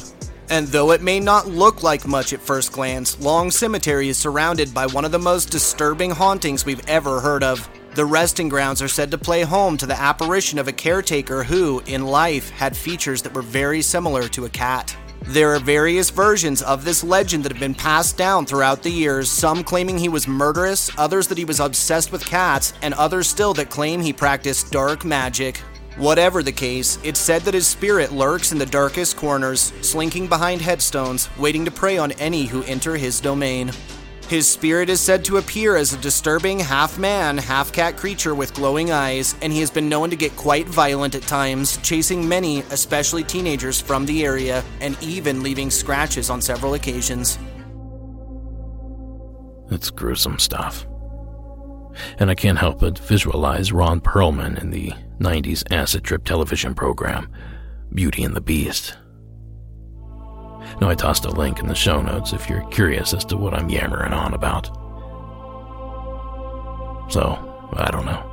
And 0.50 0.68
though 0.68 0.90
it 0.90 1.02
may 1.02 1.18
not 1.18 1.48
look 1.48 1.82
like 1.82 2.06
much 2.06 2.32
at 2.32 2.40
first 2.40 2.72
glance, 2.72 3.18
Long 3.20 3.50
Cemetery 3.50 4.08
is 4.08 4.18
surrounded 4.18 4.74
by 4.74 4.86
one 4.86 5.04
of 5.04 5.12
the 5.12 5.18
most 5.18 5.50
disturbing 5.50 6.10
hauntings 6.10 6.66
we've 6.66 6.86
ever 6.88 7.20
heard 7.20 7.42
of. 7.42 7.68
The 7.94 8.06
resting 8.06 8.48
grounds 8.48 8.80
are 8.80 8.88
said 8.88 9.10
to 9.10 9.18
play 9.18 9.42
home 9.42 9.76
to 9.76 9.84
the 9.84 10.00
apparition 10.00 10.58
of 10.58 10.66
a 10.66 10.72
caretaker 10.72 11.44
who, 11.44 11.82
in 11.84 12.06
life, 12.06 12.48
had 12.48 12.74
features 12.74 13.20
that 13.20 13.34
were 13.34 13.42
very 13.42 13.82
similar 13.82 14.28
to 14.28 14.46
a 14.46 14.48
cat. 14.48 14.96
There 15.24 15.54
are 15.54 15.58
various 15.58 16.08
versions 16.08 16.62
of 16.62 16.86
this 16.86 17.04
legend 17.04 17.44
that 17.44 17.52
have 17.52 17.60
been 17.60 17.74
passed 17.74 18.16
down 18.16 18.46
throughout 18.46 18.82
the 18.82 18.90
years, 18.90 19.30
some 19.30 19.62
claiming 19.62 19.98
he 19.98 20.08
was 20.08 20.26
murderous, 20.26 20.90
others 20.96 21.26
that 21.28 21.36
he 21.36 21.44
was 21.44 21.60
obsessed 21.60 22.12
with 22.12 22.24
cats, 22.24 22.72
and 22.80 22.94
others 22.94 23.28
still 23.28 23.52
that 23.54 23.68
claim 23.68 24.00
he 24.00 24.12
practiced 24.14 24.72
dark 24.72 25.04
magic. 25.04 25.58
Whatever 25.98 26.42
the 26.42 26.50
case, 26.50 26.98
it's 27.04 27.20
said 27.20 27.42
that 27.42 27.52
his 27.52 27.66
spirit 27.66 28.10
lurks 28.10 28.52
in 28.52 28.58
the 28.58 28.64
darkest 28.64 29.18
corners, 29.18 29.74
slinking 29.82 30.28
behind 30.28 30.62
headstones, 30.62 31.28
waiting 31.38 31.66
to 31.66 31.70
prey 31.70 31.98
on 31.98 32.12
any 32.12 32.46
who 32.46 32.62
enter 32.62 32.96
his 32.96 33.20
domain. 33.20 33.70
His 34.32 34.48
spirit 34.48 34.88
is 34.88 34.98
said 34.98 35.26
to 35.26 35.36
appear 35.36 35.76
as 35.76 35.92
a 35.92 35.98
disturbing 35.98 36.58
half 36.58 36.98
man, 36.98 37.36
half 37.36 37.70
cat 37.70 37.98
creature 37.98 38.34
with 38.34 38.54
glowing 38.54 38.90
eyes, 38.90 39.34
and 39.42 39.52
he 39.52 39.60
has 39.60 39.70
been 39.70 39.90
known 39.90 40.08
to 40.08 40.16
get 40.16 40.34
quite 40.36 40.66
violent 40.66 41.14
at 41.14 41.20
times, 41.20 41.76
chasing 41.82 42.26
many, 42.26 42.60
especially 42.70 43.24
teenagers, 43.24 43.78
from 43.78 44.06
the 44.06 44.24
area, 44.24 44.64
and 44.80 44.96
even 45.02 45.42
leaving 45.42 45.70
scratches 45.70 46.30
on 46.30 46.40
several 46.40 46.72
occasions. 46.72 47.38
It's 49.70 49.90
gruesome 49.90 50.38
stuff. 50.38 50.86
And 52.18 52.30
I 52.30 52.34
can't 52.34 52.56
help 52.56 52.80
but 52.80 52.98
visualize 53.00 53.70
Ron 53.70 54.00
Perlman 54.00 54.58
in 54.62 54.70
the 54.70 54.94
90s 55.18 55.70
acid 55.70 56.04
trip 56.04 56.24
television 56.24 56.74
program, 56.74 57.30
Beauty 57.92 58.24
and 58.24 58.34
the 58.34 58.40
Beast. 58.40 58.96
I 60.88 60.94
tossed 60.94 61.24
a 61.24 61.30
link 61.30 61.58
in 61.58 61.66
the 61.66 61.74
show 61.74 62.00
notes 62.00 62.32
if 62.32 62.48
you're 62.48 62.66
curious 62.70 63.12
as 63.14 63.24
to 63.26 63.36
what 63.36 63.54
I'm 63.54 63.68
yammering 63.68 64.12
on 64.12 64.34
about. 64.34 64.66
So, 67.12 67.68
I 67.74 67.90
don't 67.90 68.06
know. 68.06 68.28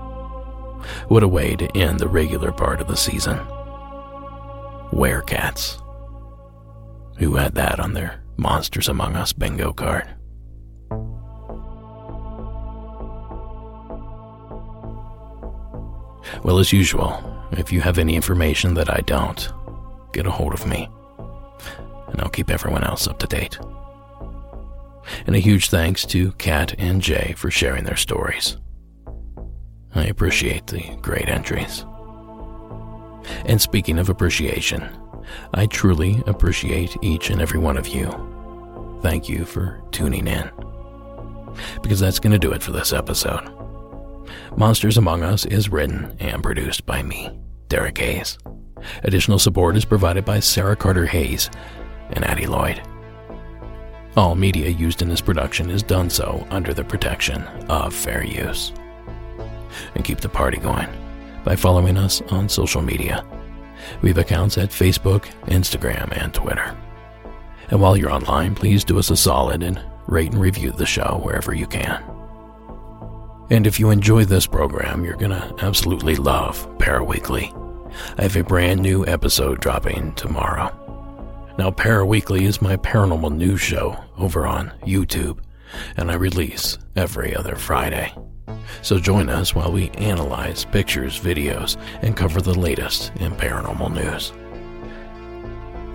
What 1.10 1.24
a 1.24 1.28
way 1.28 1.56
to 1.56 1.78
end 1.78 2.00
the 2.00 2.08
regular 2.08 2.52
part 2.52 2.82
of 2.82 2.88
the 2.88 2.96
season. 2.96 3.38
Werecats. 4.92 5.82
Who 7.18 7.36
had 7.36 7.56
that 7.56 7.80
on 7.80 7.94
their 7.94 8.24
Monsters 8.38 8.88
Among 8.88 9.16
Us 9.16 9.34
bingo 9.34 9.74
card? 9.74 10.08
Well, 16.44 16.60
as 16.60 16.72
usual, 16.72 17.22
if 17.52 17.72
you 17.74 17.82
have 17.82 17.98
any 17.98 18.16
information 18.16 18.76
that 18.76 18.90
I 18.90 19.02
don't, 19.02 19.52
get 20.14 20.26
a 20.26 20.32
hold 20.32 20.54
of 20.54 20.66
me, 20.66 20.88
and 22.12 22.22
I'll 22.22 22.30
keep 22.30 22.50
everyone 22.50 22.84
else 22.84 23.08
up 23.08 23.20
to 23.20 23.28
date. 23.28 23.60
And 25.26 25.36
a 25.36 25.40
huge 25.40 25.70
thanks 25.70 26.06
to 26.08 26.32
Kat 26.34 26.76
and 26.78 27.02
Jay 27.02 27.34
for 27.36 27.50
sharing 27.50 27.84
their 27.84 27.96
stories. 27.96 28.58
I 29.96 30.06
appreciate 30.06 30.68
the 30.68 30.96
great 31.02 31.28
entries. 31.28 31.86
And 33.46 33.62
speaking 33.62 33.98
of 33.98 34.10
appreciation, 34.10 34.88
I 35.54 35.66
truly 35.66 36.24
appreciate 36.26 36.96
each 37.02 37.30
and 37.30 37.42
every 37.42 37.60
one 37.60 37.78
of 37.78 37.88
you. 37.88 39.00
Thank 39.02 39.30
you 39.30 39.46
for 39.46 39.82
tuning 39.92 40.28
in. 40.28 40.50
Because 41.82 42.00
that's 42.00 42.20
going 42.20 42.34
to 42.34 42.40
do 42.40 42.52
it 42.52 42.64
for 42.64 42.72
this 42.72 42.94
episode. 42.94 43.50
Monsters 44.56 44.98
Among 44.98 45.24
Us 45.24 45.46
is 45.46 45.70
written 45.70 46.16
and 46.20 46.44
produced 46.44 46.86
by 46.86 47.02
me, 47.02 47.38
Derek 47.68 47.98
Hayes. 47.98 48.38
Additional 49.04 49.40
support 49.40 49.76
is 49.76 49.86
provided 49.86 50.24
by 50.24 50.40
Sarah 50.40 50.76
Carter 50.76 51.06
Hayes 51.08 51.50
and 52.12 52.26
Addie 52.26 52.48
Lloyd. 52.48 52.82
All 54.18 54.36
media 54.36 54.70
used 54.70 55.02
in 55.02 55.10
this 55.10 55.22
production 55.22 55.70
is 55.70 55.84
done 55.84 56.10
so 56.10 56.46
under 56.50 56.74
the 56.74 56.84
protection 56.84 57.44
of 57.70 57.94
fair 57.94 58.24
use. 58.24 58.74
And 59.96 60.04
keep 60.04 60.20
the 60.20 60.30
party 60.30 60.58
going 60.58 60.90
by 61.44 61.56
following 61.56 61.98
us 61.98 62.22
on 62.30 62.50
social 62.50 62.82
media. 62.82 63.26
We 64.02 64.10
have 64.10 64.18
accounts 64.18 64.58
at 64.58 64.70
Facebook, 64.70 65.26
Instagram, 65.46 66.12
and 66.22 66.34
Twitter. 66.34 66.76
And 67.70 67.80
while 67.80 67.96
you're 67.96 68.12
online, 68.12 68.56
please 68.56 68.84
do 68.84 69.00
us 69.00 69.10
a 69.10 69.16
solid 69.16 69.64
and 69.64 69.80
rate 70.08 70.32
and 70.32 70.42
review 70.42 70.72
the 70.72 70.86
show 70.86 71.20
wherever 71.24 71.54
you 71.54 71.68
can. 71.68 72.04
And 73.52 73.66
if 73.66 73.80
you 73.80 73.90
enjoy 73.90 74.26
this 74.26 74.46
program, 74.46 75.04
you're 75.04 75.16
going 75.16 75.32
to 75.32 75.56
absolutely 75.60 76.16
love 76.16 76.68
Paraweekly. 76.78 77.56
I 78.18 78.24
have 78.24 78.36
a 78.36 78.44
brand 78.44 78.82
new 78.82 79.06
episode 79.08 79.60
dropping 79.60 80.14
tomorrow. 80.14 80.79
Now, 81.60 81.72
Paraweekly 81.72 82.44
is 82.44 82.62
my 82.62 82.78
paranormal 82.78 83.36
news 83.36 83.60
show 83.60 84.02
over 84.18 84.48
on 84.48 84.72
YouTube, 84.86 85.40
and 85.98 86.10
I 86.10 86.14
release 86.14 86.78
every 86.96 87.36
other 87.36 87.58
Friday. 87.58 88.14
So 88.82 88.98
join 88.98 89.28
us 89.28 89.54
while 89.54 89.70
we 89.70 89.90
analyze 89.90 90.64
pictures, 90.64 91.20
videos, 91.20 91.76
and 92.02 92.16
cover 92.16 92.40
the 92.40 92.58
latest 92.58 93.12
in 93.18 93.34
paranormal 93.34 93.94
news. 93.94 94.32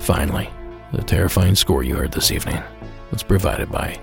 Finally, 0.05 0.51
the 0.93 1.03
terrifying 1.03 1.55
score 1.55 1.83
you 1.83 1.95
heard 1.95 2.12
this 2.12 2.31
evening 2.31 2.62
was 3.11 3.23
provided 3.23 3.73
by 3.73 3.99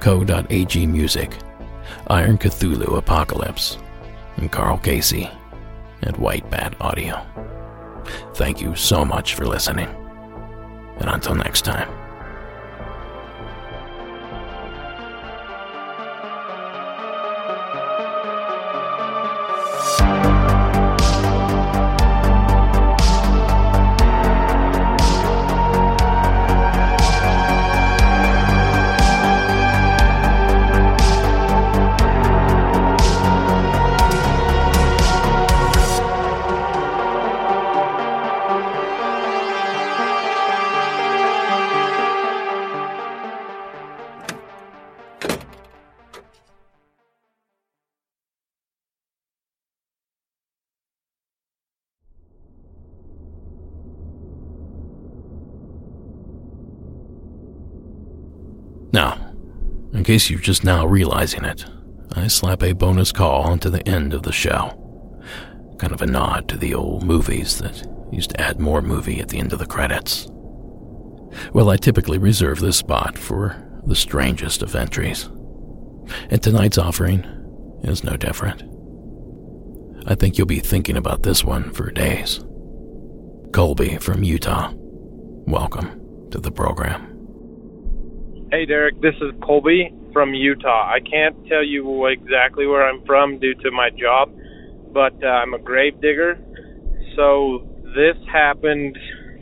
Co.ag 0.00 0.86
Music 0.86 1.34
Iron 2.08 2.36
Cthulhu 2.36 2.98
Apocalypse, 2.98 3.78
and 4.36 4.52
Carl 4.52 4.76
Casey 4.76 5.30
at 6.02 6.18
White 6.18 6.50
Bat 6.50 6.74
Audio. 6.82 7.26
Thank 8.34 8.60
you 8.60 8.76
so 8.76 9.06
much 9.06 9.36
for 9.36 9.46
listening, 9.46 9.88
and 11.00 11.08
until 11.08 11.34
next 11.34 11.62
time. 11.62 11.88
Now, 58.98 59.16
in 59.92 60.02
case 60.02 60.28
you're 60.28 60.40
just 60.40 60.64
now 60.64 60.84
realizing 60.84 61.44
it, 61.44 61.64
I 62.16 62.26
slap 62.26 62.64
a 62.64 62.72
bonus 62.72 63.12
call 63.12 63.42
onto 63.42 63.70
the 63.70 63.88
end 63.88 64.12
of 64.12 64.24
the 64.24 64.32
show. 64.32 64.74
Kind 65.78 65.92
of 65.92 66.02
a 66.02 66.06
nod 66.06 66.48
to 66.48 66.56
the 66.56 66.74
old 66.74 67.04
movies 67.04 67.58
that 67.58 67.86
used 68.10 68.30
to 68.30 68.40
add 68.40 68.58
more 68.58 68.82
movie 68.82 69.20
at 69.20 69.28
the 69.28 69.38
end 69.38 69.52
of 69.52 69.60
the 69.60 69.66
credits. 69.66 70.26
Well, 71.52 71.70
I 71.70 71.76
typically 71.76 72.18
reserve 72.18 72.58
this 72.58 72.76
spot 72.76 73.16
for 73.16 73.54
the 73.86 73.94
strangest 73.94 74.64
of 74.64 74.74
entries. 74.74 75.30
And 76.28 76.42
tonight's 76.42 76.76
offering 76.76 77.24
is 77.84 78.02
no 78.02 78.16
different. 78.16 78.64
I 80.08 80.16
think 80.16 80.36
you'll 80.36 80.48
be 80.48 80.58
thinking 80.58 80.96
about 80.96 81.22
this 81.22 81.44
one 81.44 81.70
for 81.72 81.92
days. 81.92 82.40
Colby 83.52 83.98
from 83.98 84.24
Utah, 84.24 84.72
welcome 84.74 86.28
to 86.32 86.40
the 86.40 86.50
program. 86.50 87.07
Hey, 88.50 88.64
Derek, 88.64 88.98
this 89.02 89.14
is 89.20 89.34
Colby 89.44 89.92
from 90.10 90.32
Utah. 90.32 90.88
I 90.88 91.00
can't 91.00 91.36
tell 91.48 91.62
you 91.62 92.06
exactly 92.06 92.66
where 92.66 92.82
I'm 92.88 93.04
from 93.04 93.38
due 93.38 93.54
to 93.56 93.70
my 93.70 93.90
job, 93.90 94.30
but 94.94 95.12
uh, 95.22 95.26
I'm 95.26 95.52
a 95.52 95.58
grave 95.58 96.00
digger. 96.00 96.38
So 97.14 97.68
this 97.94 98.16
happened 98.32 98.96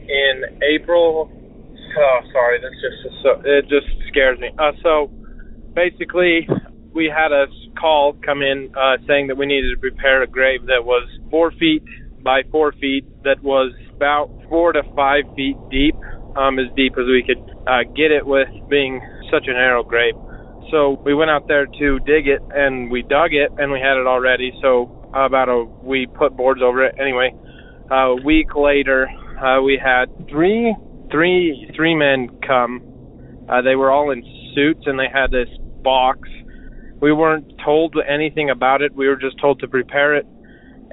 in 0.09 0.59
April. 0.75 1.31
Oh, 1.97 2.21
sorry, 2.33 2.59
this 2.61 2.73
just 2.83 3.23
so, 3.23 3.41
it 3.45 3.69
just 3.69 3.87
scares 4.09 4.41
me. 4.41 4.51
Uh, 4.59 4.73
so 4.83 5.09
basically, 5.73 6.49
we 6.93 7.07
had 7.07 7.31
a 7.31 7.47
call 7.81 8.15
come 8.25 8.43
in 8.43 8.73
uh, 8.77 8.97
saying 9.07 9.29
that 9.29 9.37
we 9.37 9.47
needed 9.47 9.73
to 9.73 9.81
prepare 9.81 10.25
a 10.25 10.27
grave 10.27 10.67
that 10.67 10.85
was 10.85 11.09
four 11.31 11.53
feet 11.53 11.85
by 12.25 12.43
four 12.51 12.73
feet, 12.73 13.05
that 13.23 13.41
was 13.45 13.73
about 13.95 14.31
four 14.49 14.73
to 14.73 14.83
five 14.97 15.23
feet 15.37 15.57
deep, 15.71 15.95
um, 16.37 16.59
as 16.59 16.67
deep 16.77 16.93
as 16.99 17.07
we 17.07 17.25
could 17.27 17.43
uh, 17.67 17.83
get 17.95 18.11
it 18.11 18.27
with 18.27 18.49
being 18.69 19.01
such 19.31 19.45
a 19.49 19.53
narrow 19.53 19.83
grave. 19.83 20.15
So 20.71 21.01
we 21.05 21.15
went 21.15 21.31
out 21.31 21.47
there 21.49 21.67
to 21.67 21.99
dig 22.01 22.27
it, 22.27 22.43
and 22.51 22.91
we 22.91 23.03
dug 23.03 23.33
it, 23.33 23.51
and 23.59 23.71
we 23.71 23.81
had 23.81 23.97
it 23.97 24.07
all 24.07 24.21
ready. 24.21 24.53
So 24.61 25.11
about 25.15 25.49
a 25.49 25.65
we 25.83 26.07
put 26.07 26.37
boards 26.37 26.61
over 26.63 26.85
it. 26.85 26.95
Anyway, 27.01 27.33
a 27.91 28.15
week 28.25 28.55
later, 28.55 29.09
uh, 29.41 29.63
we 29.63 29.81
had 29.83 30.07
three 30.29 30.75
three 31.11 31.71
three 31.75 31.95
men 31.95 32.29
come. 32.47 32.83
Uh, 33.49 33.63
they 33.63 33.77
were 33.77 33.91
all 33.91 34.11
in 34.11 34.23
suits, 34.55 34.83
and 34.87 34.99
they 34.99 35.09
had 35.13 35.31
this 35.31 35.49
box. 35.83 36.29
We 37.01 37.13
weren't 37.13 37.53
told 37.65 37.95
anything 38.09 38.51
about 38.51 38.83
it. 38.83 38.95
We 38.95 39.07
were 39.07 39.17
just 39.17 39.39
told 39.41 39.61
to 39.61 39.69
prepare 39.69 40.17
it, 40.17 40.27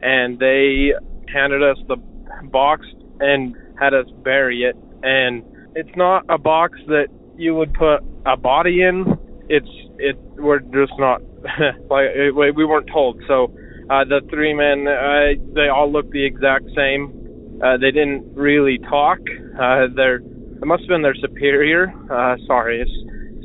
and 0.02 0.38
they 0.38 0.92
handed 1.34 1.64
us 1.64 1.78
the 1.88 1.98
box 2.44 2.86
and 3.20 3.56
had 3.80 3.94
us 3.94 4.06
bury 4.24 4.64
it. 4.64 4.76
And 5.04 5.44
it's 5.76 5.96
not 5.96 6.26
a 6.30 6.38
box 6.38 6.80
that 6.88 7.08
you 7.38 7.56
would 7.56 7.74
put 7.74 8.00
a 8.26 8.38
body 8.38 8.82
in. 8.82 9.06
It's 9.50 9.70
it. 9.98 10.18
We're 10.38 10.60
just 10.60 10.94
not 10.98 11.22
like 11.90 12.08
we 12.36 12.66
weren't 12.66 12.90
told. 12.92 13.22
So 13.28 13.54
uh, 13.90 14.06
the 14.06 14.22
three 14.30 14.54
men, 14.54 14.88
uh, 14.88 15.38
they 15.54 15.68
all 15.68 15.92
looked 15.92 16.12
the 16.12 16.26
exact 16.26 16.66
same. 16.76 17.60
Uh, 17.64 17.78
they 17.78 17.92
didn't 17.92 18.34
really 18.36 18.80
talk. 18.90 19.20
Uh, 19.60 19.88
they're 19.96 20.22
it 20.64 20.66
must 20.66 20.84
have 20.84 20.90
been 20.90 21.02
their 21.02 21.16
superior. 21.16 21.94
Uh, 22.10 22.38
sorry, 22.48 22.82
it 22.82 22.88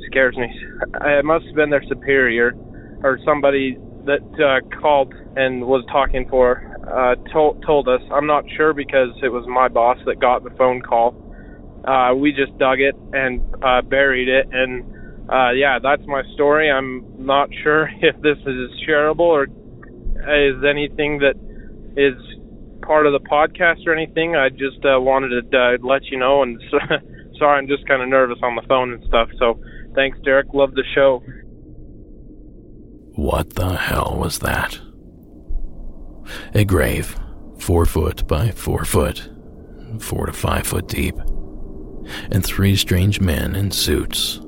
scares 0.07 0.37
me. 0.37 0.47
It 1.03 1.25
must 1.25 1.45
have 1.47 1.55
been 1.57 1.71
their 1.71 1.83
superior 1.89 2.53
or 3.03 3.19
somebody 3.25 3.77
that 4.05 4.23
uh, 4.39 4.81
called 4.81 5.13
and 5.37 5.65
was 5.65 5.85
talking 5.91 6.29
for 6.29 6.63
uh, 6.87 7.15
told 7.33 7.63
told 7.67 7.89
us. 7.89 8.01
I'm 8.13 8.27
not 8.27 8.45
sure 8.57 8.73
because 8.73 9.11
it 9.23 9.29
was 9.31 9.45
my 9.49 9.69
boss 9.69 9.99
that 10.07 10.21
got 10.21 10.45
the 10.45 10.51
phone 10.51 10.81
call. 10.81 11.28
Uh, 11.89 12.15
we 12.15 12.33
just 12.33 12.57
dug 12.59 12.81
it 12.81 12.95
and 13.15 13.41
uh, 13.63 13.81
buried 13.81 14.29
it, 14.29 14.47
and 14.53 14.85
uh, 15.31 15.51
yeah, 15.53 15.79
that's 15.83 16.03
my 16.07 16.23
story. 16.35 16.71
I'm 16.71 17.05
not 17.25 17.49
sure 17.63 17.89
if 18.03 18.21
this 18.21 18.39
is 18.39 18.71
shareable 18.87 19.21
or 19.21 19.45
is 19.45 20.63
anything 20.69 21.21
that 21.21 21.35
is 21.97 22.15
part 22.83 23.07
of 23.07 23.13
the 23.13 23.27
podcast 23.29 23.87
or 23.87 23.95
anything. 23.95 24.37
I 24.37 24.49
just 24.49 24.85
uh, 24.85 25.01
wanted 25.01 25.51
to 25.51 25.59
uh, 25.59 25.87
let 25.87 26.05
you 26.07 26.19
know, 26.19 26.43
and 26.43 26.61
sorry, 27.39 27.59
I'm 27.59 27.69
just 27.69 27.87
kind 27.87 28.03
of 28.03 28.09
nervous 28.09 28.39
on 28.43 28.57
the 28.57 28.63
phone 28.69 28.93
and 28.93 29.05
stuff. 29.05 29.29
So 29.39 29.61
thanks, 29.95 30.19
Derek. 30.25 30.49
Love 30.53 30.73
the 30.75 30.85
show. 30.95 31.23
What 33.15 33.55
the 33.55 33.77
hell 33.77 34.17
was 34.19 34.39
that? 34.41 34.79
A 36.55 36.65
grave, 36.65 37.17
four 37.59 37.85
foot 37.85 38.27
by 38.27 38.51
four 38.51 38.85
foot, 38.85 39.29
four 39.99 40.27
to 40.27 40.33
five 40.33 40.67
foot 40.67 40.87
deep, 40.89 41.17
and 42.31 42.45
three 42.45 42.77
strange 42.77 43.21
men 43.21 43.55
in 43.55 43.71
suits 43.71 44.41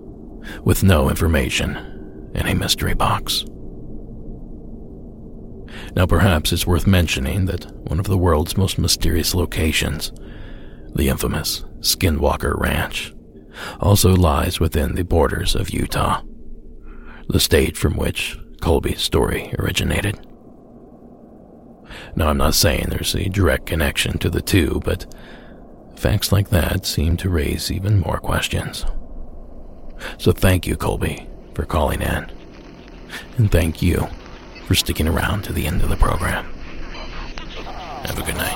with 0.64 0.82
no 0.82 1.08
information 1.08 1.76
in 2.34 2.46
a 2.46 2.54
mystery 2.54 2.94
box. 2.94 3.44
Now, 5.96 6.06
perhaps 6.06 6.52
it's 6.52 6.66
worth 6.66 6.86
mentioning 6.86 7.46
that 7.46 7.70
one 7.88 7.98
of 7.98 8.06
the 8.06 8.18
world's 8.18 8.56
most 8.56 8.78
mysterious 8.78 9.34
locations, 9.34 10.12
the 10.94 11.08
infamous 11.08 11.64
Skinwalker 11.80 12.58
Ranch, 12.58 13.12
also 13.80 14.14
lies 14.14 14.60
within 14.60 14.94
the 14.94 15.04
borders 15.04 15.54
of 15.54 15.70
Utah, 15.70 16.22
the 17.28 17.40
state 17.40 17.76
from 17.76 17.96
which 17.96 18.38
Colby's 18.60 19.00
story 19.00 19.52
originated. 19.58 20.18
Now, 22.14 22.28
I'm 22.28 22.38
not 22.38 22.54
saying 22.54 22.86
there's 22.88 23.14
a 23.14 23.28
direct 23.28 23.66
connection 23.66 24.18
to 24.18 24.30
the 24.30 24.42
two, 24.42 24.80
but 24.84 25.12
facts 26.00 26.32
like 26.32 26.48
that 26.48 26.86
seem 26.86 27.16
to 27.18 27.28
raise 27.28 27.70
even 27.70 28.00
more 28.00 28.18
questions. 28.18 28.86
So, 30.16 30.32
thank 30.32 30.66
you, 30.66 30.76
Colby, 30.76 31.28
for 31.54 31.66
calling 31.66 32.00
in. 32.00 32.30
And 33.36 33.50
thank 33.50 33.82
you 33.82 34.08
for 34.66 34.74
sticking 34.74 35.06
around 35.06 35.42
to 35.44 35.52
the 35.52 35.66
end 35.66 35.82
of 35.82 35.90
the 35.90 35.96
program. 35.96 36.50
Have 38.10 38.18
a 38.18 38.22
good 38.22 38.34
night. 38.34 38.50